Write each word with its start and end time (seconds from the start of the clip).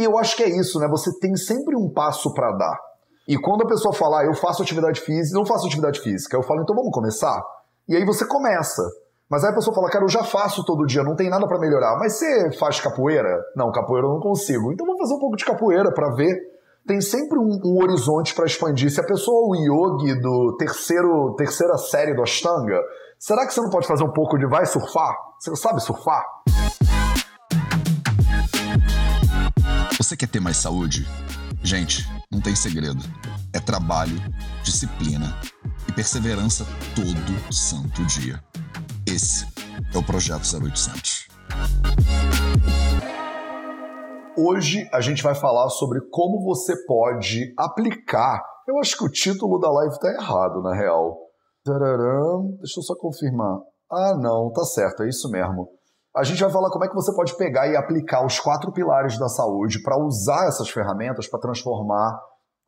E 0.00 0.04
eu 0.04 0.16
acho 0.16 0.34
que 0.34 0.42
é 0.42 0.48
isso, 0.48 0.80
né? 0.80 0.88
Você 0.88 1.10
tem 1.18 1.36
sempre 1.36 1.76
um 1.76 1.92
passo 1.92 2.32
para 2.32 2.50
dar. 2.52 2.74
E 3.28 3.36
quando 3.36 3.64
a 3.64 3.66
pessoa 3.66 3.92
fala, 3.92 4.20
ah, 4.20 4.24
eu 4.24 4.32
faço 4.32 4.62
atividade 4.62 4.98
física, 5.02 5.38
não 5.38 5.44
faço 5.44 5.66
atividade 5.66 6.00
física, 6.00 6.34
eu 6.34 6.42
falo, 6.42 6.62
então 6.62 6.74
vamos 6.74 6.90
começar? 6.90 7.38
E 7.86 7.94
aí 7.94 8.02
você 8.06 8.24
começa. 8.24 8.80
Mas 9.30 9.44
aí 9.44 9.50
a 9.50 9.54
pessoa 9.54 9.74
fala, 9.74 9.90
cara, 9.90 10.02
eu 10.02 10.08
já 10.08 10.24
faço 10.24 10.64
todo 10.64 10.86
dia, 10.86 11.02
não 11.02 11.14
tem 11.14 11.28
nada 11.28 11.46
para 11.46 11.58
melhorar. 11.58 11.98
Mas 11.98 12.14
você 12.14 12.50
faz 12.58 12.80
capoeira? 12.80 13.28
Não, 13.54 13.70
capoeira 13.70 14.06
eu 14.06 14.10
não 14.10 14.20
consigo. 14.20 14.72
Então 14.72 14.86
vamos 14.86 15.02
fazer 15.02 15.14
um 15.16 15.18
pouco 15.18 15.36
de 15.36 15.44
capoeira 15.44 15.92
para 15.92 16.14
ver. 16.14 16.34
Tem 16.86 16.98
sempre 17.02 17.38
um, 17.38 17.60
um 17.62 17.82
horizonte 17.82 18.34
para 18.34 18.46
expandir. 18.46 18.90
Se 18.90 19.02
a 19.02 19.06
pessoa 19.06 19.36
é 19.36 19.50
o 19.50 19.54
yogi 19.54 20.18
do 20.18 20.56
terceiro, 20.56 21.34
terceira 21.36 21.76
série 21.76 22.14
do 22.14 22.22
Ashtanga, 22.22 22.80
será 23.18 23.46
que 23.46 23.52
você 23.52 23.60
não 23.60 23.68
pode 23.68 23.86
fazer 23.86 24.02
um 24.02 24.12
pouco 24.12 24.38
de 24.38 24.46
vai 24.46 24.64
surfar? 24.64 25.14
Você 25.38 25.54
sabe 25.56 25.78
surfar? 25.82 26.24
Você 30.10 30.16
quer 30.16 30.26
ter 30.26 30.40
mais 30.40 30.56
saúde? 30.56 31.06
Gente, 31.62 32.04
não 32.32 32.40
tem 32.40 32.52
segredo. 32.52 32.98
É 33.54 33.60
trabalho, 33.60 34.16
disciplina 34.64 35.32
e 35.88 35.92
perseverança 35.92 36.66
todo 36.96 37.54
santo 37.54 38.04
dia. 38.06 38.42
Esse 39.06 39.46
é 39.94 39.96
o 39.96 40.02
Projeto 40.02 40.42
0800. 40.42 41.28
Hoje 44.36 44.84
a 44.92 45.00
gente 45.00 45.22
vai 45.22 45.36
falar 45.36 45.68
sobre 45.68 46.00
como 46.10 46.42
você 46.42 46.74
pode 46.86 47.54
aplicar. 47.56 48.42
Eu 48.66 48.80
acho 48.80 48.98
que 48.98 49.04
o 49.04 49.12
título 49.12 49.60
da 49.60 49.70
live 49.70 49.94
está 49.94 50.08
errado, 50.08 50.60
na 50.60 50.74
real. 50.74 51.20
Tararam, 51.64 52.56
deixa 52.58 52.80
eu 52.80 52.82
só 52.82 52.96
confirmar. 52.96 53.60
Ah, 53.88 54.16
não, 54.20 54.50
tá 54.50 54.64
certo, 54.64 55.04
é 55.04 55.08
isso 55.08 55.30
mesmo. 55.30 55.68
A 56.14 56.24
gente 56.24 56.40
vai 56.42 56.50
falar 56.50 56.70
como 56.70 56.84
é 56.84 56.88
que 56.88 56.94
você 56.94 57.14
pode 57.14 57.36
pegar 57.36 57.68
e 57.68 57.76
aplicar 57.76 58.26
os 58.26 58.40
quatro 58.40 58.72
pilares 58.72 59.16
da 59.18 59.28
saúde 59.28 59.80
para 59.80 59.96
usar 59.96 60.48
essas 60.48 60.68
ferramentas 60.68 61.28
para 61.28 61.38
transformar 61.38 62.18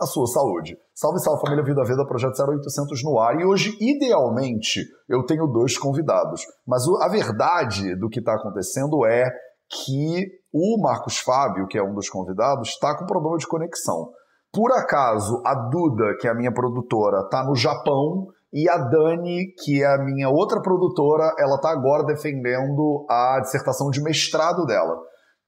a 0.01 0.07
sua 0.07 0.27
saúde. 0.27 0.77
Salve, 0.95 1.19
salve 1.21 1.41
família 1.41 1.65
Vida 1.65 1.85
Vida, 1.85 2.07
Projeto 2.07 2.35
0800 2.41 3.03
no 3.05 3.19
ar. 3.19 3.41
E 3.41 3.45
hoje, 3.45 3.77
idealmente, 3.81 4.85
eu 5.09 5.25
tenho 5.25 5.47
dois 5.49 5.77
convidados. 5.77 6.43
Mas 6.67 6.85
a 7.01 7.09
verdade 7.09 7.97
do 7.97 8.09
que 8.09 8.21
está 8.21 8.35
acontecendo 8.35 9.05
é 9.07 9.29
que 9.69 10.27
o 10.53 10.81
Marcos 10.81 11.19
Fábio, 11.19 11.67
que 11.67 11.79
é 11.79 11.83
um 11.83 11.95
dos 11.95 12.09
convidados, 12.09 12.71
está 12.71 12.97
com 12.97 13.07
problema 13.07 13.39
de 13.39 13.47
conexão. 13.47 14.11
Por 14.53 14.71
acaso, 14.71 15.41
a 15.47 15.55
Duda, 15.55 16.17
que 16.21 16.29
é 16.29 16.31
a 16.31 16.35
minha 16.35 16.53
produtora, 16.53 17.23
está 17.23 17.43
no 17.45 17.57
Japão 17.57 18.29
e 18.53 18.69
a 18.69 18.77
Dani, 18.77 19.55
que 19.65 19.83
é 19.83 19.87
a 19.87 19.99
minha 19.99 20.29
outra 20.29 20.61
produtora, 20.61 21.35
ela 21.39 21.57
está 21.57 21.71
agora 21.71 22.05
defendendo 22.05 23.07
a 23.09 23.41
dissertação 23.41 23.91
de 23.91 24.03
mestrado 24.03 24.67
dela. 24.67 24.97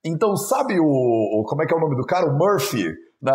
Então, 0.05 0.37
sabe 0.37 0.79
o. 0.81 1.45
Como 1.47 1.63
é 1.63 1.67
que 1.67 1.75
é 1.75 1.77
o 1.77 1.81
nome 1.81 1.97
do 1.97 2.07
cara? 2.07 2.27
O 2.27 2.37
Murphy 2.37 2.93
não, 3.25 3.33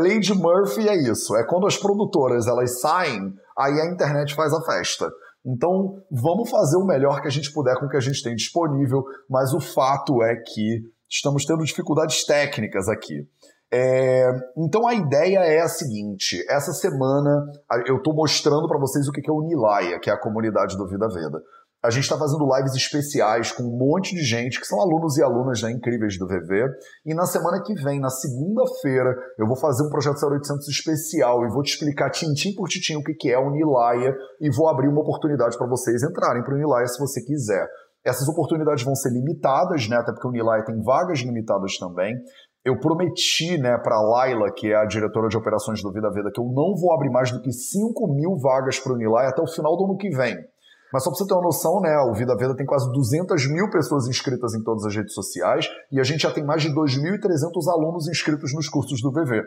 Lady 0.00 0.32
Murphy 0.32 0.88
é 0.88 0.96
isso. 0.96 1.36
É 1.36 1.44
quando 1.46 1.66
as 1.66 1.76
produtoras 1.76 2.46
elas 2.46 2.80
saem, 2.80 3.34
aí 3.58 3.78
a 3.78 3.92
internet 3.92 4.34
faz 4.34 4.50
a 4.54 4.64
festa. 4.64 5.10
Então, 5.44 6.02
vamos 6.10 6.48
fazer 6.48 6.78
o 6.78 6.86
melhor 6.86 7.20
que 7.20 7.28
a 7.28 7.30
gente 7.30 7.52
puder 7.52 7.78
com 7.78 7.84
o 7.84 7.88
que 7.90 7.98
a 7.98 8.00
gente 8.00 8.22
tem 8.22 8.34
disponível, 8.34 9.04
mas 9.28 9.52
o 9.52 9.60
fato 9.60 10.22
é 10.22 10.36
que 10.36 10.80
estamos 11.08 11.44
tendo 11.44 11.62
dificuldades 11.64 12.24
técnicas 12.24 12.88
aqui. 12.88 13.28
É, 13.72 14.30
então 14.56 14.86
a 14.86 14.94
ideia 14.94 15.40
é 15.40 15.60
a 15.60 15.68
seguinte: 15.68 16.44
essa 16.48 16.72
semana 16.72 17.44
eu 17.86 17.96
estou 17.96 18.14
mostrando 18.14 18.68
para 18.68 18.78
vocês 18.78 19.08
o 19.08 19.12
que 19.12 19.28
é 19.28 19.32
o 19.32 19.42
Nilaya, 19.42 19.98
que 20.00 20.10
é 20.10 20.12
a 20.12 20.20
comunidade 20.20 20.76
do 20.76 20.88
Vida 20.88 21.08
Veda 21.08 21.40
a 21.86 21.90
gente 21.90 22.02
está 22.02 22.18
fazendo 22.18 22.48
lives 22.52 22.74
especiais 22.74 23.52
com 23.52 23.62
um 23.62 23.78
monte 23.78 24.12
de 24.12 24.22
gente 24.22 24.58
que 24.58 24.66
são 24.66 24.80
alunos 24.80 25.16
e 25.18 25.22
alunas 25.22 25.62
né, 25.62 25.70
incríveis 25.70 26.18
do 26.18 26.26
VV. 26.26 26.66
E 27.04 27.14
na 27.14 27.26
semana 27.26 27.62
que 27.62 27.74
vem, 27.74 28.00
na 28.00 28.10
segunda-feira, 28.10 29.14
eu 29.38 29.46
vou 29.46 29.56
fazer 29.56 29.84
um 29.84 29.88
projeto 29.88 30.16
0800 30.16 30.66
especial 30.66 31.44
e 31.44 31.48
vou 31.48 31.62
te 31.62 31.74
explicar 31.74 32.10
tintim 32.10 32.54
por 32.56 32.68
tintim 32.68 32.96
o 32.96 33.02
que, 33.04 33.30
é 33.30 33.38
o 33.38 33.50
Nilaya 33.50 34.12
e 34.40 34.50
vou 34.50 34.68
abrir 34.68 34.88
uma 34.88 35.00
oportunidade 35.00 35.56
para 35.56 35.68
vocês 35.68 36.02
entrarem 36.02 36.42
para 36.42 36.54
o 36.54 36.58
Nilaya 36.58 36.88
se 36.88 36.98
você 36.98 37.22
quiser. 37.22 37.68
Essas 38.04 38.28
oportunidades 38.28 38.84
vão 38.84 38.94
ser 38.96 39.10
limitadas, 39.10 39.88
né, 39.88 39.96
até 39.96 40.12
porque 40.12 40.26
o 40.26 40.32
Nilaya 40.32 40.64
tem 40.64 40.82
vagas 40.82 41.20
limitadas 41.20 41.76
também. 41.78 42.16
Eu 42.66 42.76
prometi 42.80 43.56
né, 43.56 43.78
para 43.78 43.94
a 43.94 44.02
Laila, 44.02 44.50
que 44.50 44.72
é 44.72 44.74
a 44.74 44.84
diretora 44.84 45.28
de 45.28 45.36
operações 45.36 45.80
do 45.80 45.92
Vida 45.92 46.10
Veda, 46.10 46.32
que 46.32 46.40
eu 46.40 46.46
não 46.46 46.74
vou 46.74 46.92
abrir 46.92 47.10
mais 47.10 47.30
do 47.30 47.40
que 47.40 47.52
5 47.52 48.12
mil 48.12 48.34
vagas 48.42 48.80
para 48.80 48.92
o 48.92 48.96
Nilaya 48.96 49.28
até 49.28 49.40
o 49.40 49.46
final 49.46 49.76
do 49.76 49.84
ano 49.84 49.96
que 49.96 50.10
vem. 50.10 50.36
Mas 50.92 51.04
só 51.04 51.10
para 51.10 51.18
você 51.18 51.26
ter 51.28 51.34
uma 51.34 51.42
noção, 51.42 51.80
né, 51.80 51.96
o 52.10 52.12
Vida 52.12 52.36
Veda 52.36 52.56
tem 52.56 52.66
quase 52.66 52.90
200 52.92 53.52
mil 53.52 53.70
pessoas 53.70 54.08
inscritas 54.08 54.52
em 54.54 54.64
todas 54.64 54.84
as 54.84 54.96
redes 54.96 55.14
sociais 55.14 55.68
e 55.92 56.00
a 56.00 56.02
gente 56.02 56.22
já 56.22 56.32
tem 56.32 56.44
mais 56.44 56.62
de 56.62 56.70
2.300 56.74 57.68
alunos 57.72 58.08
inscritos 58.08 58.52
nos 58.52 58.68
cursos 58.68 59.00
do 59.00 59.12
VV. 59.12 59.42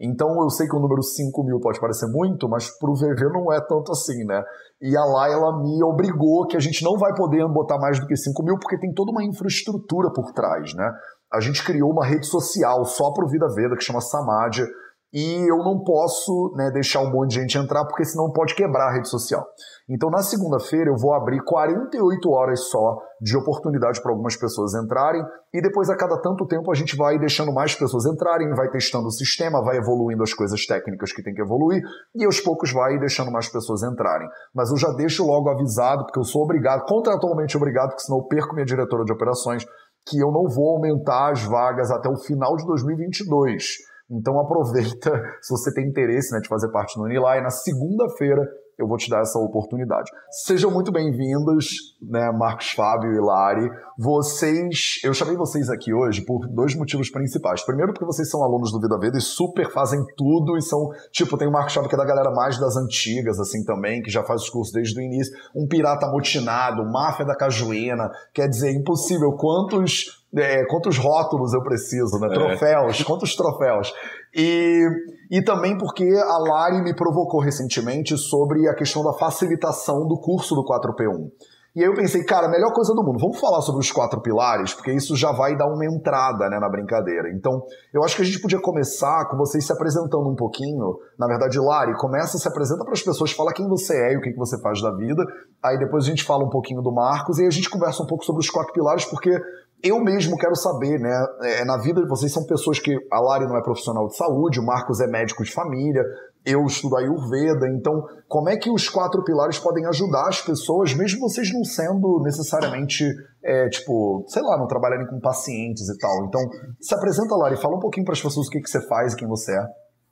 Então 0.00 0.42
eu 0.42 0.50
sei 0.50 0.66
que 0.66 0.74
o 0.74 0.80
número 0.80 1.02
5 1.02 1.44
mil 1.44 1.60
pode 1.60 1.78
parecer 1.78 2.06
muito, 2.08 2.48
mas 2.48 2.70
para 2.76 2.90
o 2.90 2.94
VV 2.94 3.32
não 3.32 3.52
é 3.52 3.60
tanto 3.60 3.92
assim, 3.92 4.24
né? 4.24 4.42
E 4.82 4.96
a 4.96 5.04
Laila 5.04 5.62
me 5.62 5.82
obrigou 5.84 6.46
que 6.46 6.56
a 6.56 6.60
gente 6.60 6.82
não 6.82 6.96
vai 6.98 7.14
poder 7.14 7.46
botar 7.48 7.78
mais 7.78 8.00
do 8.00 8.06
que 8.06 8.16
5 8.16 8.42
mil 8.42 8.58
porque 8.58 8.78
tem 8.78 8.92
toda 8.92 9.12
uma 9.12 9.22
infraestrutura 9.22 10.10
por 10.12 10.32
trás, 10.32 10.74
né? 10.74 10.90
A 11.34 11.40
gente 11.40 11.64
criou 11.64 11.90
uma 11.90 12.06
rede 12.06 12.26
social 12.26 12.84
só 12.84 13.12
para 13.12 13.24
o 13.24 13.28
Vida 13.28 13.48
Veda 13.48 13.76
que 13.76 13.82
chama 13.82 14.00
Samadhi 14.00 14.64
e 15.12 15.48
eu 15.48 15.58
não 15.58 15.84
posso 15.84 16.52
né, 16.56 16.72
deixar 16.72 17.00
um 17.00 17.10
monte 17.10 17.30
de 17.30 17.40
gente 17.40 17.56
entrar 17.56 17.84
porque 17.84 18.04
senão 18.04 18.32
pode 18.32 18.54
quebrar 18.54 18.88
a 18.88 18.92
rede 18.92 19.08
social. 19.08 19.46
Então, 19.88 20.10
na 20.10 20.22
segunda-feira, 20.22 20.90
eu 20.90 20.96
vou 20.96 21.14
abrir 21.14 21.40
48 21.44 22.30
horas 22.30 22.68
só 22.68 22.98
de 23.20 23.36
oportunidade 23.36 24.02
para 24.02 24.10
algumas 24.10 24.34
pessoas 24.34 24.74
entrarem, 24.74 25.22
e 25.52 25.62
depois, 25.62 25.88
a 25.88 25.96
cada 25.96 26.20
tanto 26.20 26.46
tempo, 26.46 26.70
a 26.70 26.74
gente 26.74 26.96
vai 26.96 27.18
deixando 27.18 27.52
mais 27.52 27.74
pessoas 27.74 28.06
entrarem, 28.06 28.52
vai 28.54 28.68
testando 28.70 29.06
o 29.06 29.10
sistema, 29.10 29.62
vai 29.62 29.76
evoluindo 29.76 30.22
as 30.22 30.34
coisas 30.34 30.66
técnicas 30.66 31.12
que 31.12 31.22
tem 31.22 31.32
que 31.32 31.40
evoluir, 31.40 31.82
e 32.14 32.24
aos 32.24 32.40
poucos 32.40 32.72
vai 32.72 32.98
deixando 32.98 33.30
mais 33.30 33.48
pessoas 33.48 33.82
entrarem. 33.82 34.28
Mas 34.54 34.70
eu 34.70 34.76
já 34.76 34.90
deixo 34.90 35.24
logo 35.24 35.48
avisado, 35.48 36.04
porque 36.04 36.18
eu 36.18 36.24
sou 36.24 36.42
obrigado, 36.42 36.84
contratualmente 36.86 37.56
obrigado, 37.56 37.90
porque 37.90 38.02
senão 38.02 38.18
eu 38.18 38.24
perco 38.24 38.54
minha 38.54 38.66
diretora 38.66 39.04
de 39.04 39.12
operações, 39.12 39.64
que 40.06 40.18
eu 40.18 40.30
não 40.30 40.48
vou 40.48 40.76
aumentar 40.76 41.32
as 41.32 41.42
vagas 41.44 41.90
até 41.90 42.08
o 42.08 42.16
final 42.16 42.56
de 42.56 42.66
2022. 42.66 43.76
Então 44.10 44.38
aproveita, 44.40 45.10
se 45.40 45.50
você 45.50 45.72
tem 45.72 45.88
interesse 45.88 46.32
né, 46.32 46.40
de 46.40 46.48
fazer 46.48 46.70
parte 46.70 46.96
do 46.96 47.04
Unilai, 47.04 47.40
na 47.40 47.50
segunda-feira 47.50 48.46
eu 48.78 48.86
vou 48.86 48.96
te 48.96 49.08
dar 49.08 49.20
essa 49.20 49.38
oportunidade. 49.38 50.10
Sejam 50.44 50.70
muito 50.70 50.90
bem-vindos, 50.90 51.96
né, 52.02 52.30
Marcos 52.32 52.70
Fábio 52.70 53.12
e 53.12 53.20
Lari. 53.20 53.70
Vocês, 53.96 55.00
eu 55.04 55.14
chamei 55.14 55.36
vocês 55.36 55.70
aqui 55.70 55.92
hoje 55.92 56.22
por 56.22 56.46
dois 56.48 56.74
motivos 56.74 57.10
principais. 57.10 57.64
Primeiro, 57.64 57.92
porque 57.92 58.04
vocês 58.04 58.28
são 58.28 58.42
alunos 58.42 58.72
do 58.72 58.80
Vida 58.80 58.98
Veda 58.98 59.18
e 59.18 59.20
super 59.20 59.70
fazem 59.70 60.04
tudo 60.16 60.56
e 60.56 60.62
são, 60.62 60.90
tipo, 61.12 61.36
tem 61.38 61.46
o 61.46 61.52
Marcos 61.52 61.74
Fábio 61.74 61.88
que 61.88 61.94
é 61.94 61.98
da 61.98 62.04
galera 62.04 62.30
mais 62.32 62.58
das 62.58 62.76
antigas, 62.76 63.38
assim, 63.38 63.64
também, 63.64 64.02
que 64.02 64.10
já 64.10 64.24
faz 64.24 64.42
os 64.42 64.50
cursos 64.50 64.72
desde 64.72 64.98
o 64.98 65.02
início. 65.02 65.32
Um 65.54 65.66
pirata 65.66 66.08
motinado, 66.08 66.84
máfia 66.84 67.24
da 67.24 67.36
cajuína, 67.36 68.10
quer 68.32 68.48
dizer, 68.48 68.72
impossível. 68.72 69.32
Quantos 69.32 70.23
é, 70.36 70.64
quantos 70.66 70.98
rótulos 70.98 71.52
eu 71.52 71.62
preciso, 71.62 72.18
né? 72.18 72.28
É. 72.28 72.34
Troféus, 72.34 73.00
é. 73.00 73.04
quantos 73.04 73.36
troféus. 73.36 73.92
E, 74.34 74.86
e 75.30 75.42
também 75.42 75.78
porque 75.78 76.04
a 76.04 76.38
Lari 76.38 76.82
me 76.82 76.94
provocou 76.94 77.40
recentemente 77.40 78.16
sobre 78.16 78.68
a 78.68 78.74
questão 78.74 79.04
da 79.04 79.12
facilitação 79.12 80.06
do 80.06 80.18
curso 80.18 80.54
do 80.54 80.64
4P1. 80.64 81.30
E 81.74 81.80
aí 81.80 81.86
eu 81.86 81.94
pensei, 81.94 82.22
cara, 82.22 82.46
melhor 82.46 82.72
coisa 82.72 82.94
do 82.94 83.02
mundo, 83.02 83.18
vamos 83.18 83.40
falar 83.40 83.60
sobre 83.60 83.80
os 83.80 83.90
quatro 83.90 84.20
pilares, 84.20 84.72
porque 84.72 84.92
isso 84.92 85.16
já 85.16 85.32
vai 85.32 85.56
dar 85.56 85.66
uma 85.66 85.84
entrada 85.84 86.48
né, 86.48 86.60
na 86.60 86.68
brincadeira. 86.68 87.28
Então, 87.34 87.64
eu 87.92 88.04
acho 88.04 88.14
que 88.14 88.22
a 88.22 88.24
gente 88.24 88.40
podia 88.40 88.60
começar 88.60 89.28
com 89.28 89.36
vocês 89.36 89.66
se 89.66 89.72
apresentando 89.72 90.28
um 90.28 90.36
pouquinho. 90.36 91.00
Na 91.18 91.26
verdade, 91.26 91.58
Lari, 91.58 91.96
começa, 91.96 92.38
se 92.38 92.46
apresenta 92.46 92.84
para 92.84 92.92
as 92.92 93.02
pessoas, 93.02 93.32
fala 93.32 93.52
quem 93.52 93.68
você 93.68 93.92
é 93.92 94.12
e 94.12 94.16
o 94.16 94.20
que, 94.20 94.30
que 94.30 94.38
você 94.38 94.56
faz 94.60 94.80
da 94.80 94.92
vida. 94.92 95.24
Aí 95.60 95.76
depois 95.76 96.04
a 96.04 96.08
gente 96.08 96.22
fala 96.22 96.44
um 96.44 96.48
pouquinho 96.48 96.80
do 96.80 96.92
Marcos 96.92 97.38
e 97.38 97.42
aí 97.42 97.48
a 97.48 97.50
gente 97.50 97.68
conversa 97.68 98.04
um 98.04 98.06
pouco 98.06 98.24
sobre 98.24 98.38
os 98.38 98.48
quatro 98.48 98.72
pilares, 98.72 99.04
porque 99.04 99.36
eu 99.84 100.00
mesmo 100.00 100.38
quero 100.38 100.56
saber, 100.56 100.98
né? 100.98 101.14
É, 101.42 101.64
na 101.66 101.76
vida 101.76 102.00
de 102.00 102.08
vocês 102.08 102.32
são 102.32 102.46
pessoas 102.46 102.78
que 102.78 102.96
a 103.12 103.20
Lari 103.20 103.44
não 103.44 103.58
é 103.58 103.62
profissional 103.62 104.08
de 104.08 104.16
saúde, 104.16 104.58
o 104.58 104.64
Marcos 104.64 104.98
é 104.98 105.06
médico 105.06 105.44
de 105.44 105.52
família, 105.52 106.02
eu 106.42 106.64
estudo 106.64 106.96
Ayurveda, 106.96 107.68
então 107.68 108.02
como 108.26 108.48
é 108.48 108.56
que 108.56 108.70
os 108.70 108.88
quatro 108.88 109.22
pilares 109.22 109.58
podem 109.58 109.84
ajudar 109.86 110.26
as 110.28 110.40
pessoas, 110.40 110.94
mesmo 110.94 111.20
vocês 111.20 111.52
não 111.52 111.62
sendo 111.64 112.22
necessariamente, 112.24 113.04
é, 113.44 113.68
tipo, 113.68 114.24
sei 114.26 114.40
lá, 114.42 114.56
não 114.56 114.66
trabalharem 114.66 115.06
com 115.06 115.20
pacientes 115.20 115.86
e 115.86 115.98
tal. 115.98 116.24
Então, 116.24 116.40
se 116.80 116.94
apresenta, 116.94 117.36
Lari, 117.36 117.60
fala 117.60 117.76
um 117.76 117.80
pouquinho 117.80 118.06
para 118.06 118.14
as 118.14 118.22
pessoas 118.22 118.46
o 118.46 118.50
que, 118.50 118.62
que 118.62 118.70
você 118.70 118.80
faz 118.88 119.12
e 119.12 119.16
quem 119.16 119.28
você 119.28 119.52
é. 119.52 119.66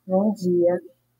Bom 0.05 0.31
dia, 0.33 0.77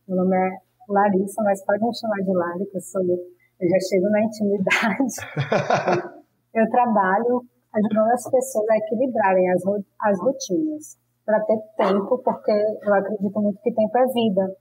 meu 0.07 0.17
nome 0.17 0.37
é 0.37 0.49
Larissa, 0.87 1.41
mas 1.43 1.65
pode 1.65 1.83
me 1.83 1.95
chamar 1.97 2.21
de 2.23 2.31
Lari, 2.31 2.69
que 2.69 2.77
eu 2.77 2.81
sou, 2.81 3.01
eu 3.01 3.67
já 3.67 3.77
chego 3.89 4.09
na 4.11 4.23
intimidade. 4.23 6.13
eu 6.53 6.69
trabalho 6.69 7.52
ajudando 7.73 8.11
as 8.11 8.29
pessoas 8.29 8.69
a 8.69 8.77
equilibrarem 8.77 9.49
as, 9.51 9.61
as 10.01 10.19
rotinas, 10.19 10.97
para 11.25 11.39
ter 11.41 11.57
tempo, 11.77 12.17
porque 12.19 12.51
eu 12.51 12.93
acredito 12.93 13.41
muito 13.41 13.61
que 13.61 13.73
tempo 13.73 13.97
é 13.97 14.05
vida. 14.05 14.55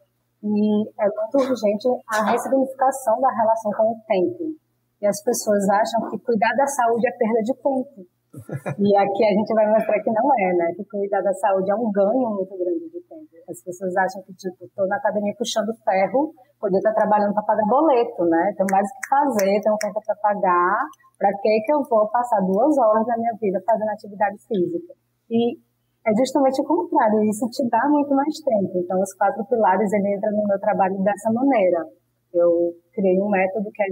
E 0.44 0.88
é 1.00 1.06
muito 1.06 1.50
urgente 1.50 1.88
a 2.08 2.30
ressignificação 2.30 3.20
da 3.20 3.30
relação 3.30 3.70
com 3.72 3.92
o 3.92 4.00
tempo. 4.06 4.56
E 5.00 5.06
as 5.06 5.22
pessoas 5.22 5.68
acham 5.68 6.10
que 6.10 6.18
cuidar 6.18 6.54
da 6.56 6.66
saúde 6.66 7.06
é 7.06 7.12
perda 7.12 7.42
de 7.42 7.54
tempo. 7.54 8.06
E 8.32 8.96
aqui 8.96 9.22
a 9.28 9.32
gente 9.36 9.52
vai 9.54 9.68
mostrar 9.68 10.00
que 10.00 10.10
não 10.10 10.26
é, 10.40 10.54
né? 10.56 10.72
Que 10.74 10.84
cuidar 10.84 11.20
da 11.20 11.32
saúde 11.34 11.70
é 11.70 11.74
um 11.74 11.92
ganho 11.92 12.30
muito 12.32 12.56
grande 12.56 12.88
de 12.88 13.00
tempo. 13.04 13.28
As 13.48 13.62
pessoas 13.62 13.94
acham 13.96 14.22
que, 14.22 14.32
tipo, 14.32 14.64
estou 14.64 14.88
na 14.88 14.96
academia 14.96 15.34
puxando 15.36 15.68
ferro, 15.84 16.32
podia 16.58 16.78
estar 16.78 16.94
trabalhando 16.94 17.34
para 17.34 17.42
pagar 17.42 17.66
boleto, 17.68 18.24
né? 18.24 18.54
Tenho 18.56 18.66
mais 18.72 18.88
o 18.88 18.94
que 18.94 19.08
fazer, 19.08 19.60
tenho 19.60 19.76
conta 19.76 20.00
para 20.00 20.16
pagar. 20.16 20.80
Para 21.18 21.30
que 21.42 21.60
que 21.60 21.72
eu 21.72 21.82
vou 21.84 22.08
passar 22.08 22.40
duas 22.40 22.76
horas 22.78 23.06
da 23.06 23.16
minha 23.18 23.34
vida 23.40 23.60
fazendo 23.66 23.90
atividade 23.90 24.36
física? 24.48 24.94
E 25.30 25.58
é 26.04 26.10
justamente 26.16 26.60
o 26.60 26.64
contrário, 26.64 27.22
isso 27.24 27.46
te 27.50 27.68
dá 27.68 27.86
muito 27.88 28.14
mais 28.14 28.34
tempo. 28.40 28.72
Então, 28.78 28.98
os 29.00 29.14
quatro 29.14 29.44
pilares, 29.44 29.92
ele 29.92 30.16
entra 30.16 30.30
no 30.32 30.44
meu 30.48 30.58
trabalho 30.58 30.96
dessa 31.04 31.30
maneira. 31.30 31.84
Eu 32.32 32.72
criei 32.92 33.20
um 33.20 33.28
método 33.28 33.70
que, 33.72 33.82
é, 33.82 33.86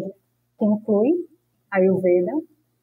que 0.58 0.64
inclui 0.64 1.28
a 1.70 1.76
Ayurveda, 1.76 2.32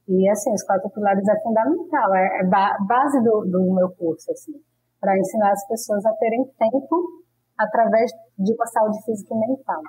e, 0.07 0.29
assim, 0.29 0.53
os 0.53 0.63
quatro 0.63 0.89
pilares 0.89 1.27
é 1.27 1.41
fundamental, 1.41 2.15
é, 2.15 2.41
é 2.41 2.47
base 2.87 3.21
do, 3.23 3.45
do 3.45 3.75
meu 3.75 3.89
curso, 3.97 4.31
assim, 4.31 4.53
para 4.99 5.17
ensinar 5.17 5.51
as 5.51 5.67
pessoas 5.67 6.05
a 6.05 6.13
terem 6.13 6.45
tempo 6.57 7.23
através 7.57 8.11
de 8.37 8.53
uma 8.53 8.65
saúde 8.67 9.03
física 9.03 9.33
e 9.33 9.39
mental. 9.39 9.81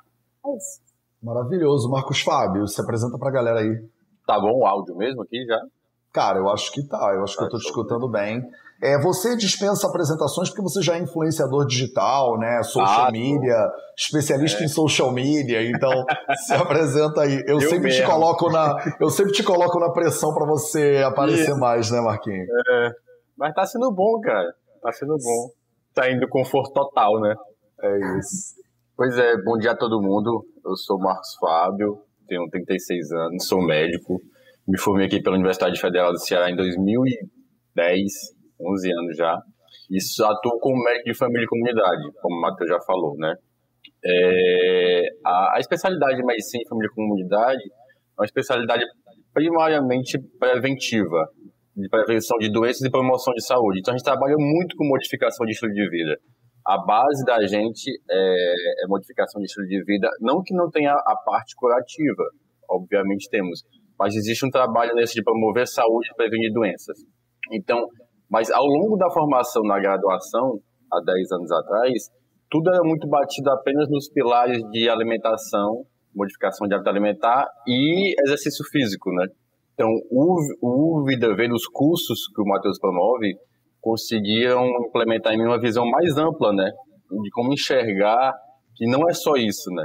É 0.46 0.56
isso. 0.56 0.80
Maravilhoso. 1.22 1.90
Marcos 1.90 2.22
Fábio, 2.22 2.66
se 2.66 2.80
apresenta 2.80 3.18
para 3.18 3.28
a 3.28 3.32
galera 3.32 3.60
aí. 3.60 3.88
Tá 4.26 4.40
bom 4.40 4.60
o 4.60 4.66
áudio 4.66 4.96
mesmo 4.96 5.22
aqui 5.22 5.44
já? 5.46 5.60
Cara, 6.12 6.38
eu 6.38 6.48
acho 6.48 6.72
que 6.72 6.86
tá. 6.86 7.12
Eu 7.14 7.22
acho 7.22 7.36
que 7.36 7.44
eu 7.44 7.48
tô 7.48 7.58
te 7.58 7.66
escutando 7.66 8.08
bem. 8.08 8.42
É, 8.80 8.96
você 9.00 9.36
dispensa 9.36 9.88
apresentações 9.88 10.50
porque 10.50 10.62
você 10.62 10.80
já 10.80 10.96
é 10.96 11.00
influenciador 11.00 11.66
digital, 11.66 12.38
né? 12.38 12.62
Social 12.62 13.06
ah, 13.06 13.10
media, 13.10 13.68
especialista 13.96 14.62
é. 14.62 14.66
em 14.66 14.68
social 14.68 15.10
media, 15.10 15.68
então 15.68 15.90
se 16.46 16.54
apresenta 16.54 17.22
aí. 17.22 17.42
Eu, 17.44 17.56
eu 17.56 17.60
sempre 17.60 17.88
mesmo. 17.88 18.02
te 18.02 18.06
coloco 18.06 18.48
na, 18.50 18.76
eu 19.00 19.10
sempre 19.10 19.32
te 19.32 19.42
coloco 19.42 19.80
na 19.80 19.90
pressão 19.90 20.32
para 20.32 20.46
você 20.46 21.02
aparecer 21.04 21.50
Isso. 21.50 21.58
mais, 21.58 21.90
né, 21.90 22.00
Marquinhos? 22.00 22.48
É, 22.48 22.90
mas 23.36 23.52
tá 23.52 23.66
sendo 23.66 23.90
bom, 23.90 24.20
cara. 24.20 24.54
Tá 24.80 24.92
sendo 24.92 25.16
bom. 25.16 25.50
Tá 25.92 26.08
indo 26.12 26.28
conforto 26.28 26.72
total, 26.72 27.20
né? 27.20 27.34
É 27.82 28.18
isso. 28.18 28.54
Pois 28.96 29.18
é, 29.18 29.42
bom 29.42 29.58
dia 29.58 29.72
a 29.72 29.76
todo 29.76 30.00
mundo. 30.00 30.44
Eu 30.64 30.76
sou 30.76 31.00
Marcos 31.00 31.34
Fábio, 31.40 31.98
tenho 32.28 32.48
36 32.48 33.10
anos, 33.10 33.46
sou 33.46 33.60
médico. 33.60 34.20
Me 34.68 34.78
formei 34.78 35.06
aqui 35.06 35.20
pela 35.20 35.34
Universidade 35.34 35.80
Federal 35.80 36.12
do 36.12 36.20
Ceará 36.20 36.48
em 36.48 36.54
2010 36.54 38.37
11 38.60 38.92
anos 38.92 39.16
já. 39.16 39.38
E 39.90 39.98
atuo 40.24 40.58
como 40.60 40.82
médico 40.82 41.10
de 41.10 41.14
família 41.14 41.44
e 41.44 41.48
comunidade, 41.48 42.02
como 42.20 42.36
o 42.36 42.40
Matheus 42.40 42.68
já 42.68 42.80
falou, 42.86 43.16
né? 43.16 43.34
É, 44.04 45.02
a, 45.24 45.56
a, 45.56 45.60
especialidade 45.60 46.16
de 46.16 46.24
medicina 46.24 46.62
de 46.62 46.68
família 46.68 46.88
e 46.90 46.94
comunidade 46.94 47.62
é 47.62 48.20
uma 48.20 48.24
especialidade 48.24 48.84
primariamente 49.32 50.18
preventiva, 50.38 51.28
de 51.76 51.88
prevenção 51.88 52.36
de 52.38 52.50
doenças 52.50 52.82
e 52.82 52.90
promoção 52.90 53.32
de 53.34 53.44
saúde. 53.44 53.80
Então 53.80 53.94
a 53.94 53.96
gente 53.96 54.04
trabalha 54.04 54.34
muito 54.36 54.76
com 54.76 54.84
modificação 54.86 55.46
de 55.46 55.52
estilo 55.52 55.72
de 55.72 55.88
vida. 55.88 56.18
A 56.66 56.76
base 56.84 57.24
da 57.24 57.40
gente 57.46 57.90
é, 58.10 58.84
é 58.84 58.86
modificação 58.88 59.40
de 59.40 59.46
estilo 59.46 59.66
de 59.66 59.82
vida, 59.84 60.08
não 60.20 60.42
que 60.42 60.54
não 60.54 60.70
tenha 60.70 60.92
a 60.92 61.16
parte 61.24 61.54
curativa, 61.56 62.24
obviamente 62.68 63.30
temos, 63.30 63.62
mas 63.98 64.14
existe 64.14 64.44
um 64.44 64.50
trabalho 64.50 64.94
nesse 64.94 65.14
de 65.14 65.22
promover 65.22 65.66
saúde 65.66 66.08
e 66.12 66.14
prevenir 66.14 66.52
doenças. 66.52 66.98
Então, 67.52 67.86
mas 68.30 68.50
ao 68.50 68.64
longo 68.64 68.96
da 68.96 69.10
formação 69.10 69.62
na 69.62 69.78
graduação, 69.80 70.58
há 70.92 71.00
10 71.00 71.32
anos 71.32 71.52
atrás, 71.52 72.10
tudo 72.50 72.70
era 72.70 72.82
muito 72.82 73.06
batido 73.08 73.50
apenas 73.50 73.88
nos 73.90 74.08
pilares 74.10 74.62
de 74.70 74.88
alimentação, 74.88 75.84
modificação 76.14 76.66
de 76.66 76.74
hábito 76.74 76.90
alimentar 76.90 77.46
e 77.66 78.14
exercício 78.24 78.64
físico, 78.70 79.10
né? 79.12 79.26
Então, 79.74 79.88
o, 80.10 80.36
o 80.60 81.04
VidaV, 81.04 81.52
os 81.52 81.66
cursos 81.68 82.26
que 82.34 82.42
o 82.42 82.44
Matheus 82.44 82.80
promove, 82.80 83.36
conseguiam 83.80 84.66
implementar 84.88 85.32
em 85.32 85.38
mim 85.38 85.44
uma 85.44 85.60
visão 85.60 85.88
mais 85.88 86.16
ampla, 86.16 86.52
né? 86.52 86.70
De 87.10 87.30
como 87.30 87.52
enxergar 87.52 88.32
que 88.74 88.86
não 88.86 89.08
é 89.08 89.12
só 89.12 89.34
isso, 89.36 89.70
né? 89.70 89.84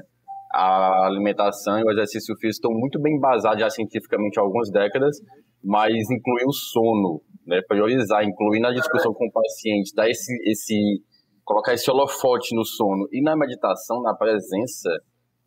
A 0.54 1.06
alimentação 1.06 1.80
e 1.80 1.84
o 1.84 1.92
exercício 1.92 2.36
físico 2.36 2.68
estão 2.68 2.72
muito 2.72 3.00
bem 3.00 3.19
basados 3.19 3.60
já 3.60 3.69
cientificamente 3.69 4.39
há 4.39 4.44
algumas 4.44 4.72
décadas, 4.72 5.18
mas 5.63 5.94
inclui 5.94 6.44
o 6.46 6.51
sono, 6.51 7.22
né, 7.45 7.62
priorizar, 7.68 8.24
incluir 8.24 8.60
na 8.60 8.72
discussão 8.72 9.13
com 9.13 9.25
o 9.28 9.31
paciente, 9.31 9.94
dar 9.95 10.10
esse, 10.10 10.31
esse, 10.50 11.01
colocar 11.44 11.74
esse 11.74 11.90
holofote 11.90 12.56
no 12.56 12.66
sono 12.66 13.07
e 13.12 13.22
na 13.22 13.36
meditação, 13.36 14.01
na 14.01 14.16
presença, 14.16 14.90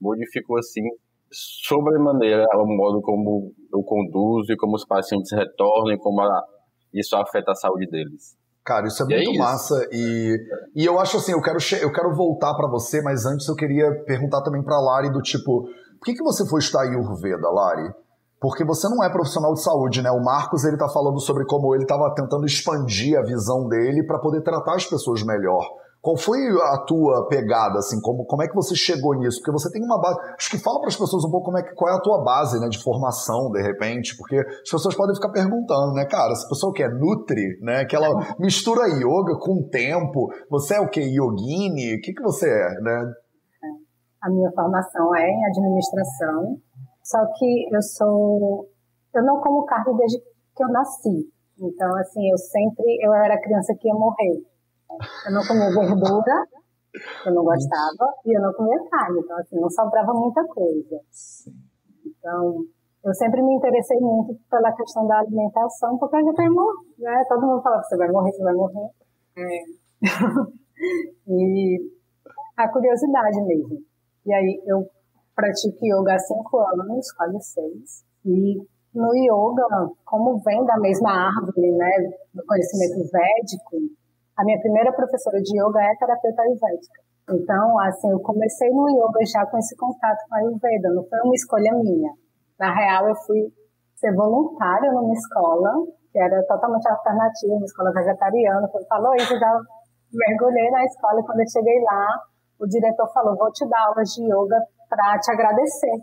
modificou 0.00 0.58
assim 0.58 0.82
sobremaneira 1.30 2.46
o 2.54 2.66
modo 2.66 3.00
como 3.00 3.52
eu 3.72 3.82
conduzo 3.82 4.52
e 4.52 4.56
como 4.56 4.76
os 4.76 4.86
pacientes 4.86 5.32
retornam 5.32 5.92
e 5.92 5.98
como 5.98 6.20
a, 6.20 6.42
isso 6.94 7.16
afeta 7.16 7.52
a 7.52 7.54
saúde 7.54 7.86
deles. 7.86 8.36
Cara, 8.64 8.86
isso 8.86 9.02
é 9.02 9.06
é 9.06 9.16
muito 9.16 9.28
é 9.28 9.32
isso. 9.32 9.38
massa 9.38 9.88
e, 9.92 10.36
e 10.74 10.84
eu 10.84 10.98
acho 10.98 11.16
assim, 11.18 11.32
eu 11.32 11.40
quero, 11.40 11.58
eu 11.80 11.92
quero 11.92 12.14
voltar 12.14 12.54
para 12.54 12.68
você, 12.68 13.00
mas 13.00 13.24
antes 13.24 13.46
eu 13.48 13.54
queria 13.54 13.92
perguntar 14.04 14.42
também 14.42 14.62
para 14.62 14.80
Lari 14.80 15.10
do 15.12 15.20
tipo, 15.20 15.62
por 15.62 16.04
que, 16.04 16.14
que 16.14 16.22
você 16.22 16.46
foi 16.48 16.58
estudar 16.58 16.82
Ayurveda, 16.82 17.48
Lari? 17.48 17.92
Porque 18.46 18.64
você 18.64 18.88
não 18.88 19.02
é 19.02 19.10
profissional 19.10 19.52
de 19.54 19.60
saúde, 19.60 20.00
né? 20.00 20.08
O 20.08 20.22
Marcos 20.22 20.62
ele 20.62 20.76
está 20.76 20.88
falando 20.88 21.18
sobre 21.18 21.44
como 21.46 21.74
ele 21.74 21.82
estava 21.82 22.14
tentando 22.14 22.46
expandir 22.46 23.18
a 23.18 23.22
visão 23.22 23.66
dele 23.66 24.06
para 24.06 24.20
poder 24.20 24.40
tratar 24.40 24.76
as 24.76 24.86
pessoas 24.86 25.24
melhor. 25.24 25.66
Qual 26.00 26.16
foi 26.16 26.38
a 26.38 26.78
tua 26.86 27.26
pegada, 27.26 27.80
assim, 27.80 28.00
como, 28.00 28.24
como 28.24 28.44
é 28.44 28.46
que 28.46 28.54
você 28.54 28.76
chegou 28.76 29.18
nisso? 29.18 29.40
Porque 29.40 29.50
você 29.50 29.68
tem 29.68 29.82
uma 29.82 30.00
base. 30.00 30.20
Acho 30.38 30.48
que 30.48 30.62
fala 30.62 30.78
para 30.78 30.86
as 30.86 30.94
pessoas 30.94 31.24
um 31.24 31.30
pouco 31.32 31.46
como 31.46 31.58
é 31.58 31.62
que, 31.64 31.74
qual 31.74 31.92
é 31.92 31.96
a 31.96 32.00
tua 32.00 32.22
base, 32.22 32.60
né, 32.60 32.68
de 32.68 32.80
formação, 32.80 33.50
de 33.50 33.60
repente, 33.60 34.16
porque 34.16 34.36
as 34.36 34.70
pessoas 34.70 34.94
podem 34.94 35.16
ficar 35.16 35.30
perguntando, 35.30 35.94
né, 35.94 36.04
cara, 36.04 36.30
essa 36.30 36.46
pessoa 36.48 36.72
que 36.72 36.84
é 36.84 36.88
Nutri, 36.88 37.58
né, 37.62 37.84
que 37.84 37.96
ela 37.96 38.14
mistura 38.38 38.86
yoga 38.86 39.40
com 39.40 39.68
tempo, 39.68 40.28
você 40.48 40.76
é 40.76 40.80
o 40.80 40.88
que? 40.88 41.00
Yogini? 41.00 41.96
O 41.96 42.00
que, 42.00 42.12
que 42.12 42.22
você 42.22 42.48
é, 42.48 42.80
né? 42.80 43.12
A 44.22 44.30
minha 44.30 44.52
formação 44.54 45.16
é 45.16 45.28
em 45.28 45.46
administração, 45.46 46.56
só 47.06 47.24
que 47.38 47.68
eu 47.72 47.80
sou. 47.80 48.68
Eu 49.14 49.22
não 49.22 49.40
como 49.40 49.64
carne 49.64 49.96
desde 49.96 50.18
que 50.18 50.64
eu 50.64 50.68
nasci. 50.68 51.30
Então, 51.56 51.96
assim, 51.98 52.28
eu 52.28 52.36
sempre. 52.36 52.98
Eu 53.00 53.14
era 53.14 53.40
criança 53.40 53.72
que 53.78 53.86
ia 53.86 53.94
morrer. 53.94 54.42
Eu 55.26 55.32
não 55.32 55.46
comia 55.46 55.70
verdura, 55.70 56.46
eu 57.26 57.32
não 57.32 57.44
gostava, 57.44 58.12
e 58.24 58.36
eu 58.36 58.42
não 58.42 58.52
comia 58.54 58.90
carne. 58.90 59.20
Então, 59.20 59.38
assim, 59.38 59.60
não 59.60 59.70
sobrava 59.70 60.12
muita 60.14 60.44
coisa. 60.48 61.00
Então, 62.04 62.64
eu 63.04 63.14
sempre 63.14 63.40
me 63.40 63.54
interessei 63.54 64.00
muito 64.00 64.36
pela 64.50 64.72
questão 64.72 65.06
da 65.06 65.20
alimentação, 65.20 65.96
porque 65.98 66.16
eu 66.16 66.24
já 66.24 66.32
tenho 66.34 66.54
morrer, 66.54 66.74
né? 66.98 67.24
Todo 67.28 67.46
mundo 67.46 67.62
fala, 67.62 67.82
você 67.84 67.96
vai 67.96 68.08
morrer, 68.10 68.32
você 68.32 68.42
vai 68.42 68.54
morrer. 68.54 68.90
É. 69.36 69.62
e 71.28 71.78
a 72.56 72.68
curiosidade 72.68 73.42
mesmo. 73.42 73.78
E 74.26 74.34
aí, 74.34 74.62
eu 74.66 74.90
pratico 75.36 75.84
yoga 75.84 76.14
há 76.14 76.18
cinco 76.18 76.58
anos, 76.58 77.12
quase 77.12 77.40
seis. 77.40 78.04
E 78.24 78.56
no 78.94 79.14
yoga, 79.14 79.92
como 80.04 80.40
vem 80.42 80.64
da 80.64 80.78
mesma 80.78 81.28
árvore, 81.28 81.70
né, 81.76 81.90
do 82.34 82.42
conhecimento 82.46 82.96
védico, 83.12 83.76
a 84.36 84.44
minha 84.44 84.58
primeira 84.58 84.92
professora 84.92 85.40
de 85.40 85.60
yoga 85.60 85.80
é 85.80 85.94
terapeuta 85.96 86.42
ayurvédica. 86.42 87.06
Então, 87.28 87.78
assim, 87.80 88.10
eu 88.10 88.20
comecei 88.20 88.70
no 88.70 88.88
yoga 88.88 89.20
já 89.26 89.44
com 89.46 89.58
esse 89.58 89.76
contato 89.76 90.24
com 90.28 90.34
a 90.36 90.38
Ayurveda, 90.38 90.94
não 90.94 91.04
foi 91.04 91.18
uma 91.24 91.34
escolha 91.34 91.72
minha. 91.74 92.12
Na 92.58 92.72
real, 92.72 93.08
eu 93.08 93.16
fui 93.16 93.52
ser 93.96 94.14
voluntária 94.14 94.92
numa 94.92 95.12
escola, 95.12 95.72
que 96.12 96.18
era 96.18 96.40
totalmente 96.46 96.88
alternativa, 96.88 97.54
uma 97.54 97.64
escola 97.64 97.92
vegetariana. 97.92 98.68
Quando 98.68 98.86
falou 98.86 99.14
isso, 99.16 99.34
eu 99.34 99.40
já 99.40 99.58
mergulhei 100.12 100.70
na 100.70 100.84
escola 100.84 101.20
e 101.20 101.24
quando 101.24 101.40
eu 101.40 101.50
cheguei 101.50 101.82
lá, 101.82 102.06
o 102.60 102.66
diretor 102.66 103.12
falou, 103.12 103.36
vou 103.36 103.50
te 103.50 103.68
dar 103.68 103.86
aulas 103.88 104.08
de 104.10 104.22
yoga 104.22 104.62
para 104.88 105.18
te 105.18 105.30
agradecer. 105.32 105.96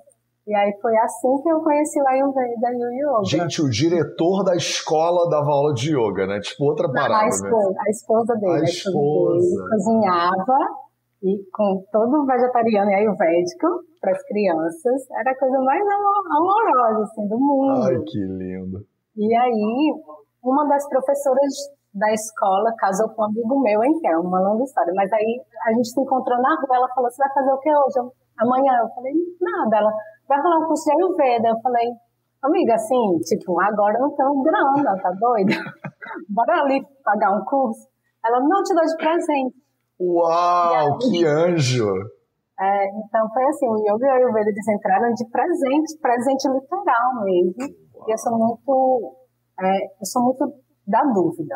E 0.46 0.54
aí 0.54 0.74
foi 0.82 0.96
assim 0.98 1.42
que 1.42 1.50
eu 1.50 1.62
conheci 1.62 2.02
o 2.02 2.08
Ayurveda 2.08 2.72
e 2.74 2.84
o 2.84 2.92
Yoga. 2.92 3.24
Gente, 3.26 3.62
o 3.62 3.70
diretor 3.70 4.44
da 4.44 4.56
escola 4.56 5.30
dava 5.30 5.50
aula 5.50 5.74
de 5.74 5.96
yoga, 5.96 6.28
né? 6.28 6.40
Tipo 6.42 6.66
outra 6.66 6.92
parada, 6.92 7.24
a 7.24 7.28
esposa, 7.30 7.70
né? 7.70 7.76
A 7.80 7.90
esposa 7.90 8.36
dele. 8.36 8.52
A 8.52 8.64
esposa. 8.64 9.56
Dele, 9.56 9.70
cozinhava 9.70 10.58
e 11.24 11.40
com 11.54 11.86
todo 11.90 12.26
vegetariano 12.26 12.92
e 12.92 12.94
ayurvédico 12.94 13.68
para 14.02 14.12
as 14.12 14.22
crianças. 14.24 15.10
Era 15.12 15.32
a 15.32 15.40
coisa 15.40 15.58
mais 15.60 15.82
amorosa, 15.82 17.04
assim, 17.04 17.26
do 17.30 17.40
mundo. 17.40 17.82
Ai, 17.88 17.98
que 18.06 18.20
lindo. 18.20 18.86
E 19.16 19.34
aí, 19.34 19.94
uma 20.44 20.68
das 20.68 20.86
professoras 20.90 21.54
da 21.94 22.12
escola 22.12 22.74
casou 22.78 23.08
com 23.10 23.22
um 23.22 23.26
amigo 23.26 23.62
meu, 23.62 23.84
enfim, 23.86 24.08
é 24.08 24.18
uma 24.18 24.42
longa 24.42 24.64
história. 24.64 24.92
Mas 24.94 25.14
aí 25.14 25.42
a 25.68 25.72
gente 25.72 25.88
se 25.88 26.02
encontrou 26.02 26.42
na 26.42 26.50
rua, 26.60 26.76
ela 26.76 26.90
falou, 26.94 27.10
você 27.10 27.24
vai 27.24 27.34
fazer 27.34 27.52
o 27.54 27.60
que 27.60 27.70
hoje? 27.70 28.00
Eu, 28.00 28.12
amanhã. 28.40 28.80
Eu 28.82 28.90
falei, 28.94 29.14
nada. 29.40 29.78
Ela 29.78 29.92
vai 30.28 30.42
rolar 30.42 30.60
um 30.60 30.68
curso 30.68 30.86
de 30.86 30.92
Ayurveda. 30.94 31.50
Eu 31.50 31.62
falei, 31.62 31.88
amiga, 32.42 32.76
assim, 32.76 33.20
tipo, 33.26 33.60
agora 33.60 34.00
não 34.00 34.16
tenho 34.16 34.42
grana, 34.42 35.02
tá 35.02 35.12
doida? 35.12 35.54
Bora 36.30 36.62
ali 36.62 36.86
pagar 37.04 37.32
um 37.32 37.44
curso. 37.46 37.88
Ela, 38.26 38.40
não 38.40 38.64
te 38.64 38.74
dou 38.74 38.86
de 38.86 38.96
presente. 38.98 39.56
Uau, 40.00 40.74
aí, 40.76 40.98
que 41.00 41.26
anjo! 41.26 41.90
É, 42.60 42.88
então 42.88 43.28
foi 43.34 43.44
assim, 43.46 43.68
o 43.68 43.78
Yoga 43.78 44.06
e 44.06 44.10
o 44.10 44.14
Ayurveda 44.14 44.50
eles 44.50 44.68
entraram 44.68 45.12
de 45.14 45.26
presente, 45.30 45.98
presente 46.00 46.48
literal 46.48 47.24
mesmo. 47.24 47.76
Uau. 47.96 48.08
E 48.08 48.12
eu 48.12 48.18
sou 48.18 48.38
muito 48.38 49.24
é, 49.60 49.86
eu 49.86 50.06
sou 50.06 50.24
muito 50.24 50.44
da 50.88 51.02
dúvida. 51.14 51.56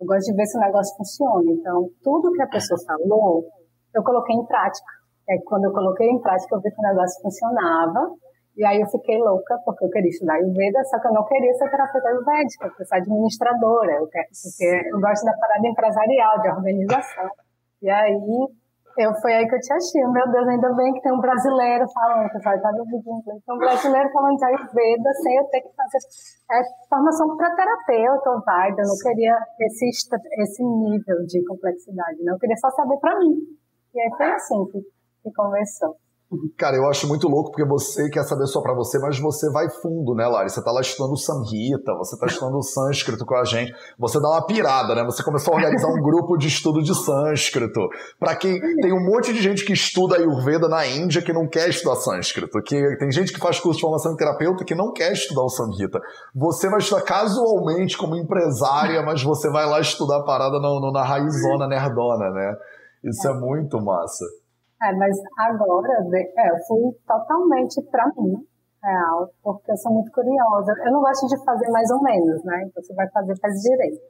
Eu 0.00 0.06
gosto 0.06 0.30
de 0.30 0.36
ver 0.36 0.46
se 0.46 0.58
o 0.58 0.60
negócio 0.60 0.96
funciona. 0.96 1.50
Então, 1.50 1.88
tudo 2.02 2.32
que 2.32 2.42
a 2.42 2.48
pessoa 2.48 2.78
falou, 2.86 3.44
eu 3.94 4.02
coloquei 4.02 4.36
em 4.36 4.46
prática. 4.46 4.86
É 5.28 5.36
quando 5.44 5.64
eu 5.64 5.72
coloquei 5.72 6.08
em 6.08 6.20
prática, 6.20 6.56
eu 6.56 6.60
vi 6.60 6.70
que 6.70 6.80
o 6.80 6.88
negócio 6.88 7.22
funcionava. 7.22 8.14
E 8.56 8.64
aí 8.66 8.80
eu 8.80 8.86
fiquei 8.86 9.18
louca, 9.18 9.56
porque 9.64 9.84
eu 9.84 9.90
queria 9.90 10.10
estudar 10.10 10.34
Ayurveda, 10.34 10.84
só 10.84 11.00
que 11.00 11.08
eu 11.08 11.12
não 11.12 11.24
queria 11.24 11.54
ser 11.54 11.70
terapeuta 11.70 12.08
ayurvédica, 12.08 12.66
eu 12.66 12.70
queria 12.72 12.86
ser 12.86 12.96
administradora, 12.96 13.92
eu 13.92 14.06
quero, 14.08 14.28
porque 14.28 14.88
eu 14.92 15.00
gosto 15.00 15.24
da 15.24 15.32
parada 15.38 15.66
empresarial, 15.66 16.40
de 16.42 16.48
organização. 16.50 17.30
E 17.80 17.88
aí 17.88 18.20
eu, 18.98 19.14
foi 19.22 19.32
aí 19.32 19.48
que 19.48 19.54
eu 19.54 19.60
te 19.60 19.72
achei. 19.72 20.04
Meu 20.04 20.30
Deus, 20.30 20.48
ainda 20.48 20.68
bem 20.74 20.92
que 20.92 21.00
tem 21.00 21.12
um 21.12 21.20
brasileiro 21.20 21.86
falando, 21.94 22.28
pessoal, 22.28 22.60
tá 22.60 22.72
no 22.72 22.84
inglês. 22.84 23.42
Tem 23.44 23.54
um 23.54 23.58
brasileiro 23.58 24.08
falando 24.12 24.36
de 24.36 24.44
Ayurveda 24.44 25.10
sem 25.22 25.36
eu 25.36 25.44
ter 25.44 25.60
que 25.62 25.72
fazer 25.74 25.98
é, 26.52 26.62
formação 26.90 27.36
para 27.36 27.56
terapeuta 27.56 28.30
ou 28.30 28.42
Vaida. 28.44 28.82
Eu 28.82 28.88
não 28.88 28.98
queria 29.00 29.38
esse, 29.60 29.88
esse 29.88 30.62
nível 30.62 31.24
de 31.26 31.44
complexidade, 31.46 32.22
né? 32.22 32.32
Eu 32.32 32.38
queria 32.38 32.56
só 32.56 32.68
saber 32.70 32.98
para 32.98 33.18
mim. 33.18 33.32
E 33.94 34.00
aí 34.00 34.10
foi 34.14 34.30
assim 34.30 34.64
que, 34.70 34.78
que 35.22 35.32
começou. 35.32 35.96
Cara, 36.56 36.76
eu 36.76 36.88
acho 36.88 37.06
muito 37.06 37.28
louco 37.28 37.50
porque 37.50 37.64
você 37.64 38.08
quer 38.08 38.24
saber 38.24 38.46
só 38.46 38.62
para 38.62 38.72
você, 38.74 38.98
mas 38.98 39.18
você 39.18 39.50
vai 39.50 39.68
fundo, 39.68 40.14
né, 40.14 40.26
Lari? 40.26 40.48
Você 40.48 40.64
tá 40.64 40.72
lá 40.72 40.80
estudando 40.80 41.14
Samhita, 41.18 41.94
você 41.94 42.18
tá 42.18 42.26
estudando 42.26 42.62
sânscrito 42.64 43.26
com 43.26 43.34
a 43.34 43.44
gente, 43.44 43.70
você 43.98 44.18
dá 44.18 44.30
uma 44.30 44.46
pirada, 44.46 44.94
né? 44.94 45.04
Você 45.04 45.22
começou 45.22 45.52
a 45.52 45.56
organizar 45.58 45.88
um 45.88 46.00
grupo 46.00 46.38
de 46.38 46.48
estudo 46.48 46.82
de 46.82 46.94
sânscrito. 46.94 47.86
Para 48.18 48.34
quem 48.34 48.58
tem 48.80 48.94
um 48.94 49.04
monte 49.04 49.30
de 49.32 49.42
gente 49.42 49.62
que 49.62 49.74
estuda 49.74 50.16
Ayurveda 50.16 50.68
na 50.68 50.86
Índia 50.86 51.20
que 51.20 51.34
não 51.34 51.46
quer 51.46 51.68
estudar 51.68 51.96
sânscrito, 51.96 52.62
que 52.62 52.96
tem 52.96 53.10
gente 53.10 53.30
que 53.30 53.38
faz 53.38 53.60
curso 53.60 53.76
de 53.76 53.82
formação 53.82 54.12
em 54.12 54.16
terapeuta 54.16 54.64
que 54.64 54.74
não 54.74 54.90
quer 54.90 55.12
estudar 55.12 55.42
o 55.42 55.50
Samhita. 55.50 56.00
Você 56.34 56.70
vai 56.70 56.78
estudar 56.78 57.02
casualmente 57.02 57.98
como 57.98 58.16
empresária, 58.16 59.02
mas 59.02 59.22
você 59.22 59.50
vai 59.50 59.66
lá 59.66 59.80
estudar 59.80 60.20
a 60.20 60.24
parada 60.24 60.58
no, 60.58 60.80
no, 60.80 60.90
na 60.90 61.04
raizona 61.04 61.68
nerdona, 61.68 62.30
né? 62.30 62.56
Isso 63.04 63.28
é 63.28 63.34
muito 63.34 63.78
massa. 63.82 64.24
É, 64.82 64.92
mas 64.96 65.16
agora 65.38 65.92
é, 66.12 66.50
eu 66.50 66.58
fui 66.66 66.92
totalmente 67.06 67.80
para 67.90 68.04
mim, 68.18 68.34
real, 68.82 69.30
porque 69.42 69.70
eu 69.70 69.76
sou 69.76 69.92
muito 69.92 70.10
curiosa. 70.10 70.74
Eu 70.84 70.92
não 70.92 71.00
gosto 71.00 71.28
de 71.28 71.44
fazer 71.44 71.70
mais 71.70 71.88
ou 71.90 72.02
menos, 72.02 72.42
né? 72.44 72.64
Então 72.66 72.82
você 72.82 72.92
vai 72.94 73.08
fazer, 73.10 73.38
faz 73.38 73.54
direito. 73.60 74.02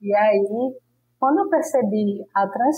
E 0.00 0.14
aí, 0.14 0.76
quando 1.18 1.40
eu 1.40 1.48
percebi 1.48 2.24
a, 2.32 2.46
trans, 2.46 2.76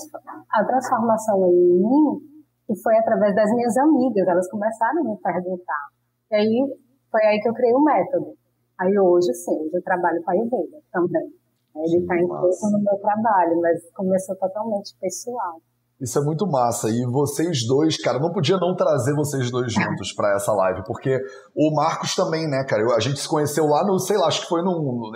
a 0.50 0.64
transformação 0.64 1.46
em 1.46 1.82
mim, 1.82 2.20
que 2.66 2.74
foi 2.82 2.96
através 2.96 3.34
das 3.34 3.50
minhas 3.52 3.76
amigas, 3.76 4.26
elas 4.26 4.50
começaram 4.50 5.00
a 5.00 5.04
me 5.04 5.16
perguntar. 5.18 5.88
E 6.30 6.34
aí, 6.34 6.78
foi 7.10 7.22
aí 7.26 7.38
que 7.40 7.48
eu 7.50 7.54
criei 7.54 7.74
o 7.74 7.84
método. 7.84 8.32
Aí 8.80 8.98
hoje, 8.98 9.34
sim, 9.34 9.60
hoje 9.60 9.74
eu 9.76 9.82
trabalho 9.82 10.22
com 10.22 10.30
a 10.30 10.34
Ayurveda 10.34 10.78
também. 10.90 11.28
Ele 11.76 11.98
está 11.98 12.16
incluso 12.16 12.70
no 12.72 12.82
meu 12.82 12.96
trabalho, 12.98 13.60
mas 13.60 13.78
começou 13.92 14.34
totalmente 14.36 14.96
pessoal. 14.98 15.60
Isso 16.00 16.19
é 16.19 16.23
muito 16.23 16.47
massa. 16.47 16.88
E 16.88 17.04
vocês 17.04 17.66
dois, 17.66 17.97
cara, 17.99 18.19
não 18.19 18.33
podia 18.33 18.57
não 18.57 18.75
trazer 18.75 19.14
vocês 19.14 19.50
dois 19.50 19.73
juntos 19.73 20.12
para 20.12 20.35
essa 20.35 20.52
live, 20.52 20.83
porque 20.87 21.19
o 21.54 21.75
Marcos 21.75 22.14
também, 22.14 22.49
né, 22.49 22.64
cara? 22.64 22.83
A 22.95 23.00
gente 23.00 23.21
se 23.21 23.28
conheceu 23.28 23.66
lá 23.66 23.85
no, 23.85 23.99
sei 23.99 24.16
lá, 24.16 24.26
acho 24.26 24.42
que 24.42 24.49
foi 24.49 24.62
no. 24.62 25.12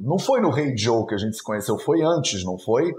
Não 0.00 0.18
foi 0.18 0.40
no 0.40 0.50
Rei 0.50 0.76
Joe 0.76 1.06
que 1.06 1.14
a 1.14 1.18
gente 1.18 1.36
se 1.36 1.42
conheceu, 1.42 1.78
foi 1.78 2.02
antes, 2.02 2.44
não 2.44 2.58
foi? 2.58 2.92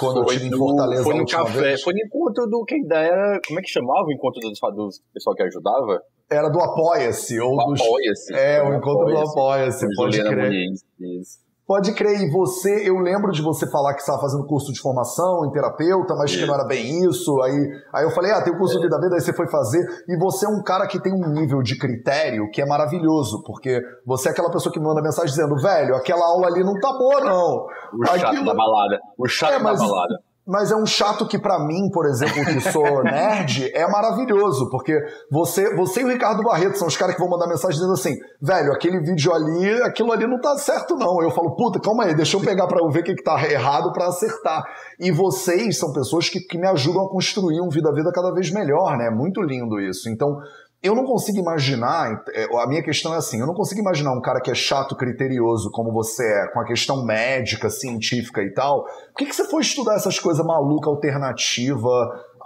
Quando 0.00 0.24
foi 0.24 0.34
eu 0.34 0.38
estive 0.38 0.54
em 0.54 0.58
Fortaleza. 0.58 1.02
Foi 1.04 1.14
no 1.14 1.26
café, 1.26 1.60
vez. 1.60 1.82
foi 1.82 1.94
no 1.94 2.00
encontro 2.00 2.46
do. 2.46 2.64
Que 2.64 2.76
ideia 2.76 3.12
era. 3.12 3.40
Como 3.46 3.60
é 3.60 3.62
que 3.62 3.68
chamava 3.68 4.04
o 4.04 4.12
encontro 4.12 4.40
do, 4.40 4.50
do 4.50 4.90
pessoal 5.14 5.36
que 5.36 5.42
ajudava? 5.44 6.02
Era 6.28 6.48
do 6.48 6.60
Apoia-se. 6.60 7.40
Ou 7.40 7.56
do 7.56 7.74
Apoia-se. 7.74 8.34
É, 8.34 8.62
o 8.62 8.74
encontro 8.74 9.06
do 9.06 9.18
Apoia-se. 9.18 9.86
Pode 9.94 10.18
crer. 10.20 10.36
Muniz, 10.36 10.80
isso. 11.00 11.45
Pode 11.66 11.92
crer, 11.94 12.20
e 12.20 12.30
você, 12.30 12.88
eu 12.88 12.96
lembro 12.98 13.32
de 13.32 13.42
você 13.42 13.68
falar 13.68 13.92
que 13.94 14.00
estava 14.00 14.20
fazendo 14.20 14.46
curso 14.46 14.72
de 14.72 14.80
formação 14.80 15.44
em 15.44 15.50
terapeuta, 15.50 16.14
mas 16.14 16.34
que 16.34 16.46
não 16.46 16.54
era 16.54 16.64
bem 16.64 17.04
isso. 17.04 17.42
Aí, 17.42 17.52
aí 17.92 18.04
eu 18.04 18.10
falei, 18.12 18.30
ah, 18.30 18.40
tem 18.40 18.54
o 18.54 18.56
curso 18.56 18.76
de 18.76 18.84
vida 18.84 18.96
vida, 19.00 19.16
aí 19.16 19.20
você 19.20 19.32
foi 19.32 19.48
fazer. 19.48 19.84
E 20.08 20.16
você 20.16 20.46
é 20.46 20.48
um 20.48 20.62
cara 20.62 20.86
que 20.86 21.02
tem 21.02 21.12
um 21.12 21.28
nível 21.28 21.60
de 21.62 21.76
critério 21.76 22.48
que 22.52 22.62
é 22.62 22.66
maravilhoso, 22.66 23.42
porque 23.44 23.82
você 24.06 24.28
é 24.28 24.30
aquela 24.30 24.48
pessoa 24.48 24.72
que 24.72 24.78
me 24.78 24.86
manda 24.86 25.02
mensagem 25.02 25.28
dizendo, 25.28 25.60
velho, 25.60 25.96
aquela 25.96 26.24
aula 26.24 26.46
ali 26.46 26.62
não 26.62 26.78
tá 26.78 26.92
boa, 26.92 27.20
não. 27.20 27.66
O 27.98 28.06
chato 28.06 28.26
Aquilo... 28.26 28.44
da 28.44 28.54
balada. 28.54 29.00
O 29.18 29.26
chato 29.26 29.54
é, 29.54 29.58
mas... 29.58 29.80
da 29.80 29.88
balada. 29.88 30.18
Mas 30.46 30.70
é 30.70 30.76
um 30.76 30.86
chato 30.86 31.26
que, 31.26 31.38
para 31.38 31.58
mim, 31.58 31.90
por 31.90 32.06
exemplo, 32.06 32.44
que 32.44 32.60
sou 32.70 33.02
nerd, 33.02 33.68
é 33.74 33.84
maravilhoso, 33.90 34.70
porque 34.70 34.96
você, 35.28 35.74
você 35.74 36.02
e 36.02 36.04
o 36.04 36.08
Ricardo 36.08 36.44
Barreto 36.44 36.78
são 36.78 36.86
os 36.86 36.96
caras 36.96 37.16
que 37.16 37.20
vão 37.20 37.28
mandar 37.28 37.48
mensagem 37.48 37.76
dizendo 37.76 37.94
assim: 37.94 38.16
velho, 38.40 38.72
aquele 38.72 39.00
vídeo 39.00 39.32
ali, 39.34 39.82
aquilo 39.82 40.12
ali 40.12 40.24
não 40.24 40.40
tá 40.40 40.56
certo, 40.56 40.94
não. 40.94 41.20
Eu 41.20 41.32
falo, 41.32 41.56
puta, 41.56 41.80
calma 41.80 42.04
aí, 42.04 42.14
deixa 42.14 42.36
eu 42.36 42.40
pegar 42.40 42.68
para 42.68 42.78
eu 42.78 42.88
ver 42.88 43.00
o 43.00 43.02
que, 43.02 43.14
que 43.16 43.24
tá 43.24 43.44
errado 43.50 43.92
para 43.92 44.06
acertar. 44.06 44.62
E 45.00 45.10
vocês 45.10 45.78
são 45.78 45.92
pessoas 45.92 46.28
que, 46.28 46.38
que 46.38 46.56
me 46.56 46.68
ajudam 46.68 47.06
a 47.06 47.10
construir 47.10 47.60
um 47.60 47.68
vida 47.68 47.90
a 47.90 47.92
vida 47.92 48.12
cada 48.12 48.32
vez 48.32 48.50
melhor, 48.52 48.96
né? 48.96 49.06
É 49.06 49.10
muito 49.10 49.42
lindo 49.42 49.80
isso. 49.80 50.08
Então, 50.08 50.38
eu 50.86 50.94
não 50.94 51.04
consigo 51.04 51.38
imaginar, 51.38 52.22
é, 52.34 52.44
a 52.44 52.66
minha 52.66 52.82
questão 52.82 53.14
é 53.14 53.16
assim, 53.16 53.40
eu 53.40 53.46
não 53.46 53.54
consigo 53.54 53.80
imaginar 53.80 54.12
um 54.12 54.20
cara 54.20 54.40
que 54.40 54.50
é 54.50 54.54
chato, 54.54 54.96
criterioso, 54.96 55.70
como 55.70 55.92
você 55.92 56.24
é, 56.24 56.52
com 56.52 56.60
a 56.60 56.64
questão 56.64 57.04
médica, 57.04 57.68
científica 57.68 58.42
e 58.42 58.52
tal. 58.52 58.84
Por 58.84 59.18
que, 59.18 59.26
que 59.26 59.34
você 59.34 59.44
foi 59.44 59.62
estudar 59.62 59.94
essas 59.94 60.18
coisas 60.18 60.44
maluca, 60.44 60.88
alternativa? 60.88 61.88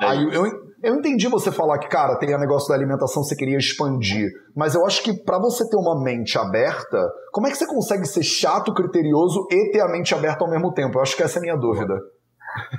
É 0.01 0.07
Aí 0.07 0.25
eu, 0.33 0.45
eu 0.83 0.95
entendi 0.95 1.29
você 1.29 1.53
falar 1.53 1.79
que, 1.79 1.89
cara, 1.89 2.19
tem 2.19 2.35
o 2.35 2.39
negócio 2.39 2.69
da 2.69 2.75
alimentação, 2.75 3.23
você 3.23 3.37
queria 3.37 3.59
expandir. 3.59 4.31
Mas 4.57 4.75
eu 4.75 4.87
acho 4.87 5.03
que 5.03 5.13
para 5.13 5.39
você 5.39 5.69
ter 5.69 5.77
uma 5.77 6.03
mente 6.03 6.39
aberta, 6.39 6.99
como 7.33 7.47
é 7.47 7.51
que 7.51 7.57
você 7.57 7.67
consegue 7.67 8.07
ser 8.07 8.23
chato, 8.23 8.73
criterioso 8.73 9.47
e 9.51 9.71
ter 9.71 9.81
a 9.81 9.89
mente 9.89 10.15
aberta 10.15 10.45
ao 10.45 10.51
mesmo 10.51 10.73
tempo? 10.73 10.99
Eu 10.99 11.03
acho 11.03 11.17
que 11.17 11.23
essa 11.23 11.39
é 11.39 11.41
a 11.41 11.43
minha 11.43 11.57
dúvida. 11.57 11.95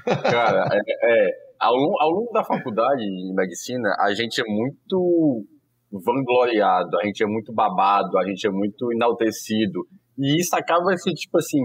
Cara, 0.06 0.68
é, 0.74 1.28
é 1.28 1.52
ao, 1.62 1.76
ao 1.76 2.10
longo 2.10 2.32
da 2.34 2.44
faculdade 2.44 3.02
de 3.02 3.34
medicina, 3.36 3.96
a 4.00 4.12
gente 4.16 4.42
é 4.42 4.44
muito 4.44 5.46
vangloriado, 5.92 6.98
a 6.98 7.06
gente 7.06 7.24
é 7.24 7.28
muito 7.28 7.54
babado, 7.54 8.18
a 8.18 8.26
gente 8.26 8.48
é 8.48 8.50
muito 8.50 8.92
enaltecido. 8.94 9.86
E 10.18 10.40
isso 10.40 10.56
acaba 10.56 10.94
assim, 10.94 11.12
tipo 11.14 11.38
assim, 11.38 11.60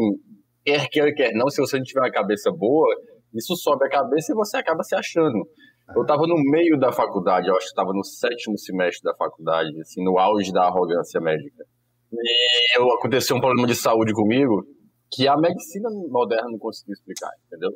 quer 0.64 0.88
quer, 0.88 1.12
quer 1.12 1.33
não, 1.35 1.49
se 1.49 1.61
você 1.61 1.76
não 1.76 1.85
tiver 1.85 2.00
uma 2.00 2.11
cabeça 2.11 2.50
boa, 2.50 2.88
isso 3.35 3.54
sobe 3.56 3.87
a 3.87 3.88
cabeça 3.90 4.33
e 4.33 4.35
você 4.35 4.56
acaba 4.56 4.83
se 4.83 4.95
achando. 4.95 5.47
Eu 5.95 6.02
estava 6.02 6.26
no 6.26 6.35
meio 6.50 6.78
da 6.78 6.90
faculdade, 6.90 7.47
eu 7.49 7.54
acho 7.54 7.66
que 7.66 7.71
estava 7.71 7.92
no 7.92 8.02
sétimo 8.02 8.59
semestre 8.59 9.04
da 9.04 9.14
faculdade, 9.14 9.71
assim, 9.80 10.02
no 10.02 10.18
auge 10.18 10.52
da 10.52 10.64
arrogância 10.64 11.21
médica. 11.21 11.64
E 12.12 12.78
eu, 12.78 12.90
aconteceu 12.92 13.37
um 13.37 13.40
problema 13.40 13.68
de 13.68 13.75
saúde 13.75 14.12
comigo 14.12 14.64
que 15.12 15.28
a 15.28 15.37
medicina 15.37 15.88
moderna 16.11 16.50
não 16.50 16.59
conseguiu 16.59 16.92
explicar, 16.92 17.30
entendeu? 17.47 17.71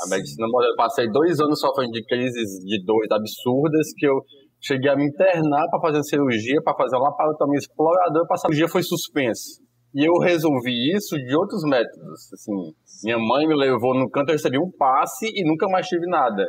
A 0.00 0.08
medicina 0.08 0.48
moderna. 0.48 0.74
Passei 0.76 1.08
dois 1.10 1.38
anos 1.38 1.60
sofrendo 1.60 1.92
de 1.92 2.04
crises 2.04 2.58
de 2.64 2.84
dores 2.84 3.10
absurdas 3.12 3.92
que 3.96 4.06
eu 4.06 4.24
cheguei 4.62 4.90
a 4.90 4.96
me 4.96 5.06
internar 5.06 5.68
para 5.68 5.80
fazer 5.80 6.02
cirurgia, 6.04 6.62
para 6.62 6.74
fazer 6.74 6.96
uma 6.96 7.10
laparotomia 7.10 7.58
exploradora, 7.58 8.24
a 8.30 8.36
cirurgia 8.36 8.68
foi 8.68 8.82
suspensa. 8.82 9.60
E 9.94 10.06
eu 10.06 10.14
resolvi 10.18 10.96
isso 10.96 11.16
de 11.16 11.36
outros 11.36 11.62
métodos. 11.64 12.32
Assim, 12.32 12.72
minha 13.04 13.18
mãe 13.18 13.46
me 13.46 13.54
levou 13.54 13.94
no 13.94 14.08
canto, 14.08 14.30
eu 14.30 14.34
recebi 14.34 14.58
um 14.58 14.70
passe 14.70 15.26
e 15.26 15.44
nunca 15.44 15.68
mais 15.68 15.86
tive 15.86 16.06
nada. 16.06 16.46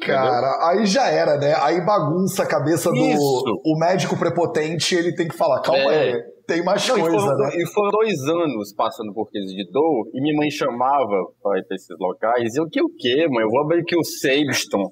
Cara, 0.00 0.48
entendeu? 0.48 0.68
aí 0.68 0.86
já 0.86 1.08
era, 1.08 1.36
né? 1.38 1.54
Aí 1.60 1.84
bagunça 1.84 2.42
a 2.42 2.46
cabeça 2.46 2.90
do 2.90 2.96
isso. 2.96 3.60
o 3.64 3.78
médico 3.78 4.18
prepotente, 4.18 4.94
ele 4.94 5.14
tem 5.14 5.26
que 5.26 5.36
falar, 5.36 5.60
calma 5.60 5.92
é. 5.92 6.12
aí 6.12 6.36
tem 6.46 6.62
mais 6.62 6.86
Não, 6.88 7.00
coisa, 7.00 7.16
e 7.16 7.20
foram, 7.20 7.36
né? 7.38 7.50
E 7.56 7.66
foram 7.72 7.90
dois 7.90 8.22
anos 8.28 8.72
passando 8.74 9.12
por 9.12 9.28
crise 9.30 9.54
de 9.54 9.70
dor, 9.70 10.08
e 10.14 10.20
minha 10.20 10.36
mãe 10.36 10.50
chamava 10.50 11.24
para 11.42 11.58
ir 11.58 11.64
para 11.64 11.74
esses 11.74 11.98
locais, 11.98 12.54
e 12.54 12.60
eu, 12.60 12.68
que 12.68 12.80
o 12.80 12.88
quê, 12.88 13.26
mãe? 13.28 13.42
Eu 13.42 13.50
vou 13.50 13.62
abrir 13.62 13.80
aqui 13.80 13.96
o 13.96 14.04
Sabeston, 14.04 14.88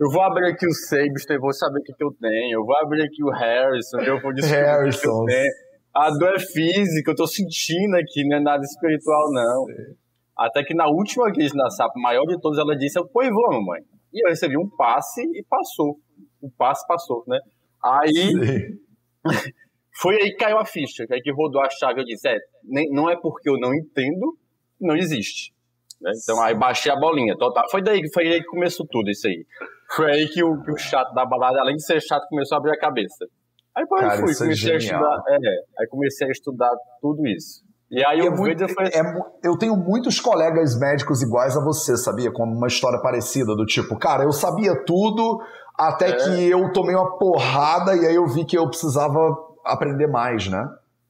eu 0.00 0.10
vou 0.10 0.22
abrir 0.22 0.48
aqui 0.48 0.66
o 0.66 0.72
Sabeston 0.72 1.34
e 1.34 1.38
vou 1.38 1.52
saber 1.52 1.80
o 1.80 1.82
que, 1.82 1.92
que 1.92 2.04
eu 2.04 2.12
tenho, 2.20 2.60
eu 2.60 2.64
vou 2.64 2.76
abrir 2.78 3.02
aqui 3.02 3.22
o 3.22 3.30
Harrison, 3.30 4.00
eu 4.00 4.20
vou 4.20 4.32
descobrir 4.32 4.64
Harrison. 4.64 4.98
o 4.98 5.26
que 5.26 5.32
eu 5.32 5.36
tenho. 5.36 5.52
A 5.94 6.10
dor 6.10 6.34
é 6.34 6.38
física, 6.38 7.10
eu 7.10 7.14
tô 7.16 7.26
sentindo 7.26 7.96
aqui, 7.96 8.26
não 8.26 8.38
é 8.38 8.40
nada 8.40 8.62
espiritual, 8.62 9.30
não. 9.30 9.66
Sim. 9.66 9.94
Até 10.36 10.64
que 10.64 10.74
na 10.74 10.88
última 10.88 11.30
crise 11.30 11.54
na 11.54 11.70
SAP, 11.70 11.92
maior 11.96 12.24
de 12.24 12.40
todas, 12.40 12.58
ela 12.58 12.74
disse, 12.76 12.98
pois 13.12 13.28
vou, 13.28 13.52
mamãe. 13.52 13.82
E 14.12 14.26
eu 14.26 14.30
recebi 14.30 14.56
um 14.56 14.68
passe 14.76 15.20
e 15.22 15.44
passou. 15.48 15.98
O 16.40 16.50
passe 16.50 16.86
passou, 16.86 17.24
né? 17.26 17.38
Aí... 17.84 18.78
Foi 19.94 20.16
aí 20.16 20.30
que 20.30 20.36
caiu 20.36 20.58
a 20.58 20.64
ficha, 20.64 21.06
que 21.06 21.12
aí 21.12 21.20
que 21.20 21.30
rodou 21.30 21.60
a 21.60 21.68
chave 21.68 22.00
eu 22.00 22.04
disse, 22.04 22.26
é, 22.26 22.38
nem, 22.64 22.90
não 22.90 23.10
é 23.10 23.16
porque 23.16 23.48
eu 23.48 23.58
não 23.58 23.74
entendo, 23.74 24.38
não 24.80 24.96
existe. 24.96 25.52
Né? 26.00 26.10
Então 26.22 26.42
aí 26.42 26.54
baixei 26.54 26.90
a 26.90 26.96
bolinha, 26.96 27.36
total. 27.36 27.68
Foi 27.70 27.82
daí, 27.82 28.00
foi 28.12 28.26
aí 28.26 28.40
que 28.40 28.46
começou 28.46 28.86
tudo 28.90 29.10
isso 29.10 29.26
aí. 29.26 29.46
Foi 29.94 30.10
aí 30.10 30.28
que 30.28 30.42
o, 30.42 30.60
que 30.62 30.72
o 30.72 30.76
chato 30.76 31.12
da 31.12 31.24
balada, 31.24 31.60
além 31.60 31.76
de 31.76 31.84
ser 31.84 32.00
chato, 32.00 32.26
começou 32.28 32.56
a 32.56 32.58
abrir 32.58 32.72
a 32.72 32.78
cabeça. 32.78 33.26
Aí 33.74 33.84
depois 33.84 34.02
Cara, 34.02 34.14
eu 34.14 34.20
fui, 34.20 34.32
é 34.32 34.36
comecei 34.36 34.70
é 34.70 34.74
a 34.74 34.78
estudar, 34.78 35.22
é, 35.28 35.36
aí 35.80 35.86
comecei 35.88 36.26
a 36.26 36.30
estudar 36.30 36.70
tudo 37.00 37.26
isso. 37.26 37.62
E 37.90 38.04
aí 38.04 38.20
é 38.20 38.26
eu, 38.26 38.32
muito, 38.32 38.66
foi... 38.68 38.86
é, 38.86 39.02
eu 39.44 39.56
tenho 39.58 39.76
muitos 39.76 40.18
colegas 40.18 40.78
médicos 40.78 41.22
iguais 41.22 41.56
a 41.56 41.60
você, 41.62 41.96
sabia? 41.96 42.32
Com 42.32 42.44
uma 42.44 42.66
história 42.66 43.00
parecida, 43.00 43.54
do 43.54 43.66
tipo, 43.66 43.98
cara, 43.98 44.24
eu 44.24 44.32
sabia 44.32 44.74
tudo, 44.84 45.42
até 45.78 46.08
é. 46.08 46.16
que 46.16 46.50
eu 46.50 46.72
tomei 46.72 46.94
uma 46.94 47.18
porrada 47.18 47.94
e 47.94 48.06
aí 48.06 48.14
eu 48.14 48.26
vi 48.26 48.44
que 48.44 48.56
eu 48.56 48.68
precisava 48.68 49.18
aprender 49.64 50.06
mais, 50.06 50.48
né? 50.48 50.66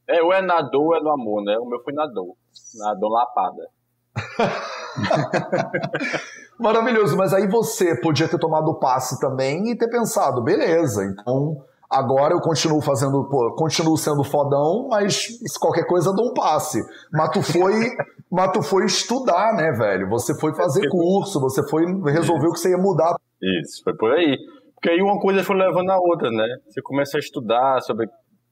É, 0.09 0.23
ou 0.23 0.33
é 0.33 0.43
nadou 0.43 0.87
ou 0.87 0.97
é 0.97 1.01
no 1.01 1.11
amor, 1.11 1.45
né? 1.45 1.57
O 1.59 1.67
meu 1.67 1.81
foi 1.83 1.93
nadou. 1.93 2.37
Nadou 2.75 3.11
lapada. 3.11 3.69
Maravilhoso, 6.59 7.17
mas 7.17 7.33
aí 7.33 7.47
você 7.47 7.99
podia 8.01 8.29
ter 8.29 8.39
tomado 8.39 8.69
o 8.69 8.79
passe 8.79 9.19
também 9.19 9.71
e 9.71 9.77
ter 9.77 9.89
pensado, 9.89 10.43
beleza, 10.43 11.05
então 11.05 11.65
agora 11.93 12.33
eu 12.33 12.41
continuo 12.41 12.81
fazendo, 12.81 13.29
pô, 13.29 13.55
continuo 13.55 13.97
sendo 13.99 14.25
fodão, 14.25 14.89
mas 14.89 15.15
se 15.15 15.61
qualquer 15.61 15.87
coisa 15.87 16.09
eu 16.09 16.15
dou 16.15 16.31
um 16.31 16.35
passe. 16.35 16.83
Mas 17.13 17.31
tu 17.31 17.43
foi, 17.43 17.73
mas 18.33 18.51
tu 18.53 18.63
foi 18.63 18.87
estudar, 18.87 19.55
né, 19.55 19.71
velho? 19.73 20.09
Você 20.09 20.35
foi 20.39 20.55
fazer 20.55 20.89
curso, 20.89 21.39
você 21.39 21.63
foi 21.69 21.85
resolver 22.11 22.49
o 22.49 22.53
que 22.53 22.61
você 22.61 22.71
ia 22.71 22.79
mudar. 22.79 23.15
Isso, 23.61 23.83
foi 23.85 23.95
por 23.95 24.11
aí. 24.13 24.39
Porque 24.75 24.91
aí 24.91 25.03
uma 25.03 25.21
coisa 25.21 25.45
foi 25.45 25.57
levando 25.57 25.91
a 25.91 25.99
outra, 25.99 26.31
né? 26.31 26.47
Você 26.67 26.81
começa 26.83 27.19
a 27.19 27.21
estudar 27.21 27.81
sobre 27.83 28.09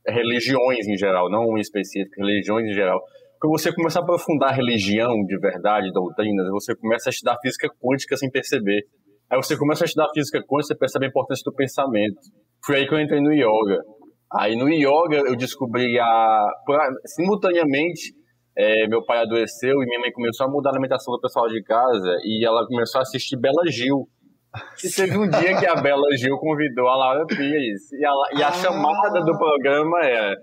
religiões 0.07 0.87
em 0.87 0.97
geral, 0.97 1.31
não 1.31 1.47
uma 1.47 1.61
específica, 1.61 2.23
religiões 2.23 2.67
em 2.67 2.73
geral. 2.73 3.01
Quando 3.41 3.59
você 3.59 3.75
começa 3.75 3.99
a 3.99 4.03
aprofundar 4.03 4.55
religião 4.55 5.25
de 5.25 5.39
verdade, 5.39 5.91
doutrinas, 5.93 6.47
você 6.51 6.77
começa 6.77 7.09
a 7.09 7.11
estudar 7.11 7.39
física 7.41 7.71
quântica 7.81 8.15
sem 8.15 8.31
perceber. 8.31 8.83
Aí 9.31 9.43
você 9.43 9.57
começa 9.57 9.85
a 9.85 9.87
estudar 9.87 10.09
física 10.13 10.41
quântica, 10.41 10.75
você 10.75 10.77
percebe 10.77 11.07
a 11.07 11.09
importância 11.09 11.43
do 11.47 11.55
pensamento. 11.55 12.21
Foi 12.63 12.77
aí 12.77 12.87
que 12.87 12.93
eu 12.93 13.01
entrei 13.01 13.19
no 13.19 13.33
yoga. 13.33 13.81
Aí 14.31 14.55
no 14.57 14.69
yoga 14.69 15.27
eu 15.27 15.35
descobri 15.37 15.99
a. 15.99 16.49
Simultaneamente, 17.07 18.13
é, 18.55 18.87
meu 18.89 19.03
pai 19.07 19.23
adoeceu 19.23 19.83
e 19.83 19.87
minha 19.87 20.01
mãe 20.01 20.13
começou 20.13 20.47
a 20.47 20.51
mudar 20.51 20.69
a 20.69 20.73
alimentação 20.75 21.15
do 21.15 21.21
pessoal 21.23 21.49
de 21.49 21.63
casa 21.63 22.15
e 22.23 22.45
ela 22.47 22.67
começou 22.67 22.99
a 22.99 23.03
assistir 23.03 23.39
Bela 23.39 23.65
Gil. 23.69 24.07
E 24.85 24.91
teve 24.91 25.17
um 25.17 25.31
dia 25.31 25.59
que 25.59 25.67
a 25.67 25.77
Bela 25.77 26.09
Gil 26.19 26.37
convidou 26.37 26.89
a 26.89 26.97
Laura 26.97 27.25
Pires. 27.25 27.91
E 27.93 28.05
a, 28.05 28.13
e 28.39 28.43
a 28.43 28.49
ah. 28.49 28.53
chamada 28.53 29.25
do 29.25 29.39
programa 29.39 29.99
é 30.03 30.35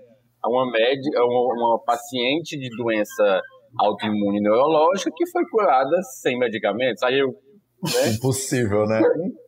uma, 0.46 0.70
médica, 0.70 1.24
uma, 1.24 1.54
uma 1.54 1.82
paciente 1.84 2.58
de 2.58 2.68
doença 2.76 3.40
autoimune 3.78 4.40
neurológica 4.40 5.10
que 5.14 5.30
foi 5.30 5.42
curada 5.50 5.96
sem 6.20 6.38
medicamentos. 6.38 7.02
Aí 7.02 7.18
eu. 7.18 7.28
Né? 7.80 8.10
Impossível, 8.10 8.84
né? 8.86 9.00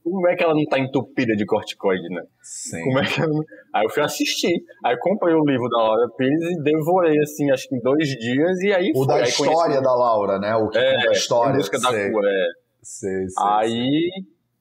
Como 0.05 0.29
é 0.29 0.37
que 0.37 0.45
ela 0.45 0.55
não 0.55 0.65
tá 0.67 0.79
entupida 0.79 1.35
de 1.35 1.45
corticoide, 1.45 2.09
né? 2.11 2.23
Sim. 2.41 2.81
Como 2.85 3.01
é 3.01 3.03
que 3.05 3.21
ela... 3.21 3.33
Aí 3.75 3.85
eu 3.85 3.91
fui 3.91 4.05
assistir. 4.05 4.55
Aí 4.85 4.97
comprei 5.01 5.35
o 5.35 5.45
livro 5.45 5.69
da 5.69 5.79
Laura 5.79 6.09
Pires 6.17 6.41
e 6.41 6.63
devorei, 6.63 7.19
assim, 7.19 7.51
acho 7.51 7.69
que 7.69 7.75
em 7.75 7.81
dois 7.81 8.07
dias. 8.07 8.61
E 8.61 8.73
aí 8.73 8.93
O 8.95 8.99
foi. 8.99 9.07
da 9.09 9.15
aí 9.17 9.23
história 9.25 9.57
conheci... 9.63 9.83
da 9.83 9.95
Laura, 9.97 10.39
né? 10.39 10.55
O 10.55 10.69
que 10.69 10.79
é, 10.79 10.95
conta 10.95 11.09
a 11.09 11.13
história. 11.13 11.55
Em 11.55 11.57
busca 11.57 11.81
da 11.81 11.91
sei. 11.91 12.13
cura, 12.13 12.29
é. 12.29 12.47
Sei, 12.83 13.11
sei, 13.11 13.47
aí 13.47 14.11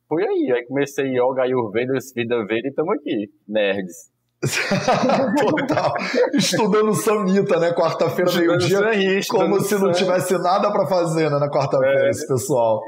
foi 0.07 0.23
aí. 0.23 0.51
Aí 0.51 0.65
comecei 0.65 1.05
yoga, 1.05 1.43
ayurveda, 1.43 1.93
vida 2.15 2.43
verde 2.47 2.67
e 2.67 2.69
estamos 2.69 2.95
aqui, 2.97 3.31
nerds. 3.47 4.09
Total. 5.39 5.93
Estudando 6.33 6.93
Samita, 6.93 7.59
né? 7.59 7.73
Quarta-feira, 7.73 8.31
meio-dia. 8.31 8.79
Como 9.29 9.59
se 9.59 9.77
não 9.77 9.91
tivesse 9.91 10.37
nada 10.37 10.71
para 10.71 10.87
fazer, 10.87 11.29
né? 11.29 11.37
Na 11.37 11.49
quarta-feira, 11.49 12.07
é. 12.07 12.09
esse 12.09 12.27
pessoal. 12.27 12.81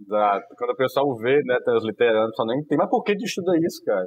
Exato. 0.00 0.46
Quando 0.58 0.70
o 0.70 0.76
pessoal 0.76 1.16
vê, 1.16 1.40
né, 1.44 1.56
transliterando, 1.64 2.34
só 2.34 2.44
nem 2.44 2.62
tem, 2.64 2.76
mas 2.76 2.90
por 2.90 3.02
que 3.02 3.14
de 3.14 3.24
estuda 3.24 3.56
isso, 3.56 3.82
cara? 3.84 4.06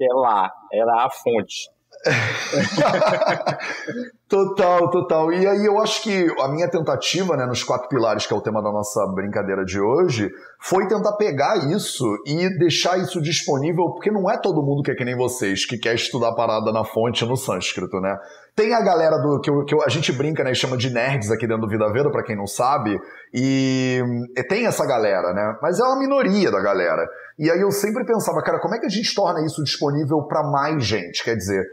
É 0.00 0.14
lá, 0.14 0.50
é 0.72 0.84
lá 0.84 1.04
a 1.04 1.10
fonte. 1.10 1.68
total, 4.34 4.90
total. 4.90 5.32
E 5.32 5.46
aí 5.46 5.64
eu 5.64 5.78
acho 5.78 6.02
que 6.02 6.26
a 6.40 6.48
minha 6.48 6.68
tentativa, 6.68 7.36
né, 7.36 7.46
nos 7.46 7.62
quatro 7.62 7.88
pilares, 7.88 8.26
que 8.26 8.34
é 8.34 8.36
o 8.36 8.40
tema 8.40 8.60
da 8.60 8.72
nossa 8.72 9.06
brincadeira 9.14 9.64
de 9.64 9.80
hoje, 9.80 10.28
foi 10.58 10.88
tentar 10.88 11.12
pegar 11.12 11.70
isso 11.70 12.04
e 12.26 12.48
deixar 12.58 12.98
isso 12.98 13.22
disponível, 13.22 13.92
porque 13.92 14.10
não 14.10 14.28
é 14.28 14.36
todo 14.36 14.60
mundo 14.60 14.82
que 14.82 14.90
é 14.90 14.94
que 14.96 15.04
nem 15.04 15.16
vocês, 15.16 15.64
que 15.64 15.78
quer 15.78 15.94
estudar 15.94 16.32
parada 16.34 16.72
na 16.72 16.84
fonte 16.84 17.24
no 17.24 17.36
sânscrito, 17.36 18.00
né? 18.00 18.18
Tem 18.56 18.74
a 18.74 18.80
galera 18.80 19.18
do 19.18 19.40
que, 19.40 19.50
eu, 19.50 19.64
que 19.64 19.74
eu, 19.74 19.82
a 19.84 19.88
gente 19.88 20.10
brinca, 20.10 20.42
né, 20.42 20.50
e 20.50 20.56
chama 20.56 20.76
de 20.76 20.90
nerds 20.90 21.30
aqui 21.30 21.46
dentro 21.46 21.62
do 21.62 21.68
Vida 21.68 21.88
Veda, 21.92 22.10
para 22.10 22.24
quem 22.24 22.36
não 22.36 22.46
sabe, 22.46 22.98
e, 23.32 24.00
e 24.36 24.42
tem 24.44 24.66
essa 24.66 24.84
galera, 24.84 25.32
né? 25.32 25.56
Mas 25.62 25.78
é 25.78 25.84
uma 25.84 25.98
minoria 25.98 26.50
da 26.50 26.60
galera. 26.60 27.06
E 27.38 27.48
aí 27.48 27.60
eu 27.60 27.70
sempre 27.70 28.04
pensava, 28.04 28.42
cara, 28.42 28.58
como 28.58 28.74
é 28.74 28.80
que 28.80 28.86
a 28.86 28.90
gente 28.90 29.14
torna 29.14 29.46
isso 29.46 29.62
disponível 29.62 30.22
para 30.22 30.42
mais 30.42 30.84
gente? 30.84 31.22
Quer 31.22 31.36
dizer, 31.36 31.64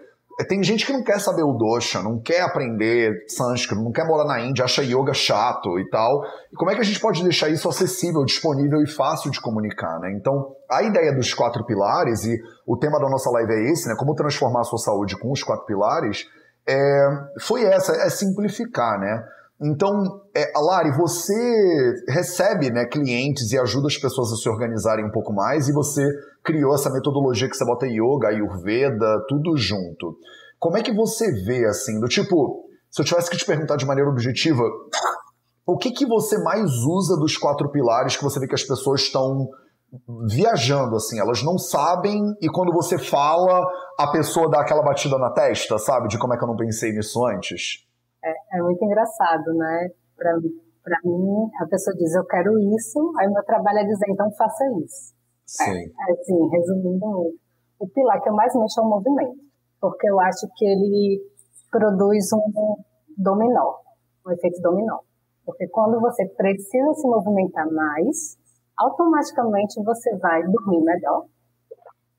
tem 0.48 0.64
gente 0.64 0.86
que 0.86 0.94
não 0.94 1.04
quer 1.04 1.20
saber 1.20 1.44
o 1.44 1.54
dosha, 1.54 2.02
não 2.02 2.20
quer 2.20 2.42
aprender 2.42 3.26
sânscrito, 3.28 3.82
não 3.82 3.92
quer 3.92 4.06
morar 4.06 4.26
na 4.26 4.40
Índia, 4.40 4.66
acha 4.66 4.82
yoga 4.82 5.14
chato 5.14 5.80
e 5.80 5.90
tal. 5.90 6.24
E 6.52 6.56
como 6.56 6.72
é 6.72 6.76
que 6.76 6.82
a 6.82 6.86
gente 6.86 7.00
pode 7.00 7.24
deixar 7.24 7.50
isso 7.50 7.68
acessível, 7.68 8.24
disponível 8.24 8.82
e 8.82 8.88
fácil 8.88 9.30
de 9.32 9.42
comunicar, 9.42 10.00
né? 10.00 10.14
Então, 10.16 10.56
a 10.70 10.84
ideia 10.84 11.14
dos 11.14 11.34
quatro 11.34 11.66
pilares, 11.66 12.24
e 12.24 12.40
o 12.66 12.78
tema 12.78 13.00
da 13.00 13.10
nossa 13.10 13.30
live 13.32 13.52
é 13.52 13.72
esse, 13.72 13.90
né? 13.90 13.96
Como 13.98 14.16
transformar 14.16 14.62
a 14.62 14.66
sua 14.66 14.80
saúde 14.80 15.20
com 15.20 15.32
os 15.32 15.44
quatro 15.44 15.66
pilares, 15.66 16.26
é, 16.68 17.08
foi 17.40 17.64
essa, 17.64 17.94
é 17.94 18.10
simplificar, 18.10 19.00
né? 19.00 19.24
Então, 19.64 20.22
é, 20.36 20.52
Lari, 20.60 20.92
você 20.98 21.34
recebe 22.10 22.72
né, 22.72 22.86
clientes 22.86 23.52
e 23.52 23.60
ajuda 23.60 23.88
as 23.88 23.98
pessoas 23.98 24.32
a 24.34 24.36
se 24.36 24.50
organizarem 24.50 25.06
um 25.06 25.12
pouco 25.12 25.32
mais 25.32 25.68
e 25.68 25.74
você 25.74 26.02
criou 26.44 26.74
essa 26.74 26.90
metodologia 26.90 27.48
que 27.48 27.56
você 27.56 27.64
bota 27.64 27.86
yoga, 27.86 28.30
ayurveda, 28.30 29.24
tudo 29.30 29.56
junto. 29.56 30.18
Como 30.60 30.78
é 30.78 30.82
que 30.82 30.92
você 30.92 31.32
vê, 31.44 31.64
assim, 31.66 32.00
do 32.00 32.08
tipo, 32.08 32.66
se 32.90 33.02
eu 33.02 33.06
tivesse 33.06 33.30
que 33.30 33.38
te 33.38 33.46
perguntar 33.46 33.76
de 33.76 33.86
maneira 33.86 34.10
objetiva, 34.10 34.64
o 35.66 35.78
que, 35.78 35.92
que 35.92 36.08
você 36.08 36.42
mais 36.42 36.72
usa 36.72 37.16
dos 37.18 37.38
quatro 37.38 37.70
pilares 37.72 38.18
que 38.18 38.24
você 38.24 38.40
vê 38.40 38.48
que 38.48 38.56
as 38.56 38.64
pessoas 38.64 39.02
estão 39.02 39.48
viajando, 40.28 40.96
assim, 40.96 41.20
elas 41.20 41.44
não 41.44 41.60
sabem 41.60 42.20
e 42.42 42.50
quando 42.50 42.72
você 42.72 42.98
fala, 42.98 43.64
a 44.00 44.08
pessoa 44.08 44.50
dá 44.50 44.62
aquela 44.62 44.82
batida 44.82 45.20
na 45.20 45.30
testa, 45.30 45.78
sabe? 45.78 46.08
De 46.08 46.18
como 46.18 46.34
é 46.34 46.38
que 46.38 46.44
eu 46.44 46.48
não 46.48 46.56
pensei 46.56 46.92
nisso 46.92 47.24
antes? 47.28 47.91
É, 48.24 48.58
é 48.58 48.62
muito 48.62 48.84
engraçado, 48.84 49.54
né? 49.54 49.90
Para 50.18 50.38
mim, 51.04 51.50
a 51.62 51.66
pessoa 51.68 51.96
diz, 51.96 52.14
eu 52.16 52.26
quero 52.26 52.58
isso, 52.76 53.14
aí 53.20 53.28
meu 53.28 53.44
trabalho 53.44 53.80
é 53.80 53.84
dizer, 53.84 54.06
então 54.10 54.32
faça 54.32 54.64
isso. 54.84 55.14
Sim. 55.46 55.92
É, 56.00 56.12
assim, 56.14 56.50
resumindo 56.50 57.08
muito. 57.08 57.40
O 57.80 57.88
pilar 57.88 58.22
que 58.22 58.30
eu 58.30 58.34
mais 58.34 58.54
mexo 58.56 58.80
é 58.80 58.84
o 58.84 58.90
movimento, 58.90 59.40
porque 59.80 60.08
eu 60.10 60.20
acho 60.20 60.48
que 60.56 60.66
ele 60.66 61.22
produz 61.72 62.32
um 62.34 62.76
dominó, 63.18 63.76
um 64.26 64.32
efeito 64.32 64.62
dominó. 64.62 65.00
Porque 65.44 65.68
quando 65.70 66.00
você 66.00 66.28
precisa 66.28 66.94
se 66.94 67.08
movimentar 67.08 67.70
mais, 67.72 68.38
automaticamente 68.78 69.82
você 69.84 70.16
vai 70.18 70.44
dormir 70.44 70.84
melhor, 70.84 71.26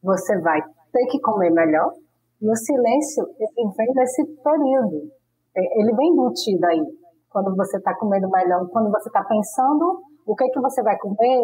você 0.03 0.39
vai 0.41 0.61
ter 0.93 1.07
que 1.07 1.21
comer 1.21 1.51
melhor, 1.51 1.93
e 2.41 2.51
o 2.51 2.57
silêncio 2.57 3.25
ele 3.39 3.71
vem 3.77 3.93
desse 3.95 4.25
período, 4.43 5.13
ele 5.55 5.95
vem 5.95 6.09
embutido 6.09 6.67
aí. 6.67 6.83
Quando 7.31 7.55
você 7.57 7.79
está 7.79 7.95
comendo 7.97 8.29
melhor, 8.31 8.69
quando 8.69 8.91
você 8.91 9.09
está 9.09 9.25
pensando 9.25 10.03
o 10.27 10.35
que, 10.35 10.45
é 10.45 10.49
que 10.49 10.61
você 10.61 10.83
vai 10.83 10.97
comer, 10.99 11.43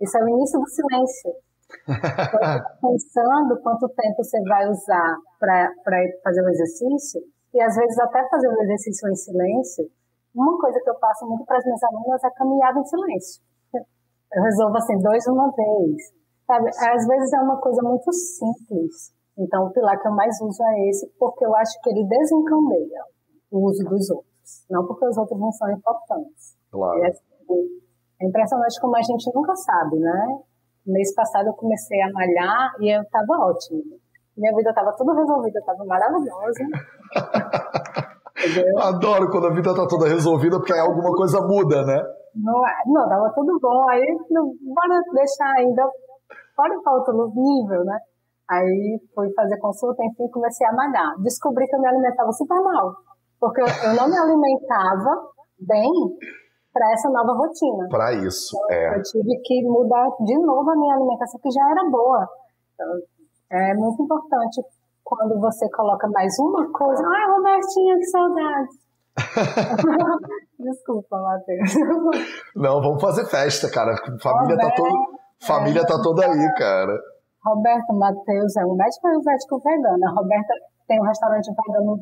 isso 0.00 0.18
é 0.18 0.22
o 0.22 0.28
início 0.28 0.60
do 0.60 0.68
silêncio. 0.68 1.32
pensando 2.80 3.60
quanto 3.62 3.88
tempo 3.88 4.22
você 4.22 4.40
vai 4.42 4.68
usar 4.68 5.16
para 5.40 5.70
fazer 6.22 6.42
o 6.42 6.48
exercício, 6.48 7.20
e 7.52 7.60
às 7.60 7.74
vezes 7.74 7.98
até 7.98 8.28
fazer 8.28 8.48
o 8.48 8.62
exercício 8.62 9.08
em 9.08 9.14
silêncio, 9.16 9.84
uma 10.34 10.58
coisa 10.58 10.78
que 10.82 10.90
eu 10.90 10.94
passo 10.96 11.26
muito 11.26 11.44
para 11.44 11.58
as 11.58 11.64
minhas 11.64 11.82
alunas 11.82 12.24
é 12.24 12.30
caminhada 12.30 12.78
em 12.78 12.84
silêncio. 12.84 13.42
Eu 13.74 14.42
resolvo 14.42 14.76
assim, 14.76 14.98
dois 14.98 15.26
uma 15.28 15.50
vez. 15.52 16.12
Sabe? 16.46 16.68
Às 16.68 17.06
vezes 17.06 17.32
é 17.32 17.40
uma 17.40 17.60
coisa 17.60 17.82
muito 17.82 18.12
simples. 18.12 19.14
Então, 19.38 19.66
o 19.66 19.72
pilar 19.72 20.00
que 20.00 20.08
eu 20.08 20.12
mais 20.12 20.34
uso 20.40 20.62
é 20.62 20.88
esse, 20.88 21.08
porque 21.18 21.44
eu 21.44 21.54
acho 21.56 21.80
que 21.80 21.90
ele 21.90 22.04
desencandeia 22.06 23.13
o 23.54 23.68
uso 23.68 23.84
dos 23.84 24.10
outros. 24.10 24.66
Não 24.68 24.84
porque 24.86 25.06
os 25.06 25.16
outros 25.16 25.38
não 25.38 25.52
são 25.52 25.70
importantes. 25.70 26.56
Claro. 26.70 27.04
É, 27.04 27.08
assim, 27.08 27.22
é 28.20 28.26
impressionante 28.26 28.80
como 28.80 28.96
a 28.96 29.02
gente 29.02 29.30
nunca 29.34 29.54
sabe, 29.54 29.96
né? 29.98 30.38
Mês 30.86 31.14
passado 31.14 31.46
eu 31.46 31.54
comecei 31.54 32.00
a 32.02 32.12
malhar 32.12 32.72
e 32.80 32.94
eu 32.94 33.02
estava 33.02 33.32
ótima. 33.40 33.96
Minha 34.36 34.54
vida 34.56 34.70
estava 34.70 34.92
tudo 34.96 35.14
resolvida, 35.14 35.58
estava 35.58 35.84
maravilhosa. 35.84 36.64
Adoro 38.82 39.30
quando 39.30 39.46
a 39.46 39.54
vida 39.54 39.70
está 39.70 39.86
toda 39.86 40.08
resolvida, 40.08 40.58
porque 40.58 40.72
aí 40.72 40.80
alguma 40.80 41.14
coisa 41.14 41.40
muda, 41.40 41.86
né? 41.86 42.02
Não, 42.34 42.66
é, 42.66 42.82
não 42.86 43.08
tava 43.08 43.32
tudo 43.34 43.58
bom. 43.60 43.88
Aí, 43.88 44.04
não, 44.28 44.52
bora 44.60 45.00
deixar 45.14 45.54
ainda, 45.56 45.88
bora 46.56 46.74
para 46.82 46.92
outro 46.92 47.32
nível, 47.32 47.84
né? 47.84 47.98
Aí 48.50 49.00
fui 49.14 49.32
fazer 49.32 49.56
consulta, 49.58 50.04
enfim, 50.04 50.28
comecei 50.30 50.66
a 50.66 50.72
malhar. 50.72 51.14
Descobri 51.22 51.66
que 51.66 51.76
eu 51.76 51.80
me 51.80 51.86
alimentava 51.86 52.30
super 52.32 52.60
mal, 52.60 52.92
porque 53.44 53.60
eu 53.60 53.94
não 53.94 54.08
me 54.08 54.16
alimentava 54.16 55.20
bem 55.60 55.90
para 56.72 56.92
essa 56.92 57.10
nova 57.10 57.34
rotina. 57.34 57.86
Para 57.90 58.14
isso, 58.14 58.56
então, 58.56 58.76
é. 58.76 58.96
Eu 58.96 59.02
tive 59.02 59.36
que 59.44 59.62
mudar 59.68 60.08
de 60.20 60.38
novo 60.38 60.70
a 60.70 60.76
minha 60.76 60.94
alimentação, 60.94 61.38
que 61.40 61.50
já 61.50 61.60
era 61.70 61.90
boa. 61.90 62.26
Então, 62.72 62.88
é 63.52 63.74
muito 63.74 64.02
importante 64.02 64.62
quando 65.04 65.38
você 65.38 65.68
coloca 65.70 66.08
mais 66.08 66.32
uma 66.38 66.72
coisa. 66.72 67.02
Ai, 67.06 67.30
Robertinha, 67.36 67.96
que 67.98 68.04
saudade. 68.06 68.68
Desculpa, 70.58 71.18
Matheus. 71.18 71.74
Não, 72.56 72.80
vamos 72.80 73.02
fazer 73.02 73.26
festa, 73.26 73.70
cara. 73.70 73.94
Família 74.22 74.56
Roberto, 74.56 74.70
tá 74.70 74.74
todo, 74.74 75.18
família 75.46 75.80
é, 75.82 75.86
tá 75.86 76.02
toda 76.02 76.24
aí, 76.24 76.54
cara. 76.54 76.98
Roberto 77.44 77.92
Matheus 77.92 78.56
é 78.56 78.64
um 78.64 78.74
médico 78.74 79.06
ayurvédico 79.06 79.60
vegano. 79.60 80.08
A 80.08 80.10
Roberta 80.12 80.54
tem 80.88 80.98
um 80.98 81.04
restaurante 81.04 81.52
vegano 81.54 82.00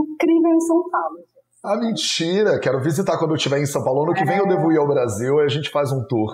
incrível 0.00 0.52
em 0.52 0.60
São 0.60 0.88
Paulo. 0.90 1.18
Ah, 1.64 1.76
mentira! 1.76 2.60
Quero 2.60 2.80
visitar 2.80 3.18
quando 3.18 3.30
eu 3.30 3.36
estiver 3.36 3.58
em 3.58 3.66
São 3.66 3.82
Paulo. 3.82 4.04
Ano 4.04 4.14
que 4.14 4.24
vem 4.24 4.38
eu 4.38 4.46
devo 4.46 4.70
ir 4.72 4.78
ao 4.78 4.86
Brasil 4.86 5.40
e 5.40 5.44
a 5.44 5.48
gente 5.48 5.70
faz 5.70 5.90
um 5.92 6.04
tour. 6.06 6.32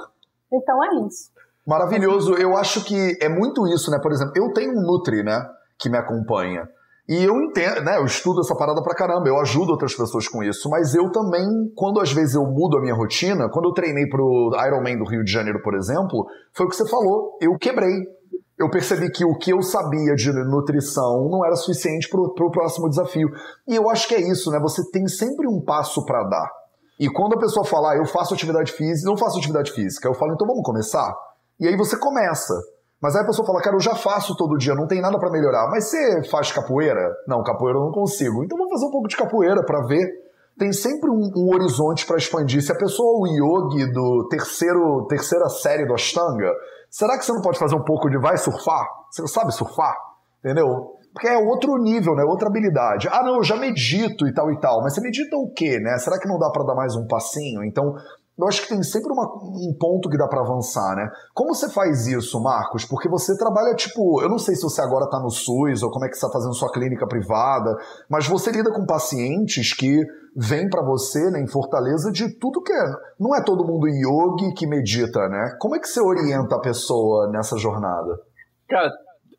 Então 0.53 0.85
é 0.85 1.07
isso. 1.07 1.31
Maravilhoso. 1.67 2.35
Eu 2.35 2.57
acho 2.57 2.85
que 2.85 3.17
é 3.21 3.29
muito 3.29 3.67
isso, 3.69 3.91
né? 3.91 3.99
Por 4.03 4.13
exemplo, 4.13 4.33
eu 4.37 4.53
tenho 4.53 4.73
um 4.73 4.83
Nutri, 4.83 5.23
né? 5.23 5.43
Que 5.79 5.89
me 5.89 5.97
acompanha. 5.97 6.69
E 7.09 7.25
eu 7.25 7.35
entendo, 7.41 7.83
né? 7.83 7.99
Eu 7.99 8.05
estudo 8.05 8.41
essa 8.41 8.55
parada 8.55 8.83
pra 8.83 8.95
caramba, 8.95 9.29
eu 9.29 9.39
ajudo 9.41 9.73
outras 9.73 9.95
pessoas 9.95 10.29
com 10.29 10.43
isso, 10.43 10.71
mas 10.71 10.95
eu 10.95 11.11
também, 11.11 11.45
quando 11.75 12.01
às 12.01 12.13
vezes 12.13 12.35
eu 12.35 12.45
mudo 12.45 12.79
a 12.79 12.81
minha 12.81 12.95
rotina, 12.95 13.49
quando 13.51 13.69
eu 13.69 13.73
treinei 13.73 14.07
pro 14.07 14.53
Ironman 14.67 14.99
do 14.99 15.05
Rio 15.05 15.25
de 15.25 15.33
Janeiro, 15.33 15.61
por 15.63 15.75
exemplo, 15.75 16.27
foi 16.55 16.67
o 16.67 16.69
que 16.69 16.77
você 16.77 16.89
falou, 16.89 17.37
eu 17.41 17.57
quebrei. 17.59 17.93
Eu 18.63 18.71
percebi 18.71 19.11
que 19.11 19.25
o 19.25 19.37
que 19.37 19.53
eu 19.53 19.61
sabia 19.61 20.15
de 20.15 20.33
nutrição 20.33 21.29
não 21.29 21.45
era 21.45 21.57
suficiente 21.57 22.09
pro, 22.09 22.33
pro 22.33 22.51
próximo 22.53 22.89
desafio. 22.89 23.29
E 23.67 23.75
eu 23.75 23.91
acho 23.91 24.07
que 24.07 24.15
é 24.15 24.21
isso, 24.21 24.53
né? 24.53 24.61
Você 24.61 24.89
tem 24.93 25.09
sempre 25.09 25.49
um 25.49 25.61
passo 25.61 26.07
para 26.07 26.23
dar. 26.23 26.49
E 27.01 27.11
quando 27.11 27.35
a 27.35 27.39
pessoa 27.41 27.67
fala, 27.67 27.91
ah, 27.91 27.97
eu 27.97 28.07
faço 28.07 28.33
atividade 28.33 28.71
física, 28.71 29.11
não 29.11 29.17
faço 29.17 29.37
atividade 29.37 29.73
física, 29.73 30.07
eu 30.07 30.15
falo, 30.15 30.35
então 30.35 30.47
vamos 30.47 30.63
começar? 30.63 31.13
E 31.59 31.67
aí 31.67 31.77
você 31.77 31.99
começa. 31.99 32.55
Mas 33.03 33.17
aí 33.17 33.23
a 33.23 33.27
pessoa 33.27 33.45
fala, 33.45 33.61
cara, 33.61 33.75
eu 33.75 33.81
já 33.81 33.97
faço 33.97 34.37
todo 34.37 34.57
dia, 34.57 34.77
não 34.77 34.87
tem 34.87 35.01
nada 35.01 35.19
para 35.19 35.33
melhorar. 35.33 35.69
Mas 35.69 35.87
você 35.87 36.23
faz 36.31 36.53
capoeira? 36.53 37.13
Não, 37.27 37.43
capoeira 37.43 37.81
eu 37.81 37.83
não 37.83 37.91
consigo. 37.91 38.45
Então 38.45 38.57
vamos 38.57 38.73
fazer 38.73 38.87
um 38.87 38.93
pouco 38.93 39.09
de 39.09 39.17
capoeira 39.17 39.65
para 39.65 39.85
ver. 39.89 40.07
Tem 40.57 40.73
sempre 40.73 41.11
um, 41.11 41.33
um 41.35 41.53
horizonte 41.53 42.07
para 42.07 42.17
expandir. 42.17 42.63
Se 42.63 42.71
a 42.71 42.77
pessoa 42.77 43.09
é 43.09 43.19
o 43.19 43.27
yogi 43.27 43.93
do 43.93 44.29
terceiro, 44.29 45.05
terceira 45.09 45.49
série 45.49 45.85
do 45.85 45.95
Ashtanga, 45.95 46.53
será 46.93 47.19
que 47.19 47.25
você 47.25 47.33
não 47.33 47.41
pode 47.41 47.59
fazer 47.59 47.75
um 47.75 47.83
pouco 47.83 48.11
de 48.11 48.19
vai 48.19 48.37
surfar? 48.37 48.87
Você 49.11 49.27
sabe 49.27 49.53
surfar? 49.53 49.97
Entendeu? 50.45 50.67
Porque 51.13 51.29
é 51.29 51.37
outro 51.37 51.77
nível, 51.79 52.15
né? 52.15 52.23
Outra 52.25 52.49
habilidade. 52.49 53.09
Ah, 53.11 53.23
não, 53.23 53.37
eu 53.37 53.43
já 53.43 53.57
medito 53.57 54.27
e 54.27 54.33
tal 54.33 54.53
e 54.53 54.61
tal. 54.61 54.83
Mas 54.83 54.95
você 54.95 55.01
medita 55.01 55.37
o 55.37 55.51
quê, 55.53 55.79
né? 55.79 55.99
Será 55.99 56.19
que 56.19 56.29
não 56.29 56.39
dá 56.39 56.51
para 56.51 56.65
dar 56.65 56.75
mais 56.75 56.95
um 56.97 57.07
passinho? 57.07 57.65
Então, 57.65 57.95
eu 58.39 58.49
acho 58.49 58.63
que 58.63 58.69
tem 58.69 58.83
sempre 58.83 59.13
uma, 59.13 59.27
um 59.27 59.77
ponto 59.79 60.09
que 60.09 60.17
dá 60.17 60.27
para 60.27 60.41
avançar, 60.41 60.97
né? 60.97 61.11
Como 61.35 61.55
você 61.55 61.69
faz 61.69 62.07
isso, 62.07 62.43
Marcos? 62.43 62.85
Porque 62.85 63.09
você 63.09 63.37
trabalha, 63.37 63.75
tipo, 63.75 64.23
eu 64.23 64.29
não 64.29 64.39
sei 64.39 64.55
se 64.55 64.63
você 64.63 64.81
agora 64.81 65.09
tá 65.09 65.21
no 65.21 65.31
SUS 65.31 65.83
ou 65.83 65.91
como 65.91 66.07
é 66.07 66.09
que 66.09 66.17
você 66.17 66.27
tá 66.27 66.33
fazendo 66.33 66.55
sua 66.55 66.73
clínica 66.73 67.07
privada, 67.07 67.77
mas 68.09 68.27
você 68.27 68.51
lida 68.51 68.73
com 68.73 68.87
pacientes 68.87 69.75
que 69.75 70.01
vêm 70.35 70.69
para 70.69 70.83
você, 70.83 71.31
né, 71.31 71.41
em 71.41 71.47
Fortaleza, 71.47 72.11
de 72.11 72.39
tudo 72.39 72.63
que 72.63 72.73
é. 72.73 72.85
Não 73.21 73.37
é 73.37 73.45
todo 73.45 73.67
mundo 73.67 73.87
yogi 73.87 74.55
que 74.55 74.67
medita, 74.67 75.29
né? 75.29 75.57
Como 75.61 75.77
é 75.77 75.79
que 75.79 75.87
você 75.87 76.01
orienta 76.01 76.57
a 76.57 76.61
pessoa 76.61 77.31
nessa 77.31 77.59
jornada? 77.59 78.19
Cara, 78.67 78.91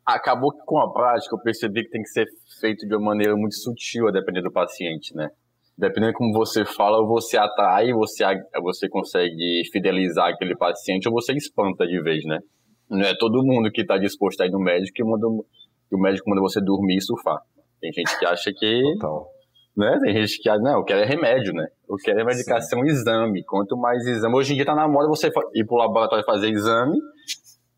acabou 0.06 0.52
que 0.52 0.64
com 0.64 0.78
a 0.78 0.92
prática 0.92 1.34
eu 1.34 1.40
percebi 1.40 1.82
que 1.82 1.90
tem 1.90 2.02
que 2.02 2.10
ser 2.10 2.26
feito 2.60 2.86
de 2.86 2.94
uma 2.94 3.06
maneira 3.06 3.34
muito 3.34 3.56
sutil 3.56 4.06
a 4.06 4.12
depender 4.12 4.42
do 4.42 4.52
paciente, 4.52 5.14
né? 5.16 5.28
Dependendo 5.76 6.12
de 6.12 6.18
como 6.18 6.32
você 6.32 6.64
fala, 6.64 7.04
você 7.06 7.36
atrai, 7.36 7.92
você, 7.92 8.24
você 8.62 8.88
consegue 8.88 9.62
fidelizar 9.72 10.28
aquele 10.28 10.56
paciente 10.56 11.08
ou 11.08 11.14
você 11.14 11.32
espanta 11.32 11.86
de 11.86 12.00
vez, 12.02 12.24
né? 12.24 12.38
Não 12.88 13.02
é 13.02 13.14
todo 13.18 13.44
mundo 13.44 13.70
que 13.70 13.80
está 13.80 13.96
disposto 13.98 14.40
a 14.40 14.46
ir 14.46 14.50
no 14.50 14.60
médico 14.60 14.94
que, 14.94 15.04
manda, 15.04 15.26
que 15.88 15.96
o 15.96 15.98
médico 15.98 16.28
manda 16.28 16.40
você 16.40 16.60
dormir 16.60 16.96
e 16.96 17.02
surfar. 17.02 17.40
Tem 17.80 17.92
gente 17.92 18.18
que 18.18 18.26
acha 18.26 18.52
que. 18.56 18.82
Total. 19.00 19.26
Né? 19.76 19.98
Tem 20.04 20.14
gente 20.14 20.40
que 20.40 20.48
acha, 20.48 20.60
não, 20.60 20.78
eu 20.78 20.84
quero 20.84 21.00
é 21.00 21.04
remédio, 21.04 21.52
né? 21.52 21.66
Eu 21.88 21.96
quero 21.96 22.20
é 22.20 22.24
medicação, 22.24 22.80
Sim. 22.80 22.86
exame. 22.86 23.42
Quanto 23.44 23.76
mais 23.76 24.06
exame. 24.06 24.34
Hoje 24.36 24.52
em 24.52 24.56
dia 24.56 24.64
tá 24.64 24.74
na 24.74 24.86
moda 24.86 25.08
você 25.08 25.28
ir 25.54 25.66
pro 25.66 25.76
laboratório 25.76 26.24
fazer 26.24 26.48
exame 26.48 26.96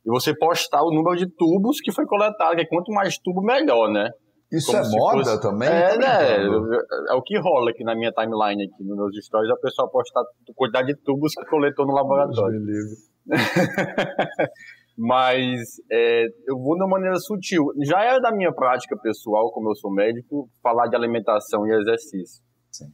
e 0.04 0.10
você 0.10 0.36
postar 0.36 0.82
o 0.82 0.90
número 0.90 1.16
de 1.16 1.26
tubos 1.26 1.80
que 1.80 1.90
foi 1.90 2.04
coletado, 2.04 2.56
que 2.56 2.66
quanto 2.66 2.92
mais 2.92 3.16
tubo, 3.18 3.40
melhor, 3.40 3.90
né? 3.90 4.10
Isso 4.50 4.70
Como 4.70 4.78
é 4.78 4.88
moda 4.90 5.24
fosse... 5.24 5.42
também? 5.42 5.68
É, 5.68 5.98
né? 5.98 6.46
É 7.10 7.14
o 7.14 7.22
que 7.22 7.36
rola 7.38 7.70
aqui 7.70 7.82
na 7.82 7.96
minha 7.96 8.12
timeline, 8.12 8.62
aqui 8.62 8.84
nos 8.84 8.96
meus 8.96 9.24
stories, 9.24 9.50
a 9.50 9.56
pessoa 9.56 9.90
postar 9.90 10.20
a 10.20 10.24
quantidade 10.54 10.88
de 10.88 10.96
tubos 11.02 11.32
que 11.34 11.44
coletou 11.46 11.84
no 11.84 11.92
laboratório. 11.92 12.60
Mas 14.96 15.60
é, 15.90 16.26
eu 16.48 16.56
vou 16.56 16.76
de 16.76 16.84
uma 16.84 16.96
maneira 16.96 17.16
sutil. 17.16 17.64
Já 17.84 18.02
é 18.02 18.20
da 18.20 18.30
minha 18.32 18.52
prática 18.52 18.96
pessoal, 18.96 19.50
como 19.52 19.70
eu 19.70 19.74
sou 19.74 19.92
médico, 19.92 20.48
falar 20.62 20.86
de 20.86 20.96
alimentação 20.96 21.66
e 21.66 21.72
exercício. 21.72 22.42
Sim. 22.70 22.86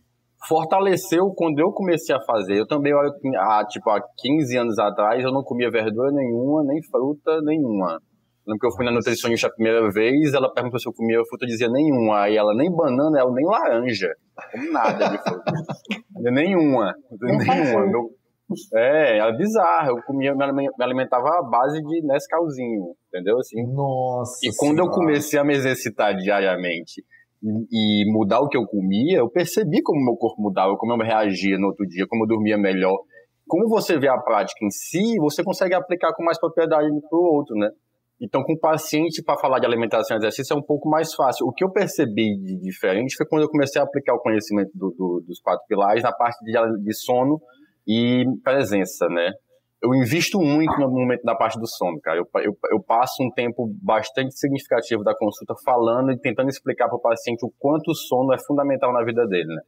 Fortaleceu 0.49 1.33
quando 1.37 1.61
eu 1.61 1.71
comecei 1.71 2.17
a 2.17 2.21
fazer. 2.21 2.59
Eu 2.59 2.67
também, 2.67 2.93
há, 2.93 3.65
tipo, 3.67 3.89
há 3.91 4.01
15 4.19 4.59
anos 4.59 4.79
atrás, 4.79 5.23
eu 5.23 5.31
não 5.31 5.45
comia 5.45 5.71
verdura 5.71 6.11
nenhuma, 6.11 6.65
nem 6.65 6.83
fruta 6.91 7.41
nenhuma. 7.43 8.01
Lembro 8.47 8.59
que 8.61 8.67
eu 8.67 8.73
fui 8.73 8.85
na 8.85 8.91
nutricionista 8.91 9.47
a 9.47 9.53
primeira 9.53 9.89
vez, 9.91 10.35
ela 10.35 10.53
perguntou 10.53 10.79
se 10.79 10.89
eu 10.89 10.93
comia 10.93 11.23
fruta, 11.29 11.45
eu 11.45 11.49
dizia 11.49 11.69
nenhuma. 11.69 12.23
Aí 12.23 12.37
ela 12.37 12.55
nem 12.55 12.71
banana, 12.71 13.21
ela 13.21 13.33
nem 13.33 13.47
laranja. 13.47 14.09
Como 14.51 14.73
nada 14.73 15.09
de 15.09 15.19
fruta. 15.23 15.53
nenhuma. 16.33 16.93
nenhuma. 17.21 17.87
Meu, 17.87 18.11
é, 18.75 19.19
era 19.19 19.33
bizarro. 19.33 19.91
Eu 19.91 20.03
comia, 20.03 20.35
me 20.35 20.69
alimentava 20.81 21.29
à 21.39 21.43
base 21.43 21.81
de 21.83 22.03
Nescauzinho, 22.05 22.95
entendeu? 23.09 23.39
Assim. 23.39 23.65
Nossa. 23.73 24.39
E 24.43 24.51
quando 24.57 24.77
senhora. 24.77 24.91
eu 24.91 24.91
comecei 24.91 25.39
a 25.39 25.45
me 25.45 25.55
exercitar 25.55 26.17
diariamente 26.17 27.05
e, 27.43 28.03
e 28.03 28.13
mudar 28.13 28.41
o 28.41 28.49
que 28.49 28.57
eu 28.57 28.67
comia, 28.67 29.19
eu 29.19 29.31
percebi 29.31 29.83
como 29.83 30.05
meu 30.05 30.17
corpo 30.17 30.43
mudava, 30.43 30.77
como 30.77 30.93
eu 30.93 30.99
reagia 30.99 31.57
no 31.59 31.69
outro 31.69 31.87
dia, 31.87 32.07
como 32.09 32.25
eu 32.25 32.29
dormia 32.29 32.59
melhor. 32.59 32.99
Como 33.47 33.69
você 33.69 33.99
vê 33.99 34.09
a 34.09 34.19
prática 34.19 34.65
em 34.65 34.71
si, 34.71 35.17
você 35.19 35.45
consegue 35.45 35.75
aplicar 35.75 36.13
com 36.15 36.25
mais 36.25 36.41
propriedade 36.41 36.89
para 37.09 37.19
o 37.19 37.37
outro, 37.37 37.55
né? 37.55 37.69
Então, 38.23 38.45
com 38.45 38.53
o 38.53 38.59
paciente, 38.59 39.21
para 39.21 39.37
falar 39.37 39.59
de 39.59 39.67
alimentação 39.67 40.17
e 40.17 40.21
exercício, 40.21 40.55
é 40.55 40.57
um 40.57 40.63
pouco 40.63 40.89
mais 40.89 41.13
fácil. 41.13 41.45
O 41.45 41.53
que 41.53 41.65
eu 41.65 41.73
percebi 41.73 42.39
de 42.39 42.57
diferente 42.57 43.17
foi 43.17 43.27
quando 43.27 43.43
eu 43.43 43.49
comecei 43.49 43.83
a 43.83 43.85
aplicar 43.85 44.15
o 44.15 44.21
conhecimento 44.21 44.71
do, 44.73 44.91
do, 44.91 45.25
dos 45.27 45.41
quatro 45.41 45.67
pilares 45.67 46.05
na 46.05 46.13
parte 46.13 46.39
de, 46.45 46.53
de 46.85 46.95
sono 46.95 47.41
e 47.85 48.25
presença, 48.45 49.09
né? 49.09 49.33
Eu 49.83 49.93
invisto 49.97 50.39
muito 50.39 50.79
no 50.79 50.89
momento 50.89 51.25
da 51.25 51.35
parte 51.35 51.59
do 51.59 51.67
sono, 51.67 52.01
cara. 52.01 52.21
Eu, 52.21 52.29
eu, 52.43 52.57
eu 52.71 52.81
passo 52.81 53.21
um 53.21 53.31
tempo 53.33 53.69
bastante 53.83 54.39
significativo 54.39 55.03
da 55.03 55.17
consulta 55.17 55.55
falando 55.65 56.13
e 56.13 56.21
tentando 56.21 56.49
explicar 56.49 56.87
para 56.87 56.97
o 56.97 57.01
paciente 57.01 57.45
o 57.45 57.53
quanto 57.59 57.91
o 57.91 57.95
sono 57.95 58.33
é 58.33 58.37
fundamental 58.47 58.93
na 58.93 59.05
vida 59.05 59.27
dele, 59.27 59.53
né? 59.53 59.63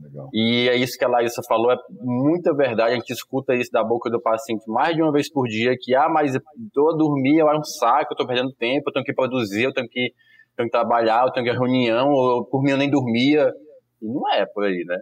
Legal. 0.00 0.28
E 0.32 0.68
é 0.68 0.76
isso 0.76 0.98
que 0.98 1.04
a 1.04 1.08
Larissa 1.08 1.42
falou, 1.46 1.70
é 1.70 1.76
muita 2.00 2.54
verdade. 2.54 2.92
A 2.92 2.94
gente 2.94 3.12
escuta 3.12 3.54
isso 3.54 3.70
da 3.70 3.84
boca 3.84 4.08
do 4.08 4.20
paciente 4.20 4.64
mais 4.66 4.94
de 4.94 5.02
uma 5.02 5.12
vez 5.12 5.30
por 5.30 5.46
dia: 5.46 5.76
que, 5.78 5.94
ah, 5.94 6.08
mas 6.08 6.32
tô 6.72 6.90
a 6.90 6.96
dormir, 6.96 7.40
é 7.40 7.44
um 7.44 7.62
saco, 7.62 8.12
eu 8.12 8.16
tô 8.16 8.26
perdendo 8.26 8.52
tempo, 8.52 8.88
eu 8.88 8.92
tenho 8.92 9.04
que 9.04 9.12
produzir, 9.12 9.64
eu 9.64 9.72
tenho 9.72 9.88
que, 9.88 10.12
tenho 10.56 10.68
que 10.68 10.72
trabalhar, 10.72 11.26
eu 11.26 11.32
tenho 11.32 11.44
que 11.44 11.52
ir 11.52 11.56
à 11.56 11.58
reunião, 11.58 12.08
ou 12.08 12.44
por 12.46 12.62
mim 12.62 12.70
eu 12.70 12.78
nem 12.78 12.90
dormia. 12.90 13.52
E 14.00 14.06
não 14.06 14.32
é 14.32 14.46
por 14.46 14.64
aí, 14.64 14.84
né? 14.86 14.98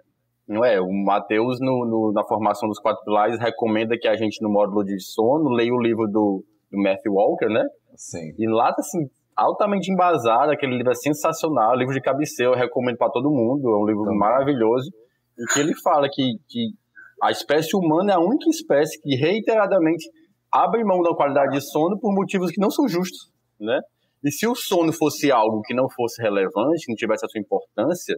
Não 0.48 0.64
é. 0.64 0.80
O 0.80 0.90
Matheus, 0.90 1.60
no, 1.60 1.84
no, 1.84 2.12
na 2.12 2.24
formação 2.24 2.68
dos 2.68 2.80
quatro 2.80 3.04
pilares, 3.04 3.38
recomenda 3.38 3.96
que 4.00 4.08
a 4.08 4.16
gente, 4.16 4.42
no 4.42 4.50
módulo 4.50 4.82
de 4.82 4.98
sono, 5.00 5.50
leia 5.50 5.72
o 5.72 5.80
livro 5.80 6.06
do, 6.06 6.42
do 6.72 6.82
Matthew 6.82 7.12
Walker, 7.12 7.48
né? 7.48 7.64
Sim. 7.94 8.32
E 8.38 8.48
lá 8.48 8.72
tá 8.72 8.80
assim, 8.80 9.08
altamente 9.38 9.92
embasado, 9.92 10.50
aquele 10.50 10.76
livro 10.76 10.90
é 10.90 10.94
sensacional, 10.94 11.76
livro 11.76 11.94
de 11.94 12.00
cabeceira, 12.00 12.52
eu 12.52 12.56
recomendo 12.56 12.96
para 12.96 13.10
todo 13.10 13.30
mundo, 13.30 13.68
é 13.68 13.76
um 13.76 13.86
livro 13.86 14.12
maravilhoso, 14.14 14.90
e 15.38 15.44
que 15.52 15.60
ele 15.60 15.74
fala 15.76 16.08
que, 16.12 16.34
que 16.48 16.70
a 17.22 17.30
espécie 17.30 17.76
humana 17.76 18.12
é 18.12 18.14
a 18.16 18.20
única 18.20 18.50
espécie 18.50 19.00
que 19.00 19.14
reiteradamente 19.14 20.10
abre 20.50 20.82
mão 20.82 21.00
da 21.02 21.14
qualidade 21.14 21.52
de 21.52 21.60
sono 21.60 21.98
por 22.00 22.12
motivos 22.12 22.50
que 22.50 22.60
não 22.60 22.70
são 22.70 22.88
justos, 22.88 23.30
né? 23.60 23.80
E 24.24 24.32
se 24.32 24.48
o 24.48 24.54
sono 24.56 24.92
fosse 24.92 25.30
algo 25.30 25.62
que 25.62 25.72
não 25.72 25.88
fosse 25.88 26.20
relevante, 26.20 26.84
que 26.84 26.90
não 26.90 26.96
tivesse 26.96 27.24
a 27.24 27.28
sua 27.28 27.40
importância, 27.40 28.16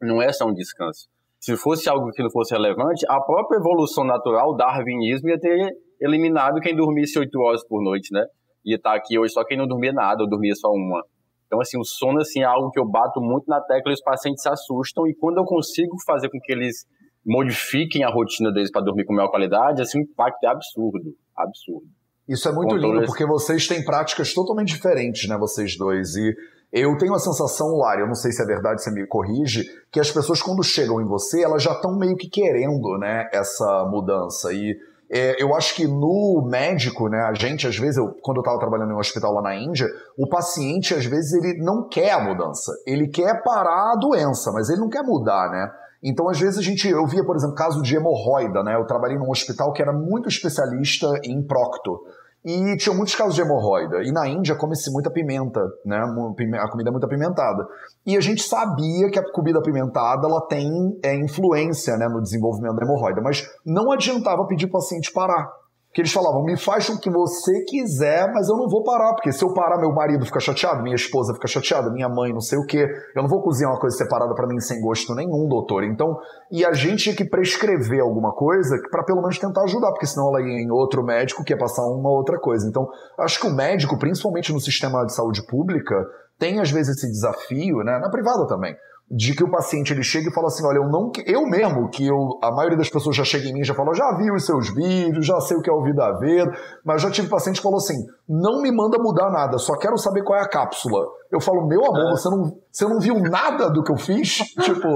não 0.00 0.22
é 0.22 0.32
só 0.32 0.46
um 0.46 0.54
descanso. 0.54 1.08
Se 1.38 1.54
fosse 1.56 1.88
algo 1.90 2.10
que 2.12 2.22
não 2.22 2.30
fosse 2.30 2.54
relevante, 2.54 3.04
a 3.08 3.20
própria 3.20 3.58
evolução 3.58 4.04
natural, 4.04 4.50
o 4.50 4.56
darwinismo, 4.56 5.28
ia 5.28 5.38
ter 5.38 5.76
eliminado 6.00 6.60
quem 6.60 6.74
dormisse 6.74 7.18
oito 7.18 7.38
horas 7.40 7.66
por 7.66 7.82
noite, 7.82 8.12
né? 8.12 8.24
Ia 8.64 8.76
estar 8.76 8.94
aqui 8.94 9.18
hoje 9.18 9.32
só 9.32 9.44
quem 9.44 9.56
não 9.56 9.66
dormia 9.66 9.92
nada, 9.92 10.22
ou 10.22 10.28
dormia 10.28 10.54
só 10.54 10.68
uma. 10.68 11.04
Então, 11.46 11.60
assim, 11.60 11.78
o 11.78 11.84
sono 11.84 12.20
assim, 12.20 12.40
é 12.40 12.44
algo 12.44 12.70
que 12.70 12.80
eu 12.80 12.88
bato 12.88 13.20
muito 13.20 13.44
na 13.46 13.60
tecla 13.60 13.92
e 13.92 13.94
os 13.94 14.02
pacientes 14.02 14.42
se 14.42 14.48
assustam. 14.48 15.06
E 15.06 15.14
quando 15.14 15.38
eu 15.38 15.44
consigo 15.44 15.96
fazer 16.06 16.30
com 16.30 16.40
que 16.40 16.50
eles 16.50 16.86
modifiquem 17.24 18.04
a 18.04 18.10
rotina 18.10 18.50
deles 18.52 18.70
para 18.70 18.82
dormir 18.82 19.04
com 19.04 19.12
melhor 19.12 19.28
qualidade, 19.28 19.82
assim, 19.82 19.98
o 19.98 20.02
impacto 20.02 20.42
é 20.44 20.48
absurdo. 20.48 21.14
Absurdo. 21.36 21.86
Isso 22.28 22.48
é 22.48 22.52
muito 22.52 22.76
lindo, 22.76 23.04
porque 23.04 23.26
vocês 23.26 23.66
têm 23.66 23.84
práticas 23.84 24.32
totalmente 24.32 24.68
diferentes, 24.68 25.28
né, 25.28 25.36
vocês 25.36 25.76
dois. 25.76 26.14
E 26.16 26.34
eu 26.72 26.96
tenho 26.96 27.14
a 27.14 27.18
sensação, 27.18 27.76
Lari, 27.76 28.00
eu 28.00 28.06
não 28.06 28.14
sei 28.14 28.32
se 28.32 28.42
é 28.42 28.46
verdade, 28.46 28.82
você 28.82 28.90
me 28.90 29.06
corrige, 29.06 29.64
que 29.90 30.00
as 30.00 30.10
pessoas 30.10 30.40
quando 30.40 30.62
chegam 30.62 31.00
em 31.00 31.04
você, 31.04 31.42
elas 31.42 31.62
já 31.62 31.72
estão 31.72 31.98
meio 31.98 32.16
que 32.16 32.28
querendo, 32.28 32.96
né, 32.98 33.28
essa 33.32 33.86
mudança. 33.90 34.52
E 34.52 34.78
é, 35.14 35.42
eu 35.42 35.54
acho 35.54 35.74
que 35.74 35.86
no 35.86 36.42
médico, 36.50 37.06
né, 37.06 37.18
a 37.28 37.34
gente, 37.34 37.66
às 37.66 37.76
vezes, 37.76 37.98
eu, 37.98 38.16
quando 38.22 38.38
eu 38.38 38.40
estava 38.40 38.58
trabalhando 38.58 38.92
em 38.92 38.94
um 38.94 38.98
hospital 38.98 39.34
lá 39.34 39.42
na 39.42 39.54
Índia, 39.54 39.86
o 40.16 40.26
paciente, 40.26 40.94
às 40.94 41.04
vezes, 41.04 41.34
ele 41.34 41.62
não 41.62 41.86
quer 41.86 42.12
a 42.12 42.20
mudança. 42.24 42.72
Ele 42.86 43.06
quer 43.08 43.42
parar 43.42 43.92
a 43.92 43.96
doença, 43.96 44.50
mas 44.52 44.70
ele 44.70 44.80
não 44.80 44.88
quer 44.88 45.02
mudar, 45.02 45.50
né? 45.50 45.70
Então, 46.02 46.30
às 46.30 46.40
vezes, 46.40 46.58
a 46.58 46.62
gente, 46.62 46.88
eu 46.88 47.06
via, 47.06 47.22
por 47.22 47.36
exemplo, 47.36 47.54
caso 47.54 47.82
de 47.82 47.94
hemorroida, 47.94 48.62
né? 48.62 48.74
Eu 48.74 48.86
trabalhei 48.86 49.18
num 49.18 49.30
hospital 49.30 49.74
que 49.74 49.82
era 49.82 49.92
muito 49.92 50.30
especialista 50.30 51.06
em 51.22 51.42
procto. 51.46 52.00
E 52.44 52.76
tinha 52.76 52.94
muitos 52.94 53.14
casos 53.14 53.34
de 53.34 53.40
hemorroida. 53.40 54.02
E 54.02 54.10
na 54.10 54.26
Índia 54.28 54.56
come-se 54.56 54.90
muita 54.90 55.10
pimenta, 55.10 55.60
né? 55.84 55.98
A 55.98 56.68
comida 56.68 56.90
é 56.90 56.92
muito 56.92 57.06
apimentada. 57.06 57.66
E 58.04 58.16
a 58.16 58.20
gente 58.20 58.42
sabia 58.42 59.10
que 59.10 59.18
a 59.18 59.32
comida 59.32 59.60
apimentada 59.60 60.26
ela 60.26 60.40
tem 60.48 60.68
é, 61.04 61.14
influência 61.14 61.96
né, 61.96 62.08
no 62.08 62.20
desenvolvimento 62.20 62.74
da 62.74 62.84
hemorroida, 62.84 63.20
mas 63.20 63.48
não 63.64 63.92
adiantava 63.92 64.46
pedir 64.46 64.66
para 64.66 64.78
o 64.78 64.80
paciente 64.80 65.12
parar 65.12 65.61
que 65.92 66.00
eles 66.00 66.12
falavam: 66.12 66.42
me 66.42 66.56
faz 66.56 66.88
o 66.88 66.98
que 66.98 67.10
você 67.10 67.64
quiser, 67.64 68.32
mas 68.32 68.48
eu 68.48 68.56
não 68.56 68.68
vou 68.68 68.82
parar, 68.82 69.12
porque 69.14 69.32
se 69.32 69.44
eu 69.44 69.52
parar, 69.52 69.78
meu 69.78 69.92
marido 69.92 70.24
fica 70.24 70.40
chateado, 70.40 70.82
minha 70.82 70.96
esposa 70.96 71.34
fica 71.34 71.46
chateada, 71.46 71.90
minha 71.90 72.08
mãe 72.08 72.32
não 72.32 72.40
sei 72.40 72.58
o 72.58 72.66
quê. 72.66 72.88
Eu 73.14 73.22
não 73.22 73.28
vou 73.28 73.42
cozinhar 73.42 73.70
uma 73.70 73.80
coisa 73.80 73.96
separada 73.96 74.34
para 74.34 74.46
mim 74.46 74.58
sem 74.60 74.80
gosto 74.80 75.14
nenhum, 75.14 75.48
doutor. 75.48 75.84
Então, 75.84 76.18
e 76.50 76.64
a 76.64 76.72
gente 76.72 77.04
tinha 77.04 77.16
que 77.16 77.24
prescrever 77.24 78.00
alguma 78.00 78.32
coisa 78.32 78.76
para 78.90 79.04
pelo 79.04 79.20
menos 79.20 79.38
tentar 79.38 79.62
ajudar, 79.64 79.90
porque 79.90 80.06
senão 80.06 80.28
ela 80.28 80.40
ia 80.40 80.62
em 80.62 80.70
outro 80.70 81.02
médico 81.02 81.44
que 81.44 81.52
ia 81.52 81.58
passar 81.58 81.82
uma 81.82 82.10
outra 82.10 82.38
coisa. 82.38 82.66
Então, 82.66 82.88
acho 83.18 83.40
que 83.40 83.46
o 83.46 83.54
médico, 83.54 83.98
principalmente 83.98 84.52
no 84.52 84.60
sistema 84.60 85.04
de 85.04 85.14
saúde 85.14 85.42
pública, 85.46 85.94
tem 86.38 86.60
às 86.60 86.70
vezes 86.70 86.96
esse 86.96 87.06
desafio, 87.10 87.78
né? 87.84 87.98
Na 87.98 88.10
privada 88.10 88.46
também 88.46 88.74
de 89.14 89.34
que 89.36 89.44
o 89.44 89.50
paciente 89.50 89.92
ele 89.92 90.02
chega 90.02 90.30
e 90.30 90.32
fala 90.32 90.46
assim, 90.46 90.64
olha, 90.64 90.78
eu 90.78 90.88
não, 90.88 91.12
eu 91.26 91.46
mesmo, 91.46 91.90
que 91.90 92.06
eu, 92.06 92.38
a 92.42 92.50
maioria 92.50 92.78
das 92.78 92.88
pessoas 92.88 93.14
já 93.14 93.22
chega 93.22 93.46
em 93.46 93.52
mim 93.52 93.60
e 93.60 93.64
já 93.64 93.74
fala, 93.74 93.92
já 93.92 94.10
vi 94.16 94.30
os 94.30 94.46
seus 94.46 94.74
vídeos, 94.74 95.26
já 95.26 95.38
sei 95.38 95.58
o 95.58 95.60
que 95.60 95.68
é 95.68 95.72
o 95.72 95.82
Vida 95.82 96.10
Verde, 96.18 96.56
mas 96.82 97.02
já 97.02 97.10
tive 97.10 97.28
paciente 97.28 97.56
que 97.56 97.62
falou 97.62 97.76
assim, 97.76 98.06
não 98.26 98.62
me 98.62 98.72
manda 98.72 98.96
mudar 98.98 99.30
nada, 99.30 99.58
só 99.58 99.76
quero 99.76 99.98
saber 99.98 100.24
qual 100.24 100.38
é 100.38 100.42
a 100.42 100.48
cápsula. 100.48 101.04
Eu 101.30 101.42
falo, 101.42 101.66
meu 101.66 101.84
amor, 101.84 102.08
é. 102.08 102.10
você 102.12 102.30
não, 102.30 102.56
você 102.70 102.88
não 102.88 102.98
viu 102.98 103.18
nada 103.20 103.68
do 103.68 103.82
que 103.82 103.92
eu 103.92 103.98
fiz? 103.98 104.38
tipo, 104.64 104.88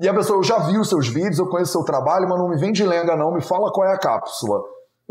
e 0.00 0.08
a 0.08 0.14
pessoa, 0.14 0.38
eu 0.38 0.44
já 0.44 0.58
vi 0.60 0.78
os 0.78 0.88
seus 0.88 1.08
vídeos, 1.08 1.40
eu 1.40 1.48
conheço 1.48 1.70
o 1.70 1.82
seu 1.82 1.84
trabalho, 1.84 2.28
mas 2.28 2.38
não 2.38 2.48
me 2.48 2.56
vem 2.56 2.70
de 2.70 2.84
lenga 2.84 3.16
não, 3.16 3.34
me 3.34 3.42
fala 3.42 3.72
qual 3.72 3.88
é 3.88 3.92
a 3.92 3.98
cápsula. 3.98 4.60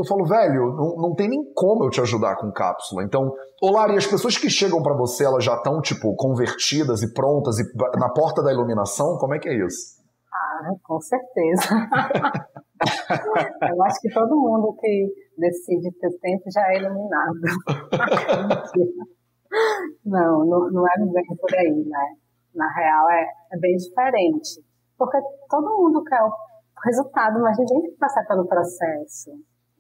Eu 0.02 0.08
falo, 0.08 0.26
velho, 0.26 0.74
não, 0.76 0.96
não 1.10 1.16
tem 1.16 1.30
nem 1.30 1.54
como 1.54 1.86
eu 1.86 1.90
te 1.92 2.02
ajudar 2.02 2.36
com 2.38 2.52
cápsula. 2.52 3.04
Então, 3.04 3.32
Olari, 3.62 3.96
as 3.96 4.08
pessoas 4.08 4.36
que 4.36 4.50
chegam 4.50 4.82
para 4.82 4.98
você, 4.98 5.24
elas 5.24 5.44
já 5.44 5.54
estão, 5.54 5.80
tipo, 5.80 6.16
convertidas 6.16 7.04
e 7.04 7.14
prontas 7.14 7.60
e 7.60 7.64
na 8.00 8.10
porta 8.10 8.42
da 8.42 8.52
iluminação? 8.52 9.18
Como 9.20 9.36
é 9.36 9.40
que 9.40 9.48
é 9.48 9.54
isso? 9.64 10.02
Ah, 10.34 10.72
com 10.84 11.00
certeza. 11.00 11.70
eu 13.70 13.84
acho 13.84 14.02
que 14.02 14.12
todo 14.12 14.36
mundo 14.36 14.76
que 14.80 15.08
decide 15.38 15.92
ter 16.00 16.18
tempo 16.20 16.44
já 16.52 16.68
é 16.70 16.80
iluminado. 16.80 17.40
não, 20.04 20.44
não, 20.46 20.72
não 20.72 20.88
é 20.88 20.98
bem 20.98 21.38
por 21.40 21.56
aí, 21.56 21.86
né? 21.86 22.16
Na 22.56 22.68
real, 22.74 23.10
é, 23.12 23.28
é 23.54 23.58
bem 23.60 23.76
diferente. 23.76 24.64
Porque 24.98 25.20
todo 25.48 25.78
mundo 25.78 26.04
quer 26.04 26.22
o 26.24 26.32
resultado, 26.84 27.40
mas 27.42 27.56
ninguém 27.60 27.82
tem 27.82 27.92
que 27.92 27.98
passar 27.98 28.26
pelo 28.26 28.48
processo. 28.48 29.32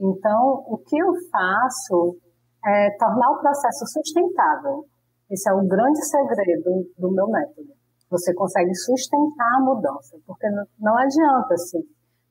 Então, 0.01 0.63
o 0.65 0.79
que 0.79 0.97
eu 0.97 1.13
faço 1.31 2.17
é 2.65 2.89
tornar 2.97 3.29
o 3.31 3.39
processo 3.39 3.85
sustentável. 3.85 4.83
Esse 5.29 5.47
é 5.47 5.53
o 5.53 5.67
grande 5.67 6.03
segredo 6.03 6.89
do 6.97 7.11
meu 7.11 7.27
método. 7.27 7.69
Você 8.09 8.33
consegue 8.33 8.73
sustentar 8.73 9.57
a 9.57 9.61
mudança, 9.61 10.17
porque 10.25 10.47
não 10.79 10.97
adianta 10.97 11.53
assim, 11.53 11.79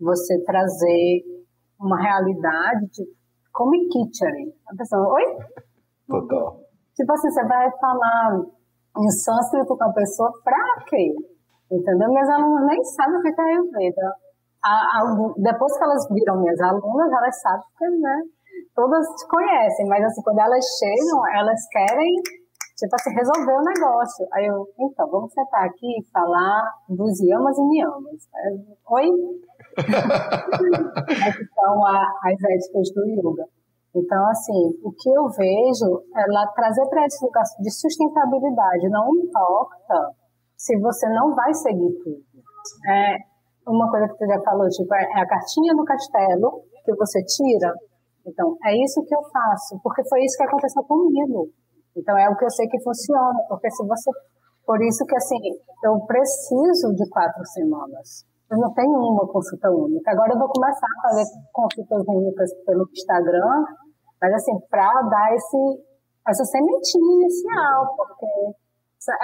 você 0.01 0.43
trazer 0.45 1.23
uma 1.81 1.99
realidade 2.03 2.87
de 2.91 3.05
como 3.53 3.71
kitchen. 3.89 4.53
A 4.69 4.77
pessoa, 4.77 5.15
oi? 5.15 5.39
Total. 6.09 6.61
Tipo 6.95 7.13
assim, 7.13 7.31
você 7.31 7.45
vai 7.47 7.71
falar 7.79 8.43
em 8.99 9.11
sânscrito 9.11 9.77
com 9.77 9.85
a 9.85 9.93
pessoa 9.93 10.33
pra 10.45 10.85
quê? 10.87 11.15
Entendeu? 11.71 12.09
Minhas 12.09 12.29
alunas 12.29 12.67
nem 12.67 12.85
sabem 12.85 13.17
o 13.17 13.23
que 13.23 13.41
é 13.41 13.45
Ayurveda 13.45 14.15
a, 14.65 14.71
a, 14.71 15.33
depois 15.37 15.77
que 15.77 15.85
elas 15.85 16.07
viram 16.11 16.41
minhas 16.41 16.61
alunas, 16.61 17.13
elas 17.13 17.41
sabem 17.41 17.65
que, 17.79 17.89
né, 17.99 18.23
todas 18.75 19.07
te 19.17 19.27
conhecem, 19.29 19.87
mas 19.89 20.05
assim, 20.05 20.23
quando 20.23 20.39
elas 20.41 20.65
chegam, 20.79 21.27
elas 21.35 21.61
querem, 21.71 22.15
tipo 22.77 22.95
assim, 22.95 23.15
resolver 23.15 23.53
o 23.53 23.63
negócio. 23.63 24.27
Aí 24.33 24.47
eu, 24.47 24.67
então, 24.79 25.09
vamos 25.11 25.33
sentar 25.33 25.65
aqui 25.65 25.99
e 25.99 26.05
falar 26.13 26.63
dos 26.89 27.21
yamas 27.21 27.59
e 27.59 27.63
niyamas. 27.63 28.29
Oi? 28.91 29.09
são 31.55 31.87
as 31.87 32.33
éticas 32.33 32.93
do 32.95 33.07
yoga. 33.07 33.45
Então, 33.95 34.25
assim, 34.29 34.79
o 34.85 34.93
que 34.93 35.11
eu 35.11 35.29
vejo 35.29 36.05
é 36.15 36.33
lá 36.33 36.47
trazer 36.55 36.87
para 36.89 37.07
esse 37.07 37.25
lugar 37.25 37.43
de 37.59 37.71
sustentabilidade. 37.71 38.89
Não 38.89 39.09
importa 39.17 40.15
se 40.57 40.79
você 40.79 41.09
não 41.09 41.35
vai 41.35 41.53
seguir 41.55 41.99
tudo. 42.05 42.23
É, 42.89 43.17
uma 43.71 43.91
coisa 43.91 44.09
que 44.09 44.19
tu 44.19 44.27
já 44.27 44.41
falou, 44.43 44.69
tipo, 44.69 44.93
é, 44.95 45.03
é 45.03 45.21
a 45.23 45.29
cartinha 45.29 45.75
do 45.75 45.85
castelo 45.85 46.63
que 46.85 46.95
você 46.95 47.23
tira. 47.25 47.73
Então, 48.27 48.57
é 48.65 48.77
isso 48.77 49.03
que 49.05 49.15
eu 49.15 49.23
faço, 49.31 49.81
porque 49.83 50.07
foi 50.09 50.21
isso 50.25 50.37
que 50.37 50.45
aconteceu 50.45 50.83
comigo. 50.85 51.49
Então, 51.97 52.17
é 52.19 52.29
o 52.29 52.37
que 52.37 52.45
eu 52.45 52.51
sei 52.51 52.67
que 52.69 52.83
funciona, 52.83 53.41
porque 53.49 53.71
se 53.71 53.87
você. 53.87 54.11
Por 54.67 54.81
isso 54.83 55.05
que, 55.07 55.17
assim, 55.17 55.39
eu 55.85 55.99
preciso 56.07 56.95
de 56.95 57.09
quatro 57.09 57.45
semanas. 57.47 58.25
Eu 58.51 58.59
não 58.59 58.73
tenho 58.75 58.93
uma 58.93 59.27
consulta 59.27 59.71
única. 59.71 60.11
Agora 60.11 60.33
eu 60.35 60.39
vou 60.39 60.49
começar 60.49 60.87
a 60.87 61.09
fazer 61.09 61.25
consultas 61.53 62.05
únicas 62.07 62.51
pelo 62.67 62.87
Instagram, 62.93 63.65
mas, 64.21 64.35
assim, 64.35 64.53
para 64.69 64.93
dar 65.09 65.35
esse, 65.35 65.83
essa 66.29 66.45
sementinha 66.45 67.15
inicial, 67.15 67.97
porque 67.97 68.27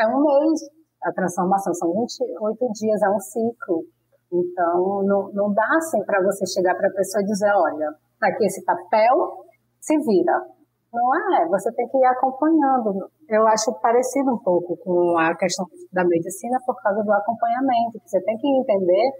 é 0.00 0.06
um 0.08 0.22
mês 0.22 0.60
a 1.06 1.12
transformação, 1.12 1.72
são 1.74 1.92
28 1.92 2.72
dias, 2.72 3.02
é 3.02 3.10
um 3.10 3.20
ciclo. 3.20 3.84
Então, 4.32 5.02
não, 5.04 5.30
não 5.32 5.52
dá 5.52 5.66
assim 5.76 6.02
para 6.04 6.22
você 6.22 6.44
chegar 6.46 6.74
para 6.74 6.88
a 6.88 6.92
pessoa 6.92 7.22
e 7.22 7.26
dizer: 7.26 7.50
olha, 7.54 7.92
tá 8.18 8.28
aqui 8.28 8.44
esse 8.44 8.64
papel, 8.64 9.44
se 9.80 9.96
vira. 9.98 10.56
Não 10.92 11.36
é, 11.36 11.48
você 11.48 11.70
tem 11.74 11.86
que 11.88 11.98
ir 11.98 12.06
acompanhando. 12.06 13.10
Eu 13.28 13.46
acho 13.46 13.72
parecido 13.80 14.32
um 14.32 14.38
pouco 14.38 14.76
com 14.78 15.18
a 15.18 15.36
questão 15.36 15.66
da 15.92 16.04
medicina 16.04 16.58
por 16.64 16.74
causa 16.80 17.02
do 17.02 17.12
acompanhamento. 17.12 18.00
Você 18.04 18.20
tem 18.22 18.36
que 18.38 18.48
entender 18.48 19.12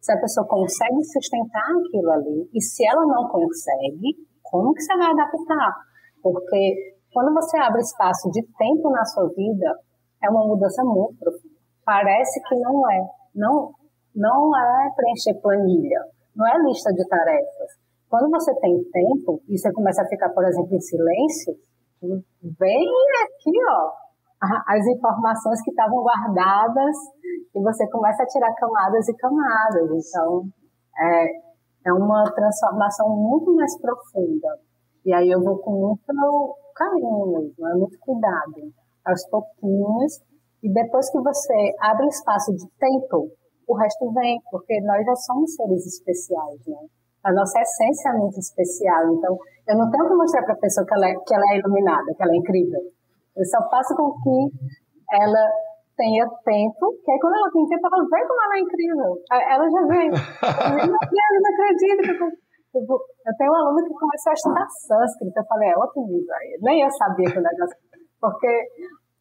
se 0.00 0.12
a 0.12 0.20
pessoa 0.20 0.46
consegue 0.46 1.02
sustentar 1.02 1.64
aquilo 1.80 2.10
ali 2.12 2.48
e 2.54 2.60
se 2.60 2.86
ela 2.86 3.04
não 3.06 3.26
consegue, 3.28 4.14
como 4.42 4.72
que 4.74 4.82
você 4.82 4.96
vai 4.96 5.10
adaptar? 5.10 5.72
Porque 6.22 6.94
quando 7.12 7.32
você 7.32 7.58
abre 7.58 7.80
espaço 7.80 8.30
de 8.30 8.42
tempo 8.56 8.90
na 8.90 9.04
sua 9.04 9.26
vida, 9.28 9.78
é 10.22 10.30
uma 10.30 10.46
mudança 10.46 10.84
muito 10.84 11.18
profunda. 11.18 11.54
Parece 11.84 12.40
que 12.42 12.54
não 12.60 12.90
é. 12.90 13.06
Não, 13.34 13.72
não 14.14 14.56
é 14.56 14.90
preencher 14.94 15.40
planilha, 15.40 16.00
não 16.34 16.46
é 16.46 16.58
lista 16.66 16.92
de 16.92 17.06
tarefas. 17.08 17.84
Quando 18.08 18.30
você 18.30 18.54
tem 18.60 18.84
tempo 18.92 19.40
e 19.48 19.58
você 19.58 19.72
começa 19.72 20.02
a 20.02 20.06
ficar, 20.06 20.28
por 20.30 20.44
exemplo, 20.44 20.74
em 20.74 20.80
silêncio, 20.80 21.54
vem 22.58 22.88
aqui, 23.24 23.50
ó, 23.70 23.92
as 24.68 24.86
informações 24.86 25.62
que 25.62 25.70
estavam 25.70 26.02
guardadas 26.02 26.96
e 27.54 27.60
você 27.60 27.88
começa 27.88 28.22
a 28.22 28.26
tirar 28.26 28.54
camadas 28.54 29.08
e 29.08 29.14
camadas. 29.16 30.08
Então, 30.08 30.44
é, 30.98 31.26
é 31.86 31.92
uma 31.92 32.24
transformação 32.24 33.08
muito 33.08 33.54
mais 33.54 33.80
profunda. 33.80 34.58
E 35.04 35.12
aí 35.12 35.30
eu 35.30 35.42
vou 35.42 35.58
com 35.58 35.72
muito 35.72 36.56
carinho 36.74 37.26
mesmo, 37.26 37.68
é 37.68 37.74
muito 37.74 37.98
cuidado, 37.98 38.72
aos 39.04 39.26
pouquinhos. 39.28 40.20
E 40.62 40.72
depois 40.72 41.10
que 41.10 41.20
você 41.20 41.74
abre 41.80 42.06
espaço 42.06 42.52
de 42.54 42.66
tempo 42.78 43.30
o 43.66 43.74
resto 43.74 44.12
vem, 44.12 44.40
porque 44.50 44.80
nós 44.82 45.04
já 45.04 45.14
somos 45.16 45.54
seres 45.54 45.86
especiais, 45.86 46.60
né? 46.66 46.78
A 47.24 47.32
nossa 47.32 47.60
essência 47.60 48.10
é 48.10 48.18
muito 48.18 48.38
especial, 48.38 49.14
então 49.14 49.38
eu 49.68 49.78
não 49.78 49.90
tenho 49.90 50.08
que 50.08 50.14
mostrar 50.14 50.42
para 50.44 50.54
a 50.54 50.58
pessoa 50.58 50.86
que 50.86 50.94
ela, 50.94 51.08
é, 51.08 51.14
que 51.14 51.34
ela 51.34 51.44
é 51.52 51.58
iluminada, 51.58 52.12
que 52.14 52.22
ela 52.22 52.32
é 52.32 52.36
incrível. 52.36 52.80
Eu 53.36 53.44
só 53.46 53.58
faço 53.70 53.96
com 53.96 54.12
que 54.20 54.52
ela 55.10 55.44
tenha 55.96 56.28
tempo, 56.44 56.84
que 57.02 57.10
aí 57.10 57.18
quando 57.18 57.36
ela 57.36 57.50
tem 57.50 57.66
tempo, 57.66 57.86
ela 57.86 58.04
vê 58.04 58.26
como 58.28 58.42
ela 58.44 58.56
é 58.56 58.60
incrível. 58.60 59.10
Ela 59.32 59.64
já. 59.70 59.80
Meu 59.80 60.10
Deus, 60.10 60.20
eu 60.84 61.40
não 61.40 61.50
acredito 61.50 62.02
que 62.02 62.22
eu 62.24 62.44
Tipo, 62.74 62.98
eu 62.98 63.32
tenho 63.38 63.52
um 63.52 63.54
aluno 63.54 63.86
que 63.86 63.94
começou 63.94 64.30
a 64.30 64.34
estudar 64.34 64.66
sânscrito. 64.66 65.38
Eu 65.38 65.46
falei, 65.46 65.70
é 65.70 65.78
outro 65.78 66.02
nível 66.02 66.34
aí. 66.34 66.58
Nem 66.60 66.82
eu 66.82 66.90
sabia 66.90 67.30
que 67.30 67.38
o 67.38 67.42
negócio. 67.42 67.78
Porque 68.20 68.50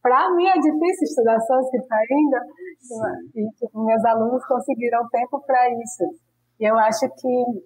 para 0.03 0.29
mim 0.35 0.45
é 0.45 0.59
difícil 0.59 1.07
estudar 1.07 1.39
sânscrito 1.39 1.87
ainda, 1.89 2.39
e 3.33 3.49
tipo, 3.55 3.85
meus 3.85 4.03
alunos 4.03 4.45
conseguiram 4.45 5.07
tempo 5.09 5.41
para 5.47 5.69
isso. 5.71 6.03
E 6.59 6.69
eu 6.69 6.77
acho 6.77 7.07
que 7.07 7.63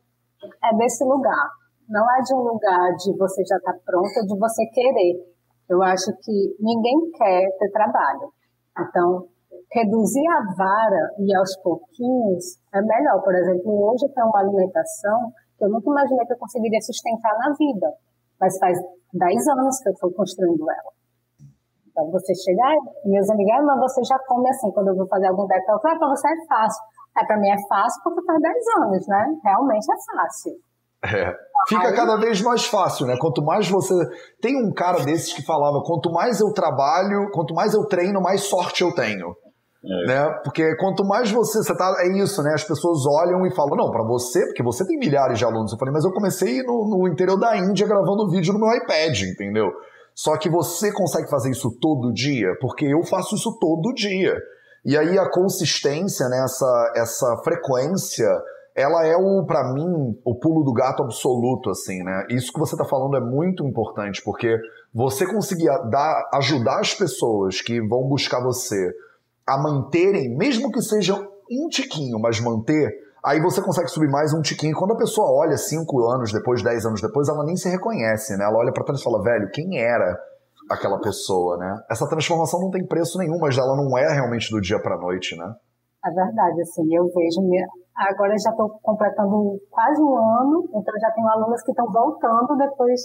é 0.64 0.78
desse 0.78 1.04
lugar. 1.04 1.50
Não 1.90 2.06
é 2.06 2.22
de 2.22 2.36
um 2.36 2.44
lugar 2.44 2.94
de 2.96 3.18
você 3.18 3.44
já 3.44 3.58
estar 3.58 3.74
tá 3.74 3.80
pronta, 3.84 4.22
de 4.22 4.38
você 4.38 4.66
querer. 4.68 5.26
Eu 5.68 5.82
acho 5.82 6.14
que 6.22 6.56
ninguém 6.60 7.10
quer 7.12 7.50
ter 7.58 7.72
trabalho. 7.72 8.32
Então, 8.78 9.28
reduzir 9.72 10.28
a 10.28 10.54
vara 10.56 11.10
e 11.20 11.36
aos 11.36 11.58
pouquinhos 11.64 12.60
é 12.72 12.82
melhor. 12.82 13.24
Por 13.24 13.34
exemplo, 13.34 13.90
hoje 13.90 14.06
eu 14.06 14.14
tenho 14.14 14.28
uma 14.28 14.40
alimentação 14.40 15.32
que 15.58 15.66
eu 15.66 15.70
nunca 15.70 15.90
imaginei 15.90 16.26
que 16.26 16.34
eu 16.34 16.38
conseguiria 16.38 16.82
sustentar 16.82 17.34
na 17.40 17.56
vida. 17.56 17.92
Mas 18.40 18.58
faz 18.60 18.78
10 19.14 19.48
anos 19.48 19.80
que 19.82 19.90
eu 19.90 19.94
estou 19.94 20.12
construindo 20.14 20.70
ela. 20.70 20.97
Então, 21.98 22.12
você 22.12 22.32
chegar, 22.36 22.76
meus 23.06 23.28
amigos, 23.28 23.52
ah, 23.58 23.66
mas 23.66 23.80
você 23.80 24.04
já 24.04 24.20
come 24.28 24.48
assim, 24.48 24.70
quando 24.72 24.90
eu 24.90 24.96
vou 24.96 25.08
fazer 25.08 25.26
algum 25.26 25.48
detox, 25.48 25.84
ah, 25.84 25.98
para 25.98 26.08
você 26.10 26.28
é 26.28 26.46
fácil. 26.48 26.84
É, 27.18 27.26
para 27.26 27.40
mim 27.40 27.50
é 27.50 27.58
fácil 27.68 28.04
porque 28.04 28.24
faz 28.24 28.40
10 28.40 28.56
anos, 28.86 29.08
né? 29.08 29.26
Realmente 29.44 29.88
é 29.92 30.16
fácil. 30.16 30.54
É. 31.04 31.34
Fica 31.68 31.96
cada 31.96 32.18
vez 32.18 32.40
mais 32.44 32.66
fácil, 32.68 33.08
né? 33.08 33.16
Quanto 33.20 33.44
mais 33.44 33.68
você. 33.68 33.96
Tem 34.40 34.56
um 34.64 34.72
cara 34.72 35.04
desses 35.04 35.34
que 35.34 35.44
falava: 35.44 35.82
quanto 35.84 36.12
mais 36.12 36.40
eu 36.40 36.54
trabalho, 36.54 37.32
quanto 37.32 37.56
mais 37.56 37.74
eu 37.74 37.84
treino, 37.88 38.22
mais 38.22 38.42
sorte 38.44 38.84
eu 38.84 38.94
tenho. 38.94 39.36
É. 39.84 40.08
Né? 40.08 40.40
Porque 40.44 40.76
quanto 40.76 41.04
mais 41.04 41.32
você, 41.32 41.60
você 41.64 41.76
tá, 41.76 41.96
é 42.00 42.18
isso, 42.20 42.44
né? 42.44 42.54
As 42.54 42.64
pessoas 42.64 43.06
olham 43.06 43.46
e 43.46 43.56
falam, 43.56 43.76
não, 43.76 43.92
para 43.92 44.04
você, 44.04 44.46
porque 44.48 44.64
você 44.64 44.86
tem 44.86 44.98
milhares 44.98 45.40
de 45.40 45.46
alunos. 45.46 45.72
Eu 45.72 45.78
falei, 45.78 45.94
mas 45.94 46.04
eu 46.04 46.12
comecei 46.12 46.62
no, 46.64 46.90
no 46.90 47.08
interior 47.08 47.40
da 47.40 47.56
Índia 47.56 47.88
gravando 47.88 48.30
vídeo 48.30 48.54
no 48.54 48.60
meu 48.60 48.76
iPad, 48.76 49.22
entendeu? 49.22 49.72
Só 50.18 50.36
que 50.36 50.50
você 50.50 50.92
consegue 50.92 51.30
fazer 51.30 51.52
isso 51.52 51.70
todo 51.80 52.12
dia, 52.12 52.48
porque 52.60 52.86
eu 52.86 53.04
faço 53.04 53.36
isso 53.36 53.56
todo 53.60 53.94
dia. 53.94 54.36
E 54.84 54.98
aí 54.98 55.16
a 55.20 55.30
consistência, 55.30 56.28
né, 56.28 56.44
essa, 56.44 56.94
essa 56.96 57.38
frequência, 57.44 58.28
ela 58.76 59.06
é 59.06 59.16
o, 59.16 59.46
para 59.46 59.72
mim, 59.74 60.18
o 60.26 60.34
pulo 60.40 60.64
do 60.64 60.74
gato 60.74 61.04
absoluto, 61.04 61.70
assim, 61.70 62.02
né? 62.04 62.26
Isso 62.32 62.52
que 62.52 62.60
você 62.60 62.76
tá 62.76 62.84
falando 62.84 63.16
é 63.16 63.20
muito 63.20 63.64
importante, 63.64 64.24
porque 64.24 64.58
você 64.92 65.24
conseguir 65.28 65.68
dar, 65.92 66.28
ajudar 66.34 66.80
as 66.80 66.96
pessoas 66.96 67.62
que 67.62 67.80
vão 67.88 68.08
buscar 68.08 68.42
você 68.42 68.92
a 69.46 69.62
manterem, 69.62 70.36
mesmo 70.36 70.72
que 70.72 70.82
seja 70.82 71.14
um 71.52 71.68
tiquinho, 71.70 72.20
mas 72.20 72.40
manter, 72.40 72.90
aí 73.28 73.42
você 73.42 73.62
consegue 73.62 73.90
subir 73.90 74.10
mais 74.10 74.34
um 74.34 74.42
tiquinho. 74.42 74.76
Quando 74.76 74.94
a 74.94 74.98
pessoa 74.98 75.32
olha 75.32 75.58
cinco 75.58 76.08
anos 76.08 76.32
depois, 76.32 76.64
dez 76.64 76.86
anos 76.86 77.02
depois, 77.02 77.28
ela 77.28 77.44
nem 77.44 77.56
se 77.56 77.70
reconhece, 77.70 78.38
né? 78.38 78.46
Ela 78.46 78.58
olha 78.58 78.72
para 78.72 78.84
trás 78.84 79.02
e 79.02 79.04
fala, 79.04 79.22
velho, 79.22 79.50
quem 79.52 79.80
era 79.80 80.18
aquela 80.70 81.00
pessoa, 81.00 81.58
né? 81.58 81.84
Essa 81.90 82.08
transformação 82.08 82.60
não 82.60 82.72
tem 82.72 82.86
preço 82.86 83.18
nenhum, 83.18 83.38
mas 83.40 83.58
ela 83.58 83.76
não 83.76 83.98
é 83.98 84.08
realmente 84.14 84.50
do 84.50 84.62
dia 84.62 84.82
para 84.82 84.98
noite, 84.98 85.38
né? 85.38 85.54
É 86.06 86.10
verdade, 86.10 86.62
assim, 86.62 86.96
eu 86.96 87.04
vejo, 87.06 87.42
agora 87.96 88.34
já 88.38 88.52
estou 88.52 88.80
completando 88.82 89.60
quase 89.70 90.02
um 90.02 90.16
ano, 90.16 90.70
então 90.70 90.94
já 91.02 91.12
tenho 91.12 91.28
alunas 91.28 91.62
que 91.64 91.72
estão 91.72 91.86
voltando 91.92 92.56
depois, 92.56 93.02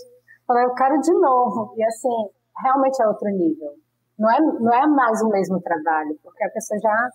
eu 0.51 0.75
quero 0.75 1.01
de 1.01 1.13
novo, 1.13 1.75
e 1.77 1.85
assim, 1.85 2.31
realmente 2.63 3.03
é 3.03 3.09
outro 3.09 3.29
nível 3.31 3.73
não 4.19 4.31
é, 4.31 4.41
não 4.41 4.73
é 4.73 4.87
mais 4.87 5.21
o 5.23 5.29
mesmo 5.29 5.61
trabalho, 5.61 6.17
porque 6.23 6.45
a 6.45 6.51
pessoa 6.51 6.79
já, 6.81 7.11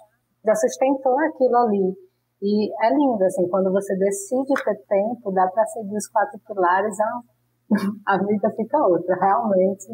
já 0.46 0.56
sustentou 0.56 1.17
aquilo 1.20 1.56
ali. 1.58 2.07
E 2.41 2.69
é 2.86 2.89
lindo, 2.93 3.23
assim, 3.23 3.47
quando 3.50 3.71
você 3.71 3.95
decide 3.97 4.54
ter 4.63 4.76
tempo, 4.88 5.32
dá 5.32 5.47
para 5.47 5.65
seguir 5.65 5.95
os 5.95 6.08
quatro 6.08 6.39
pilares, 6.47 6.95
a, 7.00 7.21
a 8.13 8.17
vida 8.23 8.50
fica 8.56 8.78
outra, 8.78 9.15
realmente 9.15 9.88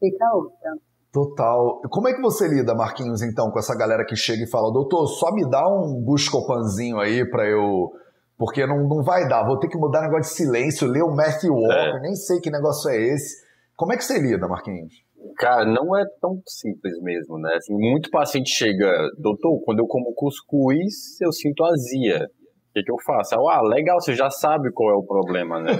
fica 0.00 0.34
outra. 0.34 0.72
Total. 1.12 1.82
Como 1.90 2.08
é 2.08 2.14
que 2.14 2.22
você 2.22 2.48
lida, 2.48 2.74
Marquinhos, 2.74 3.20
então, 3.20 3.50
com 3.50 3.58
essa 3.58 3.76
galera 3.76 4.04
que 4.06 4.16
chega 4.16 4.44
e 4.44 4.50
fala, 4.50 4.72
doutor, 4.72 5.06
só 5.06 5.30
me 5.32 5.48
dá 5.48 5.68
um 5.68 6.02
buscopanzinho 6.02 6.98
aí 6.98 7.28
para 7.30 7.46
eu. 7.46 7.90
Porque 8.38 8.66
não, 8.66 8.88
não 8.88 9.04
vai 9.04 9.28
dar, 9.28 9.44
vou 9.44 9.58
ter 9.58 9.68
que 9.68 9.76
mudar 9.76 10.00
negócio 10.00 10.22
de 10.22 10.28
silêncio, 10.28 10.88
ler 10.88 11.02
o 11.02 11.14
Matthew 11.14 11.52
Walker, 11.52 11.98
é. 11.98 12.00
nem 12.00 12.14
sei 12.14 12.40
que 12.40 12.50
negócio 12.50 12.90
é 12.90 12.96
esse. 12.96 13.36
Como 13.76 13.92
é 13.92 13.96
que 13.96 14.04
você 14.04 14.18
lida, 14.18 14.48
Marquinhos? 14.48 15.04
Cara, 15.42 15.64
não 15.64 15.98
é 15.98 16.04
tão 16.20 16.40
simples 16.46 17.02
mesmo, 17.02 17.36
né? 17.36 17.54
Assim, 17.56 17.74
muito 17.74 18.08
paciente 18.10 18.48
chega, 18.48 18.88
doutor, 19.18 19.60
quando 19.64 19.80
eu 19.80 19.88
como 19.88 20.14
cuscuz, 20.14 21.20
eu 21.20 21.32
sinto 21.32 21.64
azia. 21.64 22.28
O 22.70 22.72
que, 22.72 22.84
que 22.84 22.92
eu 22.92 22.96
faço? 23.04 23.34
Ah, 23.48 23.60
legal, 23.60 24.00
você 24.00 24.14
já 24.14 24.30
sabe 24.30 24.70
qual 24.72 24.90
é 24.90 24.94
o 24.94 25.02
problema, 25.02 25.60
né? 25.60 25.72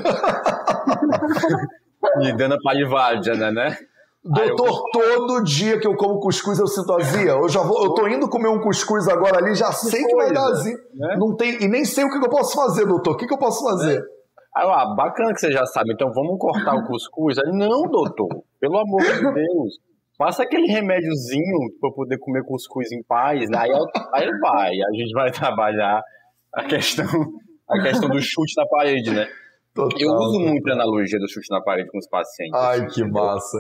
Me 2.17 2.33
dando 2.37 2.55
a 2.55 2.59
palivádia, 2.61 3.35
né, 3.35 3.53
né? 3.53 3.77
Doutor, 4.25 4.67
eu... 4.67 5.01
todo 5.01 5.45
dia 5.45 5.79
que 5.79 5.87
eu 5.87 5.95
como 5.95 6.19
cuscuz 6.19 6.59
eu 6.59 6.67
sinto 6.67 6.93
azia. 6.95 7.31
Eu 7.31 7.49
já 7.49 7.63
vou, 7.63 7.85
eu 7.85 7.95
tô 7.95 8.09
indo 8.09 8.29
comer 8.29 8.49
um 8.49 8.61
cuscuz 8.61 9.07
agora 9.07 9.39
ali, 9.39 9.55
já 9.55 9.69
que 9.69 9.77
sei 9.77 10.05
que 10.05 10.17
vai 10.17 10.33
dar 10.33 10.45
azia. 10.47 10.77
Né? 10.93 11.17
Não 11.21 11.37
tem, 11.37 11.63
e 11.63 11.69
nem 11.69 11.85
sei 11.85 12.03
o 12.03 12.11
que 12.11 12.19
eu 12.19 12.29
posso 12.29 12.57
fazer, 12.57 12.85
doutor. 12.85 13.13
O 13.13 13.17
que, 13.17 13.29
que 13.29 13.35
eu 13.35 13.39
posso 13.39 13.63
fazer? 13.63 13.99
É. 14.01 14.03
Ah, 14.57 14.93
bacana 14.97 15.33
que 15.33 15.39
você 15.39 15.53
já 15.53 15.65
sabe, 15.67 15.93
então 15.93 16.13
vamos 16.13 16.37
cortar 16.37 16.75
o 16.75 16.85
cuscuz. 16.89 17.39
Aí, 17.39 17.53
não, 17.53 17.83
doutor, 17.83 18.43
pelo 18.63 18.79
amor 18.79 19.03
de 19.03 19.35
Deus. 19.35 19.81
Passa 20.17 20.45
aquele 20.45 20.69
remédiozinho 20.69 21.59
para 21.81 21.91
poder 21.91 22.17
comer 22.19 22.45
cuscuz 22.45 22.93
em 22.93 23.03
paz, 23.03 23.51
né? 23.51 23.59
aí, 23.59 23.71
aí 24.15 24.31
vai, 24.39 24.71
a 24.71 24.93
gente 24.97 25.13
vai 25.13 25.33
trabalhar 25.33 26.01
a 26.55 26.65
questão, 26.65 27.07
a 27.69 27.83
questão 27.83 28.09
do 28.09 28.21
chute 28.21 28.55
na 28.57 28.65
parede, 28.67 29.11
né? 29.11 29.27
Total, 29.75 29.99
eu 29.99 30.13
uso 30.13 30.39
muito 30.39 30.69
a 30.71 30.75
analogia 30.75 31.19
do 31.19 31.29
chute 31.29 31.51
na 31.51 31.61
parede 31.61 31.91
com 31.91 31.99
os 31.99 32.09
pacientes. 32.09 32.55
Ai, 32.55 32.87
que 32.87 33.03
massa. 33.03 33.59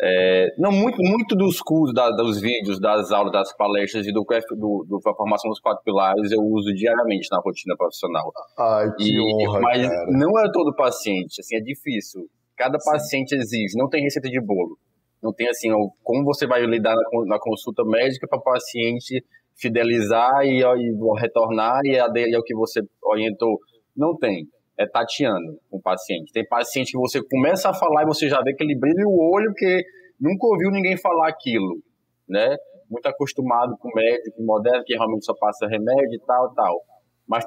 É, 0.00 0.48
não, 0.58 0.70
muito, 0.70 0.98
muito 0.98 1.34
dos 1.34 1.60
cursos, 1.62 1.94
da, 1.94 2.10
dos 2.10 2.38
vídeos, 2.38 2.78
das 2.78 3.10
aulas, 3.10 3.32
das 3.32 3.56
palestras 3.56 4.06
e 4.06 4.12
do, 4.12 4.22
do, 4.22 4.86
do, 4.86 5.00
da 5.02 5.14
formação 5.14 5.48
dos 5.48 5.58
quatro 5.58 5.82
pilares 5.82 6.30
eu 6.30 6.40
uso 6.40 6.72
diariamente 6.74 7.28
na 7.32 7.40
rotina 7.42 7.74
profissional. 7.76 8.30
Ai, 8.58 8.92
que 8.96 9.10
e, 9.10 9.18
honra, 9.18 9.60
Mas 9.60 9.88
cara. 9.88 10.06
não 10.10 10.38
é 10.38 10.52
todo 10.52 10.76
paciente, 10.76 11.40
assim, 11.40 11.56
é 11.56 11.60
difícil. 11.60 12.28
Cada 12.56 12.78
Sim. 12.78 12.90
paciente 12.90 13.32
exige, 13.34 13.76
não 13.76 13.88
tem 13.88 14.02
receita 14.02 14.28
de 14.28 14.40
bolo. 14.40 14.78
Não 15.22 15.32
tem 15.32 15.48
assim, 15.48 15.70
como 16.02 16.24
você 16.24 16.46
vai 16.46 16.64
lidar 16.66 16.94
na, 17.26 17.38
consulta 17.38 17.82
médica 17.84 18.28
para 18.28 18.38
o 18.38 18.42
paciente 18.42 19.24
fidelizar 19.56 20.44
e, 20.44 20.62
e 20.62 21.20
retornar 21.20 21.80
e 21.84 21.96
é 21.96 22.38
o 22.38 22.42
que 22.42 22.54
você 22.54 22.80
orientou. 23.02 23.58
Não 23.96 24.16
tem 24.16 24.46
é 24.78 24.86
tateando 24.86 25.58
com 25.70 25.78
o 25.78 25.82
paciente. 25.82 26.32
Tem 26.32 26.46
paciente 26.46 26.92
que 26.92 26.98
você 26.98 27.20
começa 27.22 27.70
a 27.70 27.74
falar 27.74 28.02
e 28.02 28.06
você 28.06 28.28
já 28.28 28.40
vê 28.42 28.52
que 28.54 28.62
ele 28.62 28.78
brilha 28.78 29.06
o 29.06 29.34
olho 29.34 29.52
que 29.54 29.82
nunca 30.20 30.46
ouviu 30.46 30.70
ninguém 30.70 30.96
falar 30.96 31.28
aquilo, 31.28 31.82
né? 32.28 32.56
Muito 32.88 33.06
acostumado 33.06 33.76
com 33.78 33.88
médico 33.94 34.42
moderno 34.42 34.84
que 34.84 34.94
realmente 34.94 35.24
só 35.24 35.34
passa 35.34 35.66
remédio 35.66 36.14
e 36.14 36.20
tal, 36.20 36.54
tal. 36.54 36.82
Mas 37.26 37.44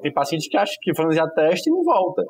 tem 0.00 0.12
paciente 0.12 0.48
que 0.48 0.56
acha 0.56 0.72
que 0.80 0.94
franzia 0.94 1.28
teste 1.28 1.68
e 1.68 1.72
não 1.72 1.84
volta. 1.84 2.24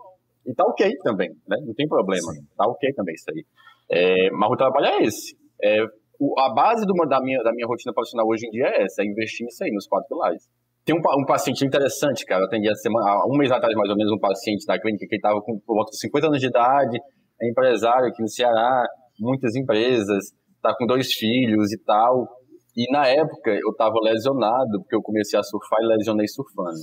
E 0.48 0.54
tá 0.54 0.64
ok 0.64 0.90
também, 1.04 1.28
né? 1.46 1.58
Não 1.64 1.74
tem 1.74 1.86
problema. 1.86 2.32
Sim. 2.32 2.40
Tá 2.56 2.66
ok 2.66 2.92
também 2.94 3.14
isso 3.14 3.30
aí. 3.30 3.44
É, 3.90 4.30
mas 4.30 4.50
o 4.50 4.56
trabalho 4.56 4.86
é 4.86 5.02
esse. 5.02 5.36
É, 5.62 5.84
o, 6.18 6.40
a 6.40 6.54
base 6.54 6.86
do, 6.86 6.94
da, 7.06 7.20
minha, 7.20 7.42
da 7.42 7.52
minha 7.52 7.66
rotina 7.66 7.92
profissional 7.92 8.26
hoje 8.26 8.46
em 8.46 8.50
dia 8.50 8.64
é 8.64 8.84
essa, 8.84 9.02
é 9.02 9.04
investir 9.04 9.44
nisso 9.44 9.62
aí, 9.62 9.70
nos 9.70 9.86
quatro 9.86 10.08
pilares. 10.08 10.42
Tem 10.86 10.96
um, 10.96 11.00
um, 11.20 11.26
paciente 11.26 11.66
interessante, 11.66 12.24
cara. 12.24 12.42
Eu 12.42 12.46
atendi 12.46 12.74
semana, 12.76 13.10
há 13.10 13.26
um 13.26 13.36
mês 13.36 13.52
atrás, 13.52 13.74
mais 13.76 13.90
ou 13.90 13.96
menos, 13.96 14.10
um 14.10 14.18
paciente 14.18 14.64
da 14.64 14.80
clínica 14.80 15.06
que 15.06 15.16
estava 15.16 15.38
com 15.42 15.60
por 15.60 15.74
volta 15.74 15.90
de 15.90 16.00
50 16.00 16.26
anos 16.28 16.40
de 16.40 16.46
idade, 16.46 16.98
é 17.42 17.50
empresário 17.50 18.08
aqui 18.08 18.22
no 18.22 18.28
Ceará, 18.28 18.84
muitas 19.20 19.54
empresas, 19.54 20.32
está 20.56 20.74
com 20.74 20.86
dois 20.86 21.12
filhos 21.12 21.72
e 21.72 21.78
tal. 21.84 22.26
E 22.74 22.90
na 22.90 23.06
época 23.06 23.50
eu 23.50 23.70
estava 23.70 24.00
lesionado, 24.02 24.80
porque 24.80 24.96
eu 24.96 25.02
comecei 25.02 25.38
a 25.38 25.42
surfar 25.42 25.78
e 25.82 25.86
lesionei 25.86 26.26
surfando. 26.26 26.78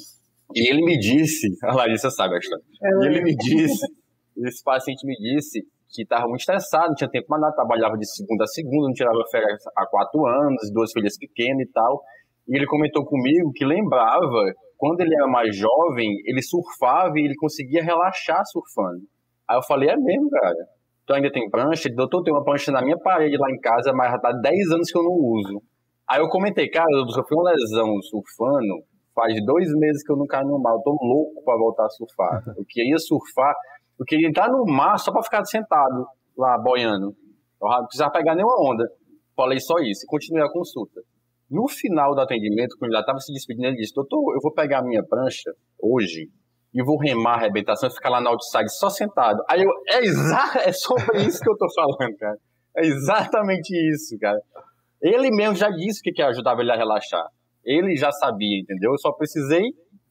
E 0.55 0.71
ele 0.71 0.85
me 0.85 0.97
disse, 0.97 1.47
a 1.67 1.75
Larissa 1.75 2.09
sabe 2.09 2.35
a 2.35 2.37
história. 2.37 2.63
E 2.81 3.05
ele 3.07 3.21
me 3.21 3.35
disse, 3.35 3.85
esse 4.37 4.63
paciente 4.63 5.05
me 5.05 5.15
disse 5.17 5.61
que 5.93 6.03
estava 6.03 6.27
muito 6.27 6.39
estressado, 6.39 6.87
não 6.87 6.95
tinha 6.95 7.09
tempo 7.09 7.27
para 7.27 7.39
nada, 7.39 7.55
trabalhava 7.55 7.97
de 7.97 8.05
segunda 8.09 8.43
a 8.45 8.47
segunda, 8.47 8.87
não 8.87 8.93
tirava 8.93 9.17
férias 9.29 9.61
há 9.77 9.85
quatro 9.85 10.25
anos, 10.25 10.71
duas 10.73 10.91
filhas 10.91 11.17
pequenas 11.17 11.67
e 11.67 11.71
tal. 11.71 12.01
E 12.47 12.55
ele 12.55 12.65
comentou 12.65 13.05
comigo 13.05 13.51
que 13.53 13.65
lembrava, 13.65 14.53
quando 14.77 15.01
ele 15.01 15.13
era 15.15 15.27
mais 15.27 15.55
jovem, 15.55 16.09
ele 16.25 16.41
surfava 16.41 17.13
e 17.17 17.25
ele 17.25 17.35
conseguia 17.35 17.83
relaxar 17.83 18.41
surfando. 18.45 19.03
Aí 19.49 19.57
eu 19.57 19.63
falei, 19.63 19.89
é 19.89 19.95
mesmo, 19.97 20.29
cara? 20.29 20.55
Tu 21.05 21.13
ainda 21.13 21.31
tem 21.31 21.49
prancha? 21.49 21.87
Ele, 21.87 21.95
doutor, 21.95 22.23
tem 22.23 22.33
uma 22.33 22.43
prancha 22.43 22.71
na 22.71 22.81
minha 22.81 22.97
parede 22.97 23.37
lá 23.37 23.49
em 23.51 23.59
casa, 23.59 23.93
mas 23.93 24.11
já 24.11 24.19
tá 24.19 24.31
10 24.31 24.71
anos 24.71 24.91
que 24.91 24.97
eu 24.97 25.03
não 25.03 25.13
uso. 25.13 25.61
Aí 26.09 26.19
eu 26.19 26.27
comentei, 26.29 26.69
cara, 26.69 26.87
eu 26.91 27.07
sofri 27.09 27.35
uma 27.35 27.51
lesão 27.51 28.01
surfando, 28.01 28.83
faz 29.15 29.33
dois 29.45 29.73
meses 29.75 30.03
que 30.03 30.11
eu 30.11 30.17
não 30.17 30.27
caio 30.27 30.47
no 30.47 30.61
mar, 30.61 30.73
eu 30.73 30.81
tô 30.81 30.91
louco 30.91 31.41
para 31.43 31.57
voltar 31.57 31.85
a 31.85 31.89
surfar. 31.89 32.43
Eu 32.57 32.65
queria 32.67 32.97
surfar, 32.97 33.55
eu 33.97 34.05
queria 34.05 34.27
entrar 34.27 34.51
no 34.51 34.65
mar 34.65 34.99
só 34.99 35.11
para 35.11 35.23
ficar 35.23 35.45
sentado 35.45 36.05
lá, 36.37 36.57
boiando. 36.57 37.15
Eu 37.61 37.69
não 37.69 37.85
precisava 37.85 38.11
pegar 38.11 38.35
nenhuma 38.35 38.55
onda. 38.59 38.83
Falei 39.35 39.59
só 39.59 39.75
isso 39.79 40.03
e 40.03 40.07
continuei 40.07 40.43
a 40.43 40.51
consulta. 40.51 41.01
No 41.49 41.67
final 41.67 42.13
do 42.13 42.19
atendimento, 42.19 42.75
quando 42.77 42.91
ele 42.91 42.99
estava 42.99 43.19
se 43.19 43.31
despedindo, 43.31 43.67
ele 43.67 43.77
disse: 43.77 43.93
Doutor, 43.93 44.33
eu 44.33 44.41
vou 44.41 44.51
pegar 44.51 44.79
a 44.79 44.83
minha 44.83 45.03
prancha 45.03 45.51
hoje 45.81 46.29
e 46.73 46.83
vou 46.83 46.97
remar 46.97 47.35
a 47.35 47.35
arrebentação 47.35 47.87
e 47.87 47.93
ficar 47.93 48.09
lá 48.09 48.19
no 48.19 48.29
outside 48.29 48.69
só 48.77 48.89
sentado. 48.89 49.41
Aí 49.49 49.61
eu, 49.61 49.69
é, 49.89 49.99
exa 50.03 50.59
é 50.65 50.73
sobre 50.73 51.21
isso 51.21 51.39
que 51.39 51.49
eu 51.49 51.57
tô 51.57 51.67
falando, 51.73 52.17
cara. 52.17 52.37
É 52.75 52.85
exatamente 52.85 53.71
isso, 53.93 54.17
cara. 54.19 54.39
Ele 55.01 55.29
mesmo 55.31 55.55
já 55.55 55.69
disse 55.69 56.01
que, 56.01 56.11
que 56.11 56.21
ajudava 56.21 56.61
ele 56.61 56.71
a 56.71 56.75
relaxar. 56.75 57.25
Ele 57.65 57.95
já 57.95 58.11
sabia, 58.11 58.59
entendeu? 58.59 58.91
Eu 58.91 58.97
só 58.97 59.11
precisei 59.11 59.63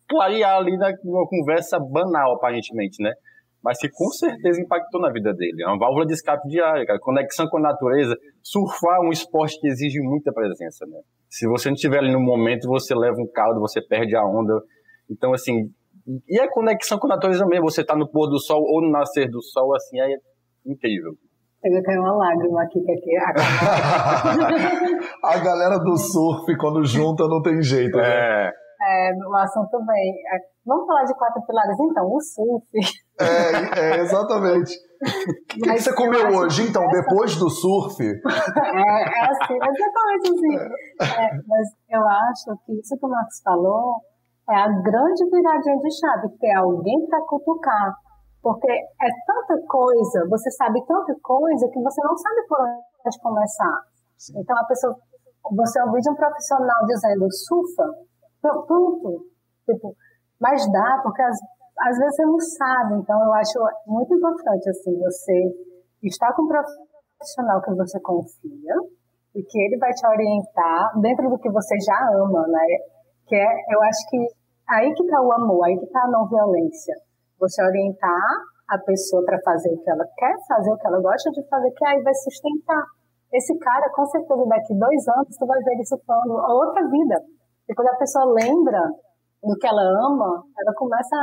clarear 0.08 0.58
ali 0.58 0.76
numa 1.04 1.26
conversa 1.28 1.78
banal, 1.78 2.34
aparentemente, 2.34 3.02
né? 3.02 3.12
mas 3.64 3.78
que 3.78 3.88
com 3.88 4.08
certeza 4.10 4.60
impactou 4.60 5.00
na 5.00 5.10
vida 5.10 5.32
dele. 5.32 5.62
É 5.62 5.66
uma 5.66 5.78
válvula 5.78 6.04
de 6.04 6.12
escape 6.12 6.46
diária, 6.48 6.84
cara. 6.84 6.98
Conexão 7.00 7.46
com 7.48 7.56
a 7.56 7.62
natureza. 7.62 8.14
Surfar 8.42 8.98
é 8.98 9.08
um 9.08 9.10
esporte 9.10 9.58
que 9.58 9.66
exige 9.66 10.00
muita 10.00 10.30
presença, 10.34 10.84
né? 10.84 11.00
Se 11.30 11.48
você 11.48 11.70
não 11.70 11.74
estiver 11.74 11.98
ali 11.98 12.12
no 12.12 12.20
momento, 12.20 12.68
você 12.68 12.94
leva 12.94 13.16
um 13.18 13.26
caldo, 13.26 13.60
você 13.60 13.80
perde 13.80 14.14
a 14.14 14.22
onda. 14.22 14.52
Então, 15.10 15.32
assim, 15.32 15.70
e 16.28 16.38
a 16.38 16.46
conexão 16.52 16.98
com 16.98 17.06
a 17.06 17.16
natureza 17.16 17.46
mesmo. 17.46 17.70
Você 17.70 17.82
tá 17.82 17.96
no 17.96 18.06
pôr 18.06 18.28
do 18.28 18.38
sol 18.38 18.60
ou 18.62 18.82
no 18.82 18.90
nascer 18.90 19.30
do 19.30 19.40
sol, 19.40 19.74
assim, 19.74 19.98
é 19.98 20.14
incrível. 20.66 21.12
Chega 21.64 21.82
caiu 21.82 22.02
uma 22.02 22.12
lágrima 22.12 22.62
aqui, 22.62 22.78
que 22.78 22.92
aqui 22.92 23.16
a 25.24 25.38
galera 25.38 25.78
do 25.78 25.96
surf, 25.96 26.44
quando 26.58 26.84
junta, 26.84 27.26
não 27.26 27.40
tem 27.40 27.62
jeito, 27.62 27.96
né? 27.96 28.04
É. 28.04 28.50
é, 29.08 29.14
o 29.14 29.34
assunto 29.34 29.82
bem. 29.86 30.12
É, 30.30 30.40
vamos 30.66 30.86
falar 30.86 31.04
de 31.04 31.14
quatro 31.14 31.40
pilares, 31.46 31.74
então, 31.80 32.04
o 32.04 32.20
surf. 32.20 32.68
É, 33.18 33.80
é 33.80 34.00
exatamente. 34.02 34.74
O 34.74 35.04
que, 35.48 35.60
que, 35.62 35.78
você 35.80 35.94
comeu 35.94 36.36
hoje, 36.36 36.68
então, 36.68 36.86
depois 36.88 37.34
do 37.36 37.48
surf? 37.48 37.96
É, 38.04 38.10
é 38.10 39.24
assim, 39.24 39.54
exatamente 39.54 40.28
assim. 40.28 40.54
É, 41.00 41.30
mas 41.48 41.66
eu 41.88 42.06
acho 42.06 42.58
que 42.66 42.78
isso 42.78 42.94
que 42.98 43.06
o 43.06 43.08
Marcos 43.08 43.40
falou 43.42 44.02
é 44.50 44.54
a 44.54 44.68
grande 44.68 45.24
viradinha 45.32 45.78
de 45.78 45.98
chave, 45.98 46.28
ter 46.38 46.52
alguém 46.52 47.06
para 47.08 47.24
cutucar. 47.26 48.03
Porque 48.44 48.70
é 48.70 49.08
tanta 49.24 49.56
coisa, 49.66 50.28
você 50.28 50.50
sabe 50.50 50.84
tanta 50.84 51.16
coisa 51.22 51.66
que 51.72 51.80
você 51.80 52.02
não 52.04 52.14
sabe 52.14 52.46
por 52.46 52.60
onde 52.60 53.22
começar. 53.22 53.80
Então 54.36 54.54
a 54.58 54.66
pessoa, 54.66 54.94
você 55.56 55.80
ouvir 55.80 56.02
de 56.02 56.10
um 56.10 56.14
profissional 56.14 56.84
dizendo 56.84 57.24
surfa, 57.32 57.88
pronto, 58.42 59.24
tipo, 59.64 59.96
mas 60.38 60.60
dá, 60.70 61.00
porque 61.02 61.22
às, 61.22 61.38
às 61.88 61.96
vezes 61.96 62.16
você 62.16 62.26
não 62.26 62.38
sabe. 62.38 62.94
Então 63.00 63.16
eu 63.24 63.32
acho 63.32 63.58
muito 63.86 64.14
importante 64.14 64.68
assim 64.68 64.92
você 65.00 65.40
estar 66.02 66.34
com 66.34 66.42
um 66.42 66.48
profissional 66.48 67.62
que 67.62 67.74
você 67.74 67.98
confia 68.00 68.74
e 69.34 69.42
que 69.42 69.58
ele 69.58 69.78
vai 69.78 69.90
te 69.92 70.06
orientar 70.06 71.00
dentro 71.00 71.30
do 71.30 71.38
que 71.38 71.50
você 71.50 71.80
já 71.80 71.96
ama, 72.12 72.46
né? 72.46 72.66
Que 73.26 73.36
é, 73.36 73.74
eu 73.74 73.82
acho 73.84 74.10
que 74.10 74.18
aí 74.68 74.92
que 74.92 75.02
está 75.02 75.22
o 75.22 75.32
amor, 75.32 75.64
aí 75.64 75.78
que 75.78 75.86
está 75.86 76.02
a 76.04 76.10
não 76.10 76.28
violência 76.28 76.94
você 77.44 77.62
orientar 77.62 78.26
a 78.70 78.78
pessoa 78.78 79.24
para 79.24 79.38
fazer 79.44 79.70
o 79.72 79.78
que 79.82 79.90
ela 79.90 80.04
quer 80.16 80.34
fazer, 80.48 80.70
o 80.72 80.78
que 80.78 80.86
ela 80.86 81.00
gosta 81.00 81.30
de 81.30 81.46
fazer, 81.48 81.70
que 81.72 81.84
aí 81.84 82.02
vai 82.02 82.14
sustentar. 82.14 82.84
Esse 83.32 83.58
cara, 83.58 83.90
com 83.92 84.06
certeza, 84.06 84.46
daqui 84.46 84.74
dois 84.78 85.08
anos, 85.08 85.36
tu 85.36 85.46
vai 85.46 85.60
ver 85.60 85.72
ele 85.72 85.84
falando 86.06 86.38
a 86.38 86.54
outra 86.54 86.82
vida. 86.88 87.16
E 87.68 87.74
quando 87.74 87.88
a 87.88 87.96
pessoa 87.96 88.24
lembra 88.32 88.80
do 89.42 89.58
que 89.58 89.66
ela 89.66 89.82
ama, 89.82 90.42
ela 90.56 90.72
começa 90.74 91.16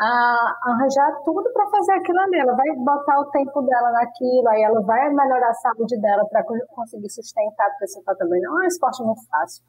a 0.00 0.54
arranjar 0.64 1.20
tudo 1.24 1.52
para 1.52 1.68
fazer 1.68 1.92
aquilo 1.92 2.20
ali. 2.20 2.38
Ela 2.40 2.56
vai 2.56 2.68
botar 2.76 3.20
o 3.20 3.30
tempo 3.30 3.60
dela 3.62 3.90
naquilo, 3.92 4.48
aí 4.48 4.62
ela 4.62 4.80
vai 4.80 5.10
melhorar 5.10 5.50
a 5.50 5.54
saúde 5.54 6.00
dela 6.00 6.24
para 6.30 6.42
conseguir 6.74 7.10
sustentar, 7.10 7.68
porque 7.70 7.88
você 7.88 8.02
fala 8.02 8.16
também, 8.16 8.40
não 8.40 8.60
é 8.60 8.64
um 8.64 8.66
esporte 8.66 9.04
muito 9.04 9.20
fácil. 9.28 9.64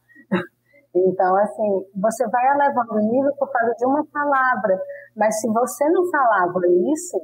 Então, 0.93 1.35
assim, 1.37 1.85
você 1.95 2.27
vai 2.27 2.45
elevando 2.53 2.93
o 2.93 3.11
nível 3.11 3.31
por 3.39 3.49
causa 3.49 3.73
de 3.77 3.85
uma 3.85 4.05
palavra, 4.11 4.77
mas 5.15 5.39
se 5.39 5.47
você 5.47 5.89
não 5.89 6.09
falava 6.09 6.59
isso, 6.93 7.17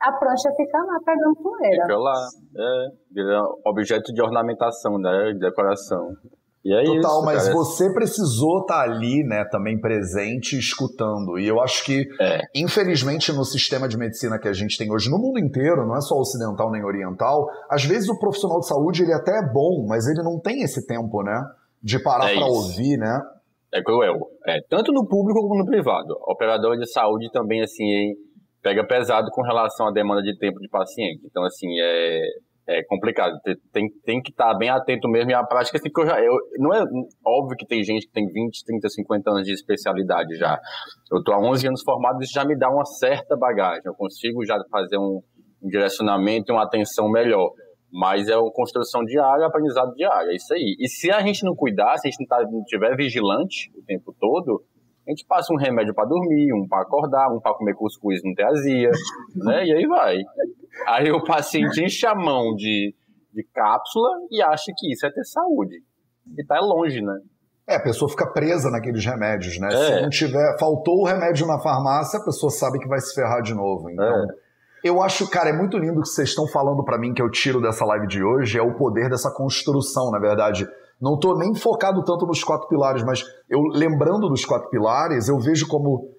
a 0.00 0.12
prancha 0.12 0.50
fica 0.56 0.78
lá 0.78 0.98
pegando 1.04 1.36
poeira. 1.36 1.82
Fica 1.82 1.96
lá, 1.96 2.28
é, 2.56 2.88
vira 3.12 3.42
objeto 3.64 4.12
de 4.12 4.20
ornamentação, 4.20 4.98
né, 4.98 5.32
de 5.32 5.38
decoração. 5.38 6.10
E 6.64 6.74
é 6.74 6.82
Total, 6.82 6.98
isso, 6.98 7.24
mas 7.24 7.42
cara. 7.42 7.54
você 7.54 7.92
precisou 7.92 8.60
estar 8.62 8.76
tá 8.76 8.82
ali, 8.82 9.22
né, 9.22 9.44
também 9.44 9.78
presente, 9.78 10.58
escutando. 10.58 11.38
E 11.38 11.46
eu 11.46 11.60
acho 11.60 11.84
que, 11.84 12.08
é. 12.18 12.40
infelizmente, 12.54 13.30
no 13.32 13.44
sistema 13.44 13.86
de 13.86 13.98
medicina 13.98 14.38
que 14.38 14.48
a 14.48 14.52
gente 14.52 14.76
tem 14.78 14.90
hoje, 14.90 15.10
no 15.10 15.18
mundo 15.18 15.38
inteiro, 15.38 15.86
não 15.86 15.94
é 15.94 16.00
só 16.00 16.16
ocidental 16.16 16.70
nem 16.72 16.82
oriental, 16.82 17.46
às 17.70 17.84
vezes 17.84 18.08
o 18.08 18.18
profissional 18.18 18.60
de 18.60 18.66
saúde 18.66 19.02
ele 19.02 19.12
até 19.12 19.38
é 19.38 19.52
bom, 19.52 19.86
mas 19.86 20.08
ele 20.08 20.22
não 20.22 20.40
tem 20.40 20.62
esse 20.62 20.86
tempo, 20.86 21.22
né? 21.22 21.38
De 21.84 22.02
parar 22.02 22.32
é 22.32 22.34
para 22.34 22.46
ouvir, 22.46 22.96
né? 22.96 23.20
É 23.72 23.82
cruel. 23.82 24.18
É, 24.46 24.60
tanto 24.70 24.90
no 24.90 25.06
público 25.06 25.40
como 25.40 25.58
no 25.58 25.66
privado. 25.66 26.16
Operador 26.22 26.78
de 26.78 26.90
saúde 26.90 27.30
também, 27.30 27.60
assim, 27.60 28.14
pega 28.62 28.86
pesado 28.86 29.28
com 29.30 29.42
relação 29.42 29.88
à 29.88 29.92
demanda 29.92 30.22
de 30.22 30.36
tempo 30.38 30.58
de 30.60 30.68
paciente. 30.68 31.20
Então, 31.26 31.44
assim, 31.44 31.68
é, 31.78 32.20
é 32.66 32.84
complicado. 32.84 33.34
Tem, 33.70 33.86
tem 34.02 34.22
que 34.22 34.30
estar 34.30 34.54
bem 34.54 34.70
atento 34.70 35.08
mesmo. 35.08 35.30
E 35.30 35.34
a 35.34 35.44
prática, 35.44 35.76
assim, 35.76 35.90
que 35.92 36.00
eu 36.00 36.06
já. 36.06 36.18
Eu, 36.18 36.32
não 36.58 36.72
é 36.72 36.82
óbvio 37.26 37.56
que 37.56 37.66
tem 37.66 37.82
gente 37.82 38.06
que 38.06 38.12
tem 38.12 38.26
20, 38.26 38.64
30, 38.64 38.88
50 38.88 39.30
anos 39.30 39.42
de 39.42 39.52
especialidade 39.52 40.36
já. 40.36 40.58
Eu 41.12 41.18
estou 41.18 41.34
há 41.34 41.38
11 41.38 41.66
anos 41.66 41.82
formado, 41.82 42.22
isso 42.22 42.32
já 42.32 42.46
me 42.46 42.56
dá 42.56 42.70
uma 42.70 42.86
certa 42.86 43.36
bagagem. 43.36 43.82
Eu 43.84 43.94
consigo 43.94 44.42
já 44.46 44.56
fazer 44.70 44.96
um, 44.96 45.20
um 45.62 45.68
direcionamento 45.68 46.50
e 46.50 46.52
uma 46.54 46.64
atenção 46.64 47.10
melhor. 47.10 47.50
Mas 47.94 48.28
é 48.28 48.36
uma 48.36 48.50
construção 48.50 49.04
diária, 49.04 49.46
aprendizado 49.46 49.94
diário, 49.94 50.32
é 50.32 50.34
isso 50.34 50.52
aí. 50.52 50.74
E 50.80 50.88
se 50.88 51.12
a 51.12 51.20
gente 51.20 51.44
não 51.44 51.54
cuidar, 51.54 51.96
se 51.96 52.08
a 52.08 52.10
gente 52.10 52.18
não, 52.22 52.26
tá, 52.26 52.42
não 52.42 52.64
tiver 52.64 52.96
vigilante 52.96 53.70
o 53.78 53.82
tempo 53.82 54.12
todo, 54.18 54.64
a 55.06 55.10
gente 55.12 55.24
passa 55.24 55.54
um 55.54 55.56
remédio 55.56 55.94
para 55.94 56.08
dormir, 56.08 56.52
um 56.52 56.66
para 56.66 56.82
acordar, 56.82 57.30
um 57.30 57.38
para 57.38 57.54
comer 57.54 57.72
cuscuz 57.74 58.20
não 58.24 58.34
ter 58.34 58.42
azia, 58.42 58.90
né? 59.36 59.64
E 59.64 59.72
aí 59.72 59.86
vai. 59.86 60.16
Aí 60.88 61.12
o 61.12 61.22
paciente 61.22 61.84
enche 61.84 62.04
a 62.04 62.16
mão 62.16 62.56
de, 62.56 62.92
de 63.32 63.44
cápsula 63.54 64.10
e 64.28 64.42
acha 64.42 64.72
que 64.76 64.92
isso 64.92 65.06
é 65.06 65.12
ter 65.12 65.24
saúde. 65.24 65.76
E 66.36 66.44
tá 66.44 66.58
longe, 66.58 67.00
né? 67.00 67.20
É, 67.68 67.76
a 67.76 67.82
pessoa 67.82 68.10
fica 68.10 68.26
presa 68.26 68.70
naqueles 68.70 69.04
remédios, 69.06 69.56
né? 69.60 69.68
É. 69.68 69.76
Se 69.76 70.02
não 70.02 70.10
tiver, 70.10 70.58
faltou 70.58 71.02
o 71.02 71.06
remédio 71.06 71.46
na 71.46 71.60
farmácia, 71.60 72.18
a 72.18 72.24
pessoa 72.24 72.50
sabe 72.50 72.80
que 72.80 72.88
vai 72.88 72.98
se 72.98 73.14
ferrar 73.14 73.40
de 73.40 73.54
novo. 73.54 73.88
Então, 73.88 74.04
é. 74.04 74.26
Eu 74.84 75.00
acho, 75.00 75.26
cara, 75.30 75.48
é 75.48 75.52
muito 75.54 75.78
lindo 75.78 75.98
o 75.98 76.02
que 76.02 76.10
vocês 76.10 76.28
estão 76.28 76.46
falando 76.46 76.84
para 76.84 76.98
mim 76.98 77.14
que 77.14 77.22
eu 77.22 77.30
tiro 77.30 77.58
dessa 77.58 77.86
live 77.86 78.06
de 78.06 78.22
hoje, 78.22 78.58
é 78.58 78.62
o 78.62 78.76
poder 78.76 79.08
dessa 79.08 79.30
construção, 79.30 80.10
na 80.10 80.18
verdade. 80.18 80.68
Não 81.00 81.18
tô 81.18 81.34
nem 81.38 81.54
focado 81.54 82.04
tanto 82.04 82.26
nos 82.26 82.44
quatro 82.44 82.68
pilares, 82.68 83.02
mas 83.02 83.24
eu 83.48 83.62
lembrando 83.72 84.28
dos 84.28 84.44
quatro 84.44 84.68
pilares, 84.68 85.26
eu 85.26 85.38
vejo 85.38 85.66
como 85.68 86.10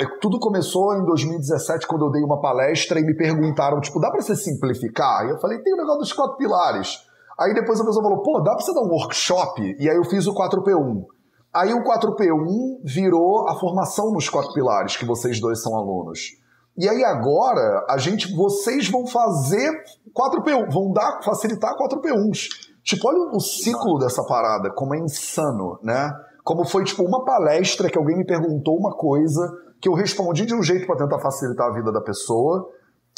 é, 0.00 0.06
tudo 0.22 0.38
começou 0.38 0.96
em 0.96 1.04
2017 1.04 1.86
quando 1.86 2.06
eu 2.06 2.10
dei 2.10 2.22
uma 2.22 2.40
palestra 2.40 2.98
e 2.98 3.04
me 3.04 3.14
perguntaram, 3.14 3.78
tipo, 3.78 4.00
dá 4.00 4.10
para 4.10 4.22
você 4.22 4.34
simplificar? 4.34 5.26
E 5.26 5.32
eu 5.32 5.38
falei, 5.38 5.58
tem 5.58 5.74
o 5.74 5.76
negócio 5.76 6.00
dos 6.00 6.12
quatro 6.14 6.38
pilares. 6.38 7.00
Aí 7.38 7.52
depois 7.52 7.78
a 7.78 7.84
pessoa 7.84 8.02
falou, 8.02 8.22
pô, 8.22 8.40
dá 8.40 8.52
pra 8.52 8.64
você 8.64 8.72
dar 8.72 8.80
um 8.80 8.88
workshop? 8.88 9.76
E 9.78 9.90
aí 9.90 9.96
eu 9.96 10.04
fiz 10.04 10.26
o 10.26 10.34
4P1. 10.34 11.04
Aí 11.52 11.74
o 11.74 11.84
4P1 11.84 12.80
virou 12.82 13.46
a 13.50 13.54
formação 13.60 14.10
nos 14.12 14.30
quatro 14.30 14.54
pilares, 14.54 14.96
que 14.96 15.04
vocês 15.04 15.38
dois 15.38 15.62
são 15.62 15.76
alunos. 15.76 16.42
E 16.76 16.88
aí 16.88 17.04
agora, 17.04 17.86
a 17.88 17.96
gente, 17.98 18.34
vocês 18.34 18.88
vão 18.88 19.06
fazer 19.06 19.70
4P1, 20.12 20.72
vão 20.72 20.92
dar, 20.92 21.22
facilitar 21.22 21.76
4P1s. 21.76 22.48
Tipo, 22.82 23.08
olha 23.08 23.30
o 23.32 23.40
ciclo 23.40 23.98
dessa 23.98 24.24
parada, 24.24 24.70
como 24.74 24.94
é 24.94 24.98
insano, 24.98 25.78
né? 25.82 26.12
Como 26.42 26.66
foi, 26.66 26.84
tipo, 26.84 27.02
uma 27.04 27.24
palestra 27.24 27.88
que 27.88 27.96
alguém 27.96 28.16
me 28.16 28.26
perguntou 28.26 28.76
uma 28.76 28.94
coisa 28.94 29.40
que 29.80 29.88
eu 29.88 29.94
respondi 29.94 30.44
de 30.44 30.54
um 30.54 30.62
jeito 30.62 30.86
para 30.86 30.96
tentar 30.96 31.20
facilitar 31.20 31.68
a 31.68 31.72
vida 31.72 31.92
da 31.92 32.00
pessoa, 32.00 32.68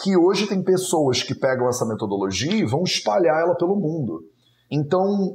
que 0.03 0.17
hoje 0.17 0.47
tem 0.47 0.63
pessoas 0.63 1.23
que 1.23 1.35
pegam 1.35 1.69
essa 1.69 1.87
metodologia 1.87 2.55
e 2.55 2.67
vão 2.67 2.83
espalhar 2.83 3.41
ela 3.41 3.57
pelo 3.57 3.77
mundo. 3.77 4.21
Então, 4.71 5.35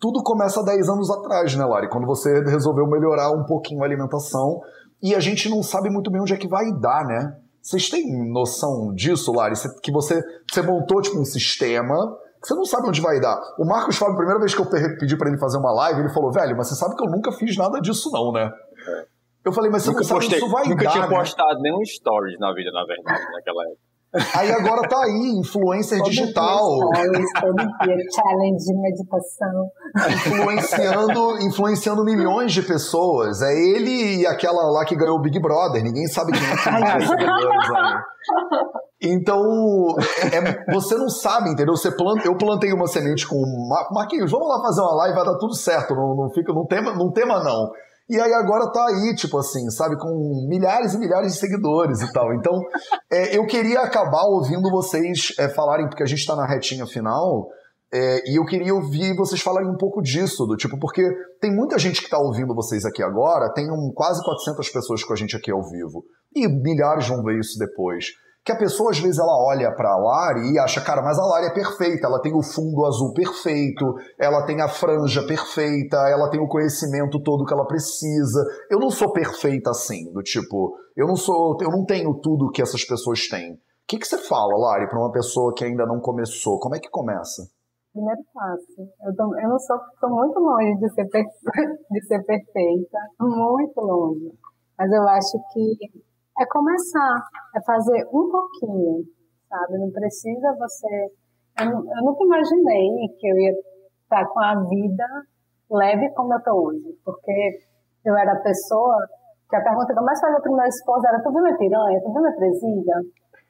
tudo 0.00 0.22
começa 0.22 0.62
10 0.62 0.88
anos 0.88 1.10
atrás, 1.10 1.54
né, 1.56 1.64
Lari? 1.64 1.88
Quando 1.88 2.06
você 2.06 2.42
resolveu 2.42 2.86
melhorar 2.86 3.30
um 3.30 3.44
pouquinho 3.44 3.82
a 3.82 3.86
alimentação 3.86 4.60
e 5.02 5.14
a 5.14 5.20
gente 5.20 5.48
não 5.48 5.62
sabe 5.62 5.90
muito 5.90 6.10
bem 6.10 6.20
onde 6.20 6.34
é 6.34 6.36
que 6.36 6.48
vai 6.48 6.64
dar, 6.80 7.04
né? 7.04 7.36
Vocês 7.62 7.88
têm 7.88 8.30
noção 8.30 8.92
disso, 8.92 9.32
Lari? 9.32 9.54
Que 9.82 9.92
você, 9.92 10.20
você 10.50 10.62
montou 10.62 11.00
tipo, 11.00 11.18
um 11.18 11.24
sistema 11.24 11.94
que 12.42 12.48
você 12.48 12.54
não 12.54 12.64
sabe 12.64 12.88
onde 12.88 13.00
vai 13.00 13.20
dar. 13.20 13.40
O 13.56 13.64
Marcos 13.64 13.96
Fábio, 13.96 14.14
a 14.14 14.16
primeira 14.16 14.40
vez 14.40 14.52
que 14.52 14.60
eu 14.60 14.68
pedi 14.68 15.16
para 15.16 15.28
ele 15.28 15.38
fazer 15.38 15.58
uma 15.58 15.72
live, 15.72 16.00
ele 16.00 16.12
falou, 16.12 16.32
velho, 16.32 16.56
mas 16.56 16.68
você 16.68 16.74
sabe 16.74 16.96
que 16.96 17.06
eu 17.06 17.10
nunca 17.10 17.30
fiz 17.30 17.56
nada 17.56 17.80
disso 17.80 18.10
não, 18.10 18.32
né? 18.32 18.50
É. 18.88 19.06
Eu 19.44 19.52
falei, 19.52 19.70
mas 19.70 19.82
você 19.82 19.90
nunca 19.90 20.00
não 20.00 20.08
sabe 20.08 20.20
postei, 20.20 20.38
isso 20.38 20.50
vai 20.50 20.66
nunca 20.66 20.84
dar, 20.84 20.90
tinha 20.90 21.06
né? 21.06 21.16
postado 21.16 21.60
nenhum 21.60 21.84
stories 21.84 22.38
na 22.40 22.52
vida, 22.52 22.70
na 22.72 22.84
verdade, 22.84 23.24
naquela 23.32 23.62
época. 23.62 23.91
Aí 24.34 24.52
agora 24.52 24.86
tá 24.88 25.04
aí, 25.04 25.40
influencer 25.40 25.98
todo 25.98 26.10
digital. 26.10 26.90
Dia, 26.92 27.96
challenge 28.14 28.64
de 28.64 28.80
meditação. 28.80 29.70
Influenciando, 30.10 31.38
influenciando 31.40 32.04
milhões 32.04 32.52
de 32.52 32.62
pessoas. 32.62 33.40
É 33.40 33.52
ele 33.52 34.20
e 34.20 34.26
aquela 34.26 34.70
lá 34.70 34.84
que 34.84 34.94
ganhou 34.94 35.16
o 35.16 35.20
Big 35.22 35.40
Brother. 35.40 35.82
Ninguém 35.82 36.06
sabe 36.08 36.32
quem 36.32 36.42
é 36.42 36.56
que 36.56 36.68
é 36.68 37.06
seguidores 37.06 37.70
aí. 37.70 38.12
Então, 39.04 39.42
é, 40.32 40.72
você 40.72 40.94
não 40.96 41.08
sabe, 41.08 41.50
entendeu? 41.50 41.74
Você 41.74 41.90
planta, 41.90 42.24
eu 42.26 42.36
plantei 42.36 42.72
uma 42.72 42.86
semente 42.86 43.26
com 43.26 43.36
Marquinhos, 43.90 44.30
vamos 44.30 44.46
lá 44.46 44.60
fazer 44.62 44.80
uma 44.80 44.94
live, 44.96 45.16
vai 45.16 45.24
dar 45.24 45.38
tudo 45.38 45.56
certo. 45.56 45.94
Não, 45.94 46.14
não 46.14 46.30
fica, 46.30 46.52
não 46.52 46.64
tema, 46.66 46.94
não 46.94 47.10
tema 47.10 47.42
não. 47.42 47.70
E 48.12 48.20
aí 48.20 48.34
agora 48.34 48.70
tá 48.70 48.84
aí, 48.88 49.14
tipo 49.14 49.38
assim, 49.38 49.70
sabe, 49.70 49.96
com 49.96 50.46
milhares 50.46 50.92
e 50.92 50.98
milhares 50.98 51.32
de 51.32 51.38
seguidores 51.38 52.02
e 52.02 52.12
tal. 52.12 52.34
Então, 52.34 52.60
é, 53.10 53.34
eu 53.38 53.46
queria 53.46 53.80
acabar 53.80 54.24
ouvindo 54.24 54.70
vocês 54.70 55.34
é, 55.38 55.48
falarem, 55.48 55.88
porque 55.88 56.02
a 56.02 56.06
gente 56.06 56.26
tá 56.26 56.36
na 56.36 56.46
retinha 56.46 56.86
final, 56.86 57.48
é, 57.90 58.30
e 58.30 58.38
eu 58.38 58.44
queria 58.44 58.74
ouvir 58.74 59.16
vocês 59.16 59.40
falarem 59.40 59.70
um 59.70 59.78
pouco 59.78 60.02
disso, 60.02 60.44
do 60.44 60.58
tipo, 60.58 60.78
porque 60.78 61.02
tem 61.40 61.50
muita 61.50 61.78
gente 61.78 62.02
que 62.02 62.10
tá 62.10 62.18
ouvindo 62.18 62.54
vocês 62.54 62.84
aqui 62.84 63.02
agora, 63.02 63.50
tem 63.54 63.72
um, 63.72 63.90
quase 63.94 64.22
400 64.22 64.68
pessoas 64.68 65.02
com 65.02 65.14
a 65.14 65.16
gente 65.16 65.34
aqui 65.34 65.50
ao 65.50 65.62
vivo, 65.62 66.04
e 66.36 66.46
milhares 66.46 67.08
vão 67.08 67.22
ver 67.22 67.38
isso 67.38 67.58
depois 67.58 68.08
que 68.44 68.52
a 68.52 68.56
pessoa 68.56 68.90
às 68.90 68.98
vezes 68.98 69.18
ela 69.18 69.36
olha 69.46 69.72
para 69.74 69.92
a 69.92 69.96
Lari 69.96 70.52
e 70.52 70.58
acha, 70.58 70.80
cara, 70.80 71.00
mas 71.02 71.18
a 71.18 71.24
Lari 71.24 71.46
é 71.46 71.54
perfeita, 71.54 72.06
ela 72.06 72.20
tem 72.20 72.34
o 72.34 72.42
fundo 72.42 72.84
azul 72.84 73.12
perfeito, 73.14 73.94
ela 74.18 74.44
tem 74.44 74.60
a 74.60 74.68
franja 74.68 75.24
perfeita, 75.26 75.96
ela 76.08 76.28
tem 76.28 76.40
o 76.40 76.48
conhecimento 76.48 77.22
todo 77.22 77.44
que 77.44 77.54
ela 77.54 77.66
precisa. 77.66 78.44
Eu 78.70 78.78
não 78.78 78.90
sou 78.90 79.12
perfeita 79.12 79.70
assim, 79.70 80.12
do 80.12 80.22
tipo, 80.22 80.76
eu 80.96 81.06
não 81.06 81.16
sou, 81.16 81.56
eu 81.60 81.70
não 81.70 81.84
tenho 81.84 82.12
tudo 82.20 82.50
que 82.50 82.62
essas 82.62 82.84
pessoas 82.84 83.28
têm. 83.28 83.52
O 83.52 83.58
que, 83.86 83.98
que 83.98 84.06
você 84.06 84.18
fala, 84.18 84.56
Lari, 84.56 84.88
para 84.88 84.98
uma 84.98 85.12
pessoa 85.12 85.52
que 85.54 85.64
ainda 85.64 85.86
não 85.86 86.00
começou? 86.00 86.58
Como 86.58 86.74
é 86.74 86.80
que 86.80 86.88
começa? 86.88 87.42
primeiro 87.92 88.22
passo. 88.32 88.88
Eu, 89.04 89.14
tô, 89.14 89.38
eu 89.38 89.48
não 89.48 89.58
sou, 89.58 89.76
estou 89.76 90.10
muito 90.10 90.38
longe 90.40 90.80
de 90.80 90.88
ser, 90.94 91.04
de 91.90 92.06
ser 92.06 92.24
perfeita, 92.24 92.98
muito 93.20 93.80
longe. 93.80 94.32
Mas 94.78 94.90
eu 94.90 95.06
acho 95.08 95.38
que 95.52 95.76
é 96.38 96.46
começar, 96.46 97.22
é 97.54 97.60
fazer 97.62 98.06
um 98.12 98.30
pouquinho, 98.30 99.04
sabe? 99.48 99.78
Não 99.78 99.90
precisa 99.90 100.56
você. 100.58 101.12
Eu, 101.60 101.70
eu 101.70 102.04
nunca 102.04 102.24
imaginei 102.24 103.08
que 103.18 103.28
eu 103.28 103.36
ia 103.38 103.52
estar 104.02 104.26
com 104.26 104.40
a 104.40 104.54
vida 104.64 105.06
leve 105.70 106.10
como 106.14 106.32
eu 106.34 106.38
estou 106.38 106.66
hoje, 106.66 106.98
porque 107.04 107.60
eu 108.04 108.16
era 108.16 108.32
a 108.32 108.42
pessoa 108.42 108.96
que 109.48 109.56
a 109.56 109.62
pergunta 109.62 109.92
que 109.92 109.98
eu 109.98 110.04
mais 110.04 110.20
fazia 110.20 110.40
para 110.40 110.50
meu 110.50 110.64
esposo 110.64 111.06
era: 111.06 111.22
Tu 111.22 111.30
viu 111.30 111.42
minha 111.42 111.56
piranha? 111.56 112.00
Tu 112.00 112.12
viu 112.12 112.22
minha 112.22 112.36
presilha? 112.36 112.96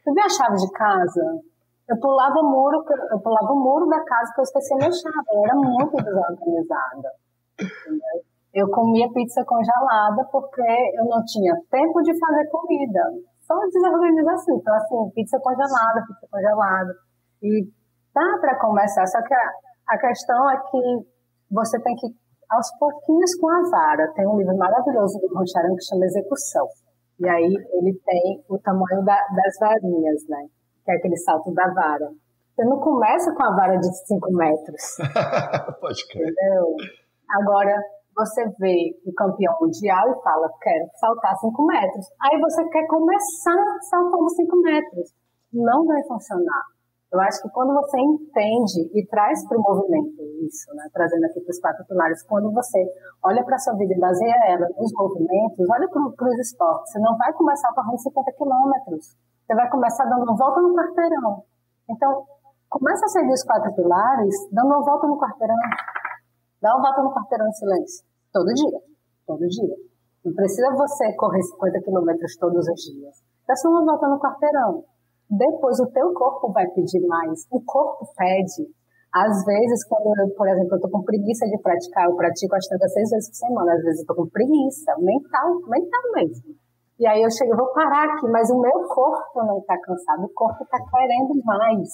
Tu 0.04 0.12
viu 0.12 0.24
a 0.24 0.28
chave 0.28 0.56
de 0.56 0.70
casa? 0.72 1.40
Eu 1.88 1.98
pulava 2.00 2.40
o 2.40 2.50
muro, 2.50 2.84
eu 3.10 3.20
pulava 3.20 3.52
o 3.52 3.60
muro 3.60 3.86
da 3.86 4.02
casa 4.04 4.30
porque 4.30 4.40
eu 4.40 4.44
esquecia 4.44 4.76
minha 4.76 4.92
chave. 4.92 5.26
Eu 5.32 5.44
era 5.44 5.54
muito 5.54 5.96
desorganizada. 5.96 7.10
Eu 8.54 8.68
comia 8.70 9.10
pizza 9.12 9.42
congelada 9.44 10.28
porque 10.30 10.60
eu 10.60 11.04
não 11.06 11.24
tinha 11.24 11.54
tempo 11.70 12.02
de 12.02 12.12
fazer 12.18 12.46
comida. 12.48 13.00
Só 13.40 13.58
desorganização. 13.72 14.56
Então, 14.56 14.74
assim, 14.74 15.10
pizza 15.14 15.38
congelada, 15.40 16.04
pizza 16.06 16.26
congelada. 16.30 16.92
E 17.42 17.64
dá 18.14 18.38
para 18.40 18.58
começar, 18.60 19.06
só 19.06 19.22
que 19.22 19.34
a, 19.34 19.50
a 19.88 19.98
questão 19.98 20.50
é 20.50 20.56
que 20.70 21.06
você 21.50 21.80
tem 21.80 21.94
que, 21.96 22.06
aos 22.50 22.70
pouquinhos, 22.78 23.34
com 23.40 23.48
a 23.48 23.62
vara. 23.70 24.12
Tem 24.14 24.26
um 24.26 24.36
livro 24.36 24.56
maravilhoso 24.56 25.18
do 25.18 25.34
Ron 25.34 25.44
que 25.44 25.84
chama 25.84 26.04
Execução. 26.04 26.66
E 27.20 27.28
aí 27.28 27.54
ele 27.72 28.00
tem 28.04 28.44
o 28.48 28.58
tamanho 28.58 29.04
da, 29.04 29.14
das 29.14 29.58
varinhas, 29.60 30.28
né? 30.28 30.46
Que 30.84 30.92
é 30.92 30.96
aquele 30.96 31.16
salto 31.16 31.52
da 31.54 31.72
vara. 31.72 32.10
Você 32.54 32.64
não 32.64 32.80
começa 32.80 33.32
com 33.34 33.44
a 33.44 33.54
vara 33.54 33.76
de 33.78 34.06
5 34.06 34.32
metros. 34.32 34.82
Pode 35.80 36.06
crer. 36.08 36.28
Entendeu? 36.28 36.76
Agora, 37.30 37.80
você 38.14 38.44
vê 38.58 38.92
o 39.06 39.12
campeão 39.14 39.54
mundial 39.60 40.10
e 40.10 40.22
fala, 40.22 40.50
quero 40.60 40.86
saltar 40.98 41.36
5 41.36 41.66
metros. 41.66 42.06
Aí 42.20 42.40
você 42.40 42.68
quer 42.68 42.86
começar 42.86 43.78
saltando 43.90 44.28
5 44.28 44.56
metros. 44.60 45.14
Não 45.52 45.86
vai 45.86 46.02
funcionar. 46.04 46.62
Eu 47.12 47.20
acho 47.20 47.42
que 47.42 47.50
quando 47.50 47.74
você 47.74 48.00
entende 48.00 48.88
e 48.94 49.06
traz 49.06 49.46
para 49.46 49.58
o 49.58 49.60
movimento 49.60 50.16
isso, 50.48 50.74
né, 50.74 50.88
trazendo 50.94 51.24
aqui 51.26 51.40
para 51.40 51.50
os 51.50 51.60
quatro 51.60 51.84
pilares, 51.84 52.22
quando 52.22 52.50
você 52.50 52.78
olha 53.22 53.44
para 53.44 53.56
a 53.56 53.58
sua 53.58 53.74
vida 53.74 53.92
e 53.92 54.00
baseia 54.00 54.34
ela 54.48 54.66
nos 54.78 54.90
movimentos, 54.96 55.68
olha 55.68 55.88
para 55.90 56.28
os 56.28 56.38
esportes. 56.40 56.90
Você 56.90 56.98
não 57.00 57.16
vai 57.18 57.30
começar 57.34 57.70
correndo 57.74 57.98
50 57.98 58.32
quilômetros. 58.32 59.14
Você 59.44 59.54
vai 59.54 59.68
começar 59.68 60.04
dando 60.06 60.22
uma 60.22 60.36
volta 60.36 60.60
no 60.62 60.74
quarteirão. 60.74 61.44
Então, 61.90 62.24
começa 62.70 63.04
a 63.04 63.08
seguir 63.08 63.32
os 63.32 63.44
quatro 63.44 63.74
pilares, 63.74 64.34
dando 64.50 64.68
uma 64.68 64.82
volta 64.82 65.06
no 65.06 65.18
quarteirão. 65.18 65.56
Dá 66.62 66.74
uma 66.76 66.82
volta 66.82 67.02
no 67.02 67.12
quarteirão 67.12 67.48
em 67.48 67.52
silêncio. 67.52 68.06
Todo 68.32 68.46
dia. 68.54 68.80
Todo 69.26 69.46
dia. 69.48 69.76
Não 70.24 70.32
precisa 70.32 70.70
você 70.70 71.12
correr 71.16 71.42
50 71.42 71.80
quilômetros 71.82 72.36
todos 72.36 72.66
os 72.66 72.80
dias. 72.80 73.22
Dá 73.46 73.56
só 73.56 73.68
uma 73.68 73.84
volta 73.84 74.08
no 74.08 74.20
quarteirão 74.20 74.84
depois 75.32 75.80
o 75.80 75.86
teu 75.86 76.12
corpo 76.12 76.52
vai 76.52 76.68
pedir 76.68 77.00
mais. 77.06 77.46
O 77.50 77.58
corpo 77.64 78.06
pede. 78.14 78.68
Às 79.12 79.44
vezes, 79.44 79.84
quando 79.88 80.12
eu, 80.20 80.28
por 80.36 80.46
exemplo, 80.46 80.76
eu 80.76 80.80
tô 80.80 80.90
com 80.90 81.02
preguiça 81.02 81.46
de 81.46 81.58
praticar, 81.60 82.04
eu 82.04 82.16
pratico 82.16 82.54
as 82.54 82.66
tantas 82.66 82.92
seis 82.92 83.08
vezes 83.08 83.28
por 83.30 83.36
semana. 83.36 83.72
Às 83.72 83.82
vezes 83.82 84.00
eu 84.00 84.06
tô 84.06 84.14
com 84.14 84.28
preguiça, 84.28 84.92
mental, 84.98 85.56
mental 85.68 86.02
mesmo. 86.14 86.54
E 86.98 87.06
aí 87.06 87.22
eu 87.22 87.30
chego, 87.30 87.52
eu 87.52 87.56
vou 87.56 87.72
parar 87.72 88.12
aqui, 88.12 88.28
mas 88.28 88.50
o 88.50 88.60
meu 88.60 88.86
corpo 88.88 89.42
não 89.42 89.60
tá 89.62 89.76
cansado, 89.80 90.24
o 90.24 90.34
corpo 90.34 90.66
tá 90.66 90.78
querendo 90.78 91.34
mais. 91.44 91.88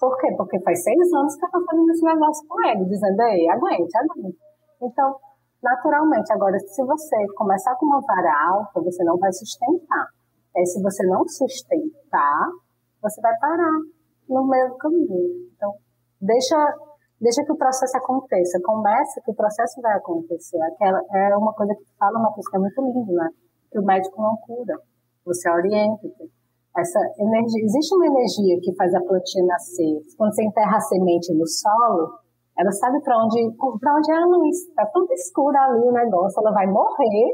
Por 0.00 0.16
quê? 0.16 0.32
Porque 0.34 0.58
faz 0.62 0.82
seis 0.82 1.12
anos 1.12 1.36
que 1.36 1.44
eu 1.44 1.50
tô 1.50 1.62
fazendo 1.62 1.90
esse 1.90 2.04
negócio 2.04 2.48
com 2.48 2.66
ele, 2.66 2.86
dizendo, 2.86 3.20
ei, 3.20 3.48
aguente, 3.50 3.92
aguente. 3.98 4.38
Então, 4.80 5.14
naturalmente, 5.62 6.32
agora, 6.32 6.58
se 6.58 6.82
você 6.82 7.16
começar 7.36 7.76
com 7.76 7.84
uma 7.84 8.00
vara 8.00 8.48
alta, 8.48 8.80
você 8.80 9.04
não 9.04 9.18
vai 9.18 9.30
sustentar. 9.30 10.06
É, 10.56 10.64
se 10.64 10.82
você 10.82 11.06
não 11.06 11.28
sustentar, 11.28 12.48
você 13.02 13.20
vai 13.20 13.36
parar 13.38 13.78
no 14.26 14.46
meio 14.48 14.70
do 14.70 14.78
caminho. 14.78 15.50
Então, 15.54 15.74
deixa, 16.18 16.56
deixa 17.20 17.44
que 17.44 17.52
o 17.52 17.58
processo 17.58 17.96
aconteça. 17.98 18.58
Começa 18.64 19.20
que 19.22 19.30
o 19.30 19.34
processo 19.34 19.82
vai 19.82 19.98
acontecer. 19.98 20.60
Aquela, 20.62 21.02
é 21.12 21.36
uma 21.36 21.52
coisa 21.52 21.74
que 21.74 21.84
fala 21.98 22.18
uma 22.18 22.32
coisa 22.32 22.48
que 22.50 22.56
é 22.56 22.60
muito 22.60 22.82
linda, 22.82 23.12
né? 23.12 23.28
Que 23.70 23.78
o 23.78 23.84
médico 23.84 24.20
não 24.20 24.34
cura. 24.38 24.80
Você 25.26 25.50
orienta. 25.50 26.08
Essa 26.80 26.98
energia, 27.18 27.64
existe 27.64 27.94
uma 27.94 28.06
energia 28.06 28.56
que 28.62 28.74
faz 28.74 28.94
a 28.94 29.00
plantinha 29.00 29.44
nascer. 29.44 30.00
Quando 30.16 30.34
você 30.34 30.44
enterra 30.44 30.76
a 30.76 30.80
semente 30.80 31.34
no 31.34 31.46
solo, 31.46 32.18
ela 32.56 32.72
sabe 32.72 33.00
para 33.02 33.16
onde, 33.22 33.36
para 33.78 33.96
onde 33.96 34.10
é 34.10 34.16
a 34.16 34.26
luz. 34.26 34.56
Está 34.68 34.86
tudo 34.86 35.12
escuro 35.12 35.56
ali 35.56 35.88
o 35.88 35.92
negócio, 35.92 36.40
ela 36.40 36.52
vai 36.52 36.66
morrer 36.66 37.28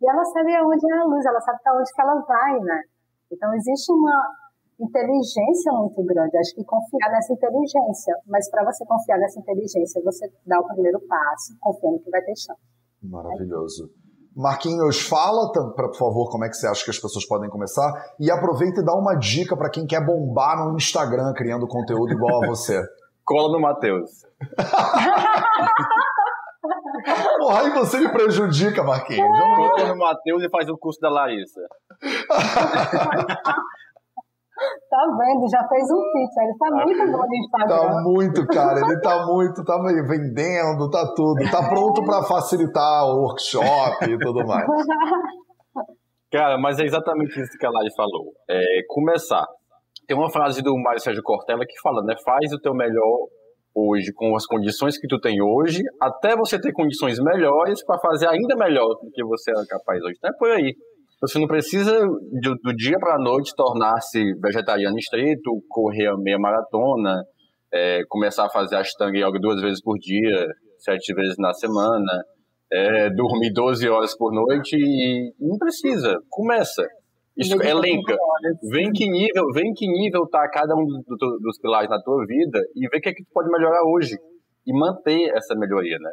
e 0.00 0.08
ela 0.08 0.24
sabe 0.24 0.54
aonde 0.56 0.92
é 0.92 0.98
a 0.98 1.04
luz, 1.04 1.24
ela 1.24 1.40
sabe 1.40 1.58
para 1.62 1.76
onde 1.76 1.92
que 1.92 2.00
ela 2.00 2.14
vai, 2.20 2.60
né? 2.60 2.80
Então 3.30 3.52
existe 3.54 3.92
uma 3.92 4.16
inteligência 4.80 5.72
muito 5.72 6.02
grande. 6.04 6.36
Acho 6.36 6.54
que 6.54 6.64
confiar 6.64 7.10
nessa 7.10 7.32
inteligência. 7.32 8.14
Mas 8.26 8.48
para 8.50 8.64
você 8.64 8.84
confiar 8.86 9.18
nessa 9.18 9.40
inteligência, 9.40 10.02
você 10.04 10.30
dá 10.46 10.60
o 10.60 10.66
primeiro 10.68 11.00
passo, 11.06 11.56
confiando 11.60 11.98
que 12.00 12.10
vai 12.10 12.20
ter 12.22 12.36
chance. 12.36 12.60
Maravilhoso. 13.02 13.90
Marquinhos, 14.36 15.00
fala, 15.00 15.50
por 15.50 15.96
favor, 15.96 16.30
como 16.30 16.44
é 16.44 16.50
que 16.50 16.56
você 16.56 16.66
acha 16.66 16.84
que 16.84 16.90
as 16.90 16.98
pessoas 16.98 17.26
podem 17.26 17.48
começar. 17.48 17.90
E 18.20 18.30
aproveita 18.30 18.82
e 18.82 18.84
dá 18.84 18.92
uma 18.92 19.14
dica 19.14 19.56
para 19.56 19.70
quem 19.70 19.86
quer 19.86 20.04
bombar 20.04 20.62
no 20.62 20.76
Instagram 20.76 21.32
criando 21.32 21.66
conteúdo 21.66 22.12
igual 22.12 22.44
a 22.44 22.48
você. 22.48 22.78
Cola 23.24 23.50
no 23.50 23.58
Matheus. 23.58 24.26
Porra, 27.38 27.62
aí 27.62 27.70
você 27.70 27.98
me 27.98 28.10
prejudica, 28.10 28.82
Marquinhos. 28.82 29.26
Cola 29.26 29.88
no 29.88 29.96
Matheus 29.96 30.42
e 30.42 30.50
faz 30.50 30.68
o 30.68 30.76
curso 30.76 31.00
da 31.00 31.08
Larissa. 31.08 31.62
Tá 34.88 35.04
vendo? 35.18 35.50
Já 35.50 35.68
fez 35.68 35.84
um 35.90 36.02
pitch. 36.12 36.36
Ele 36.38 36.56
tá 36.58 36.70
muito 36.84 37.12
bom 37.12 37.26
no 37.26 37.36
Instagram. 37.36 37.76
Tá 37.76 38.02
muito, 38.02 38.46
cara. 38.46 38.80
Ele 38.80 39.00
tá 39.00 39.26
muito, 39.26 39.64
tá 39.64 39.76
vendendo, 40.08 40.90
tá 40.90 41.12
tudo. 41.14 41.50
Tá 41.50 41.68
pronto 41.68 42.02
para 42.04 42.22
facilitar 42.22 43.04
o 43.04 43.20
workshop 43.22 44.04
e 44.04 44.18
tudo 44.18 44.46
mais. 44.46 44.66
Cara, 46.32 46.58
mas 46.58 46.78
é 46.80 46.84
exatamente 46.84 47.40
isso 47.40 47.56
que 47.58 47.64
a 47.64 47.70
Lari 47.70 47.94
falou. 47.96 48.32
É 48.50 48.60
começar. 48.88 49.46
Tem 50.06 50.16
uma 50.16 50.30
frase 50.30 50.60
do 50.60 50.76
Mário 50.76 51.00
Sérgio 51.00 51.22
Cortella 51.22 51.64
que 51.66 51.80
fala, 51.80 52.02
né? 52.02 52.14
Faz 52.24 52.52
o 52.52 52.58
teu 52.58 52.74
melhor 52.74 53.28
hoje 53.74 54.12
com 54.12 54.34
as 54.34 54.46
condições 54.46 54.98
que 54.98 55.06
tu 55.06 55.20
tem 55.20 55.40
hoje, 55.42 55.82
até 56.00 56.34
você 56.34 56.58
ter 56.58 56.72
condições 56.72 57.18
melhores 57.20 57.84
para 57.84 57.98
fazer 57.98 58.26
ainda 58.26 58.56
melhor 58.56 58.88
do 59.02 59.10
que 59.12 59.22
você 59.24 59.50
é 59.50 59.66
capaz 59.68 60.02
hoje. 60.02 60.14
Então 60.16 60.30
é 60.30 60.38
por 60.38 60.50
aí. 60.50 60.74
Você 61.20 61.38
não 61.38 61.46
precisa 61.46 61.92
do, 62.00 62.54
do 62.62 62.74
dia 62.74 62.98
para 62.98 63.14
a 63.14 63.18
noite 63.18 63.54
tornar-se 63.56 64.34
vegetariano 64.34 64.98
estrito, 64.98 65.62
correr 65.68 66.08
a 66.08 66.16
meia 66.16 66.38
maratona, 66.38 67.24
é, 67.72 68.02
começar 68.08 68.46
a 68.46 68.50
fazer 68.50 68.76
ashtanga 68.76 69.18
yoga 69.18 69.38
duas 69.40 69.60
vezes 69.60 69.82
por 69.82 69.96
dia, 69.98 70.46
sete 70.78 71.14
vezes 71.14 71.36
na 71.38 71.54
semana, 71.54 72.24
é, 72.70 73.10
dormir 73.10 73.52
12 73.52 73.88
horas 73.88 74.16
por 74.16 74.32
noite 74.32 74.76
e 74.76 75.32
não 75.40 75.56
precisa, 75.56 76.18
começa. 76.28 76.86
Isso 77.36 77.60
elenca. 77.62 78.16
Vem 78.70 78.90
que 78.92 79.08
nível, 79.08 79.46
vem 79.54 79.72
que 79.74 79.86
nível 79.86 80.26
tá 80.26 80.48
cada 80.50 80.74
um 80.74 80.84
do, 80.84 81.16
do, 81.16 81.38
dos 81.38 81.58
pilares 81.60 81.88
na 81.88 82.00
tua 82.00 82.24
vida 82.26 82.60
e 82.74 82.88
vê 82.88 82.98
o 82.98 83.00
que 83.00 83.08
é 83.10 83.14
que 83.14 83.22
tu 83.22 83.30
pode 83.32 83.50
melhorar 83.50 83.82
hoje 83.84 84.16
e 84.66 84.72
manter 84.72 85.30
essa 85.36 85.54
melhoria, 85.54 85.98
né? 85.98 86.10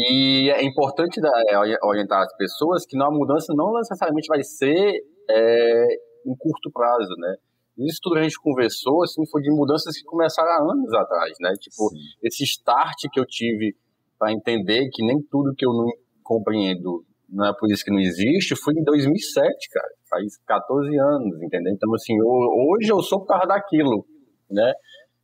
E 0.00 0.50
é 0.50 0.64
importante 0.64 1.20
é, 1.20 1.76
orientar 1.84 2.22
as 2.22 2.36
pessoas 2.36 2.86
que 2.86 2.96
a 2.96 3.10
mudança 3.10 3.52
não 3.54 3.74
necessariamente 3.74 4.28
vai 4.28 4.42
ser 4.42 4.92
é, 5.28 5.86
em 6.26 6.34
curto 6.38 6.70
prazo, 6.72 7.14
né? 7.18 7.34
Isso 7.78 7.98
tudo 8.02 8.14
que 8.14 8.20
a 8.20 8.22
gente 8.22 8.40
conversou, 8.40 9.02
assim, 9.02 9.22
foi 9.30 9.42
de 9.42 9.50
mudanças 9.50 9.96
que 9.96 10.04
começaram 10.04 10.50
há 10.50 10.72
anos 10.72 10.92
atrás, 10.92 11.32
né? 11.40 11.52
Tipo, 11.58 11.88
Sim. 11.88 11.96
esse 12.22 12.44
start 12.44 13.08
que 13.12 13.20
eu 13.20 13.24
tive 13.26 13.74
para 14.18 14.32
entender 14.32 14.88
que 14.92 15.04
nem 15.04 15.20
tudo 15.30 15.54
que 15.56 15.64
eu 15.64 15.72
não 15.72 15.86
compreendo 16.22 17.04
não 17.32 17.46
é 17.46 17.52
por 17.56 17.70
isso 17.70 17.84
que 17.84 17.92
não 17.92 18.00
existe, 18.00 18.56
foi 18.56 18.74
em 18.74 18.82
2007, 18.82 19.68
cara. 19.70 19.88
Faz 20.08 20.36
14 20.46 20.98
anos, 20.98 21.42
entendeu? 21.42 21.72
Então, 21.72 21.94
assim, 21.94 22.16
eu, 22.18 22.26
hoje 22.26 22.90
eu 22.90 23.00
sou 23.02 23.20
por 23.20 23.28
causa 23.28 23.46
daquilo, 23.46 24.04
né? 24.50 24.72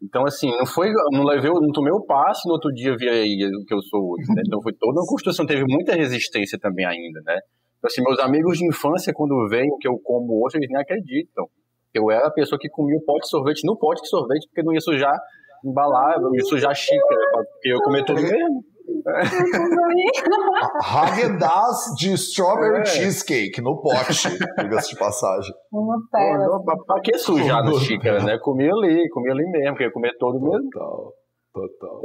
Então, 0.03 0.25
assim, 0.27 0.51
não 0.59 0.67
foi, 0.67 0.93
não 1.11 1.25
levei, 1.25 1.51
não 1.51 1.73
tomei 1.73 1.93
o 1.93 2.05
passe 2.05 2.47
no 2.47 2.53
outro 2.53 2.71
dia 2.73 2.95
virei 2.97 3.35
o 3.47 3.65
que 3.65 3.75
eu 3.75 3.81
sou 3.83 4.13
hoje, 4.13 4.29
né? 4.35 4.43
Então 4.47 4.61
foi 4.61 4.73
toda 4.75 5.01
uma 5.01 5.07
construção, 5.07 5.47
teve 5.47 5.65
muita 5.67 5.95
resistência 5.95 6.59
também 6.59 6.85
ainda, 6.85 7.21
né? 7.25 7.39
Então, 7.79 7.89
assim, 7.89 8.03
meus 8.03 8.19
amigos 8.21 8.59
de 8.59 8.67
infância, 8.67 9.13
quando 9.15 9.49
veem 9.49 9.71
o 9.71 9.79
que 9.79 9.89
eu 9.89 9.99
como 9.99 10.45
hoje, 10.45 10.59
eles 10.59 10.69
nem 10.69 10.81
acreditam. 10.81 11.47
Eu 11.95 12.11
era 12.11 12.27
a 12.27 12.31
pessoa 12.31 12.59
que 12.59 12.69
comia 12.69 12.97
o 12.97 13.05
pote 13.05 13.23
de 13.23 13.31
sorvete 13.31 13.65
no 13.65 13.77
pote 13.77 14.03
de 14.03 14.09
sorvete, 14.09 14.47
porque 14.49 14.63
não 14.63 14.75
ia 14.75 14.81
sujar 14.81 15.19
embalar, 15.65 16.17
ia 16.35 16.45
sujar 16.45 16.75
xícara, 16.75 17.31
porque 17.33 17.69
eu 17.71 17.81
comia 17.81 18.05
tudo 18.05 18.21
mesmo. 18.21 18.65
Häagen-Dazs 20.83 21.95
de 21.97 22.13
strawberry 22.15 22.81
é. 22.81 22.85
cheesecake 22.85 23.61
no 23.61 23.81
pote, 23.81 24.29
diga-se 24.59 24.91
de 24.91 24.99
passagem. 24.99 25.55
Nutella. 25.73 26.63
Pra, 26.65 26.77
pra 26.87 27.01
que 27.01 27.19
sujar 27.19 27.65
no 27.65 27.79
xícara, 27.79 28.23
né? 28.23 28.39
Comia 28.39 28.73
ali, 28.73 29.09
comia 29.11 29.33
ali 29.33 29.45
mesmo, 29.51 29.71
porque 29.71 29.85
ia 29.85 29.93
comer 29.93 30.17
todo 30.19 30.41
mesmo. 30.41 30.69
Total. 30.71 31.15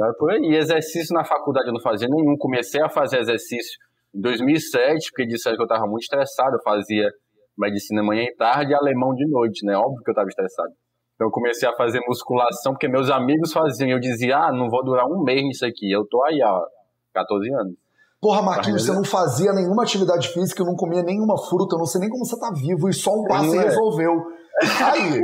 É 0.07 0.13
por 0.17 0.31
aí. 0.31 0.55
Exercício 0.55 1.13
na 1.13 1.23
faculdade 1.25 1.67
eu 1.67 1.73
não 1.73 1.81
fazia 1.81 2.07
nenhum. 2.09 2.37
Comecei 2.37 2.81
a 2.81 2.89
fazer 2.89 3.19
exercício 3.19 3.77
em 4.15 4.21
2007, 4.21 5.09
porque 5.11 5.25
disseram 5.27 5.57
que 5.57 5.63
eu 5.63 5.65
estava 5.65 5.85
muito 5.85 6.03
estressado. 6.03 6.55
Eu 6.55 6.61
fazia 6.63 7.09
medicina 7.57 8.01
manhã 8.01 8.23
e 8.23 8.35
tarde 8.35 8.71
e 8.71 8.75
alemão 8.75 9.13
de 9.13 9.27
noite, 9.29 9.65
né? 9.65 9.75
Óbvio 9.75 10.01
que 10.03 10.09
eu 10.09 10.13
estava 10.13 10.27
estressado. 10.27 10.71
Então 11.21 11.27
eu 11.27 11.31
comecei 11.31 11.69
a 11.69 11.73
fazer 11.73 12.01
musculação, 12.07 12.73
porque 12.73 12.87
meus 12.87 13.11
amigos 13.11 13.53
faziam. 13.53 13.87
E 13.87 13.91
eu 13.91 13.99
dizia, 13.99 14.37
ah, 14.37 14.51
não 14.51 14.71
vou 14.71 14.83
durar 14.83 15.05
um 15.05 15.23
mês 15.23 15.43
nisso 15.43 15.63
aqui. 15.63 15.91
Eu 15.91 16.03
tô 16.03 16.23
aí 16.23 16.41
há 16.41 16.59
14 17.13 17.47
anos. 17.53 17.75
Porra, 18.19 18.41
Marquinhos, 18.41 18.83
você 18.83 18.91
não 18.91 19.03
fazia 19.03 19.53
nenhuma 19.53 19.83
atividade 19.83 20.29
física, 20.29 20.63
não 20.63 20.75
comia 20.75 21.03
nenhuma 21.03 21.37
fruta, 21.37 21.75
eu 21.75 21.79
não 21.79 21.85
sei 21.85 22.01
nem 22.01 22.09
como 22.09 22.25
você 22.25 22.39
tá 22.39 22.51
vivo, 22.51 22.89
e 22.89 22.93
só 22.93 23.11
um 23.11 23.25
passe 23.27 23.55
é. 23.55 23.61
resolveu. 23.61 24.13
Aí, 24.83 25.21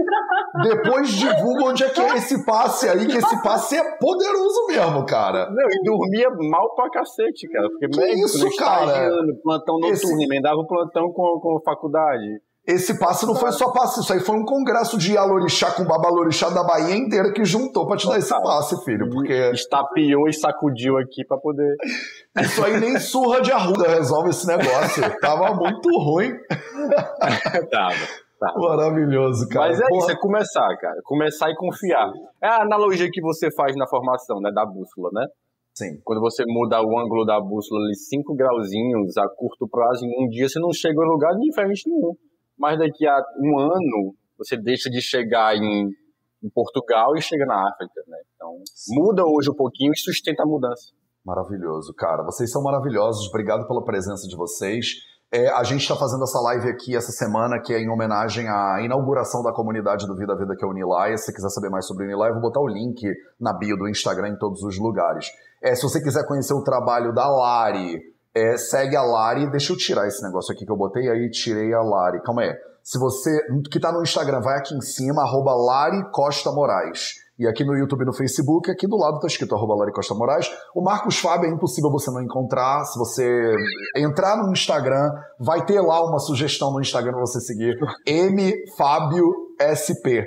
depois 0.64 1.10
divulga 1.10 1.66
onde 1.66 1.84
é 1.84 1.90
que 1.90 2.02
é 2.02 2.16
esse 2.16 2.46
passe 2.46 2.90
aí, 2.90 3.06
que 3.06 3.18
esse 3.18 3.44
passe 3.44 3.76
é 3.76 3.98
poderoso 3.98 4.68
mesmo, 4.68 5.06
cara. 5.06 5.50
Não, 5.50 5.68
e 5.70 5.84
dormia 5.84 6.30
mal 6.50 6.74
pra 6.76 6.90
cacete, 6.90 7.48
cara. 7.50 7.70
Porque 7.70 7.88
Que 7.88 8.00
médico, 8.00 8.26
isso, 8.26 8.56
cara? 8.58 9.10
plantão 9.44 9.80
noturno, 9.80 9.94
Esse- 9.94 10.24
emendava 10.24 10.58
o 10.58 10.68
plantão 10.68 11.12
com, 11.12 11.40
com 11.40 11.60
faculdade. 11.64 12.40
Esse 12.68 13.00
passe 13.00 13.26
não 13.26 13.34
foi 13.34 13.50
só 13.54 13.72
passe, 13.72 14.02
isso 14.02 14.12
aí 14.12 14.20
foi 14.20 14.36
um 14.36 14.44
congresso 14.44 14.98
de 14.98 15.18
Alorixá 15.18 15.72
com 15.72 15.86
Babalorixá 15.86 16.50
da 16.50 16.66
Bahia 16.66 16.98
inteira 16.98 17.32
que 17.32 17.46
juntou 17.46 17.88
pra 17.88 17.96
te 17.96 18.06
dar 18.06 18.18
esse 18.18 18.30
passe, 18.30 18.84
filho. 18.84 19.10
Porque 19.10 19.52
Estapeou 19.54 20.28
e 20.28 20.34
sacudiu 20.34 20.98
aqui 20.98 21.26
pra 21.26 21.38
poder. 21.38 21.78
isso 22.44 22.66
aí 22.66 22.78
nem 22.78 23.00
surra 23.00 23.40
de 23.40 23.54
arruda 23.54 23.88
resolve 23.88 24.32
esse 24.32 24.46
negócio. 24.46 25.02
Tava 25.22 25.56
muito 25.56 25.90
ruim. 25.98 26.34
Tava. 27.72 27.96
tava. 28.38 28.60
Maravilhoso, 28.60 29.48
cara. 29.48 29.70
Mas 29.70 29.80
é 29.80 29.88
Porra, 29.88 30.02
isso, 30.02 30.12
é 30.12 30.16
começar, 30.20 30.78
cara. 30.78 31.00
Começar 31.06 31.50
e 31.50 31.56
confiar. 31.56 32.12
É 32.44 32.48
a 32.50 32.64
analogia 32.64 33.08
que 33.10 33.22
você 33.22 33.48
faz 33.56 33.78
na 33.78 33.88
formação, 33.88 34.42
né? 34.42 34.52
Da 34.54 34.66
bússola, 34.66 35.10
né? 35.14 35.26
Sim. 35.74 36.02
Quando 36.04 36.20
você 36.20 36.44
muda 36.46 36.82
o 36.82 37.00
ângulo 37.00 37.24
da 37.24 37.40
bússola 37.40 37.80
ali 37.86 37.96
5 37.96 38.36
grauzinhos 38.36 39.16
a 39.16 39.30
curto 39.30 39.70
prazo, 39.70 40.04
em 40.04 40.26
um 40.26 40.28
dia 40.28 40.50
você 40.50 40.60
não 40.60 40.74
chega 40.74 41.02
em 41.02 41.08
lugar 41.08 41.34
diferente 41.40 41.90
nenhum. 41.90 42.14
Mas 42.58 42.80
daqui 42.80 43.08
a 43.08 43.22
um 43.40 43.60
ano, 43.60 44.16
você 44.38 44.58
deixa 44.58 44.90
de 44.90 45.02
chegar 45.02 45.56
em, 45.56 45.90
em 46.44 46.50
Portugal 46.54 47.16
e 47.16 47.22
chega 47.22 47.46
na 47.46 47.70
África, 47.70 48.02
né? 48.08 48.18
Então, 48.36 48.54
muda 48.90 49.24
hoje 49.26 49.50
um 49.50 49.56
pouquinho 49.56 49.92
e 49.94 49.98
sustenta 49.98 50.44
a 50.44 50.46
mudança. 50.46 50.92
Maravilhoso, 51.26 51.94
cara. 51.94 52.24
Vocês 52.24 52.52
são 52.52 52.64
maravilhosos. 52.64 53.28
Obrigado 53.28 53.68
pela 53.68 53.84
presença 53.84 54.28
de 54.28 54.36
vocês. 54.36 54.96
É, 55.30 55.50
a 55.50 55.64
gente 55.64 55.82
está 55.82 55.94
fazendo 55.94 56.24
essa 56.24 56.40
live 56.40 56.70
aqui 56.70 56.96
essa 56.96 57.12
semana, 57.12 57.60
que 57.60 57.74
é 57.74 57.82
em 57.82 57.90
homenagem 57.90 58.48
à 58.48 58.82
inauguração 58.82 59.44
da 59.44 59.52
comunidade 59.52 60.08
do 60.08 60.16
Vida 60.16 60.32
a 60.32 60.38
Vida, 60.38 60.56
que 60.56 60.64
é 60.64 60.68
o 60.68 60.72
Unilaia. 60.72 61.18
Se 61.18 61.26
você 61.26 61.34
quiser 61.34 61.50
saber 61.50 61.70
mais 61.70 61.86
sobre 61.86 62.04
o 62.04 62.08
Unilaia, 62.08 62.30
eu 62.30 62.36
vou 62.36 62.44
botar 62.44 62.62
o 62.62 62.68
link 62.68 63.04
na 63.38 63.52
bio 63.52 63.76
do 63.76 63.90
Instagram 63.90 64.30
em 64.30 64.38
todos 64.38 64.64
os 64.64 64.80
lugares. 64.80 65.28
É, 65.62 65.76
se 65.76 65.84
você 65.84 66.02
quiser 66.02 66.26
conhecer 66.26 66.54
o 66.54 66.64
trabalho 66.64 67.14
da 67.14 67.28
Lari, 67.28 68.00
é, 68.38 68.58
segue 68.58 68.96
a 68.96 69.02
Lari. 69.02 69.50
Deixa 69.50 69.74
eu 69.74 69.78
tirar 69.78 70.08
esse 70.08 70.22
negócio 70.22 70.54
aqui 70.54 70.66
que 70.66 70.72
eu 70.72 70.78
botei 70.78 71.10
aí, 71.10 71.30
tirei 71.32 71.74
a 71.74 71.82
Lari. 71.82 72.22
Calma 72.22 72.44
aí. 72.44 72.54
Se 72.84 72.98
você, 73.00 73.38
que 73.72 73.80
tá 73.80 73.92
no 73.92 74.02
Instagram, 74.02 74.40
vai 74.40 74.58
aqui 74.58 74.74
em 74.74 74.82
cima, 74.82 75.24
arroba 75.24 75.54
Lari 75.54 76.10
Costa 76.12 76.52
Moraes. 76.52 77.16
E 77.38 77.46
aqui 77.46 77.64
no 77.64 77.76
YouTube 77.76 78.06
no 78.06 78.14
Facebook, 78.14 78.72
aqui 78.72 78.88
do 78.88 78.96
lado 78.96 79.20
tá 79.20 79.28
escrito 79.28 79.54
arroba 79.54 79.76
Lari 79.76 79.92
Costa 79.92 80.14
Moraes. 80.16 80.50
O 80.74 80.82
Marcos 80.82 81.20
Fábio 81.20 81.50
é 81.50 81.54
impossível 81.54 81.92
você 81.92 82.10
não 82.10 82.22
encontrar. 82.22 82.86
Se 82.86 82.98
você 82.98 83.54
entrar 83.96 84.38
no 84.38 84.52
Instagram, 84.52 85.12
vai 85.40 85.66
ter 85.66 85.82
lá 85.82 86.04
uma 86.04 86.20
sugestão 86.20 86.72
no 86.72 86.80
Instagram 86.80 87.12
pra 87.12 87.22
você 87.22 87.42
seguir. 87.42 87.76
M 88.08 88.54
Fábio 88.78 89.26
SP. 89.60 90.24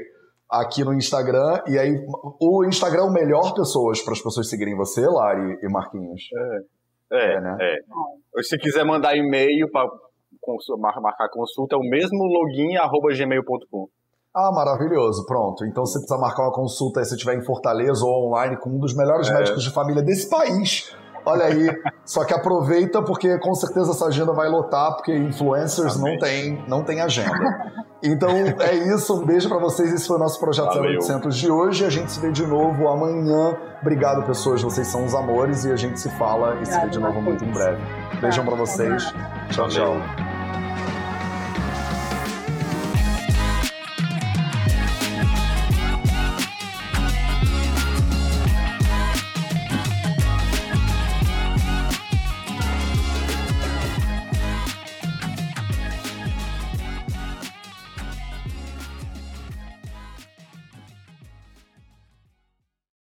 Aqui 0.51 0.85
no 0.85 0.93
Instagram. 0.93 1.63
E 1.67 1.79
aí, 1.79 1.93
o 2.41 2.65
Instagram 2.65 3.05
é 3.05 3.07
o 3.07 3.13
melhor 3.13 3.55
pessoas 3.55 4.03
para 4.03 4.13
as 4.13 4.21
pessoas 4.21 4.49
seguirem 4.49 4.77
você, 4.77 5.01
Lari 5.01 5.59
e 5.63 5.69
Marquinhos. 5.69 6.23
É, 6.37 6.80
É, 7.13 7.41
né? 7.41 7.57
é. 7.61 8.43
Se 8.43 8.57
quiser 8.59 8.85
mandar 8.85 9.17
e-mail 9.17 9.71
para 9.71 9.89
marcar 11.01 11.29
consulta, 11.31 11.75
é 11.77 11.79
o 11.79 11.83
mesmo 11.83 12.25
login 12.25 12.77
arroba 12.77 13.09
gmail.com. 13.15 13.89
Ah, 14.35 14.51
maravilhoso. 14.53 15.27
Pronto. 15.27 15.65
Então, 15.67 15.85
se 15.85 15.99
precisar 15.99 16.21
marcar 16.21 16.45
uma 16.45 16.53
consulta 16.53 17.01
aí, 17.01 17.05
se 17.05 17.15
estiver 17.15 17.37
em 17.37 17.45
Fortaleza 17.45 18.05
ou 18.05 18.29
online 18.29 18.57
com 18.61 18.71
um 18.71 18.79
dos 18.79 18.95
melhores 18.97 19.29
É. 19.29 19.35
médicos 19.35 19.65
de 19.65 19.73
família 19.73 20.03
desse 20.03 20.31
país. 20.31 20.97
Olha 21.25 21.45
aí. 21.45 21.71
Só 22.05 22.25
que 22.25 22.35
aproveita, 22.35 23.03
porque 23.03 23.39
com 23.39 23.55
certeza 23.55 23.91
essa 23.93 24.07
agenda 24.07 24.33
vai 24.33 24.49
lotar, 24.49 24.95
porque 24.97 25.15
influencers 25.15 25.97
não 25.97 26.19
tem, 26.19 26.65
não 26.67 26.83
tem 26.83 27.01
agenda. 27.01 27.73
Então 28.03 28.31
é 28.31 28.75
isso. 28.75 29.21
Um 29.21 29.25
beijo 29.25 29.49
pra 29.49 29.59
vocês. 29.59 29.93
Esse 29.93 30.07
foi 30.07 30.17
o 30.17 30.19
nosso 30.19 30.41
projeto 30.41 30.75
Valeu. 30.75 31.01
0800 31.01 31.37
de 31.37 31.51
hoje. 31.51 31.85
A 31.85 31.91
gente 31.91 32.11
se 32.11 32.21
vê 32.21 32.33
de 32.33 32.47
novo 32.47 32.89
amanhã. 32.89 33.57
Obrigado, 33.81 34.25
pessoas. 34.25 34.63
Vocês 34.63 34.87
são 34.87 35.05
os 35.05 35.15
amores 35.15 35.65
e 35.65 35.73
a 35.73 35.77
gente 35.77 36.01
se 36.01 36.09
fala 36.11 36.59
e 36.63 36.67
se 36.67 36.79
vê 36.81 36.89
de 36.89 36.99
novo 36.99 37.21
muito 37.21 37.45
em 37.45 37.51
breve. 37.51 37.83
Beijão 38.21 38.45
pra 38.45 38.57
vocês. 38.57 39.13
Tchau, 39.51 39.69
tchau. 39.69 40.30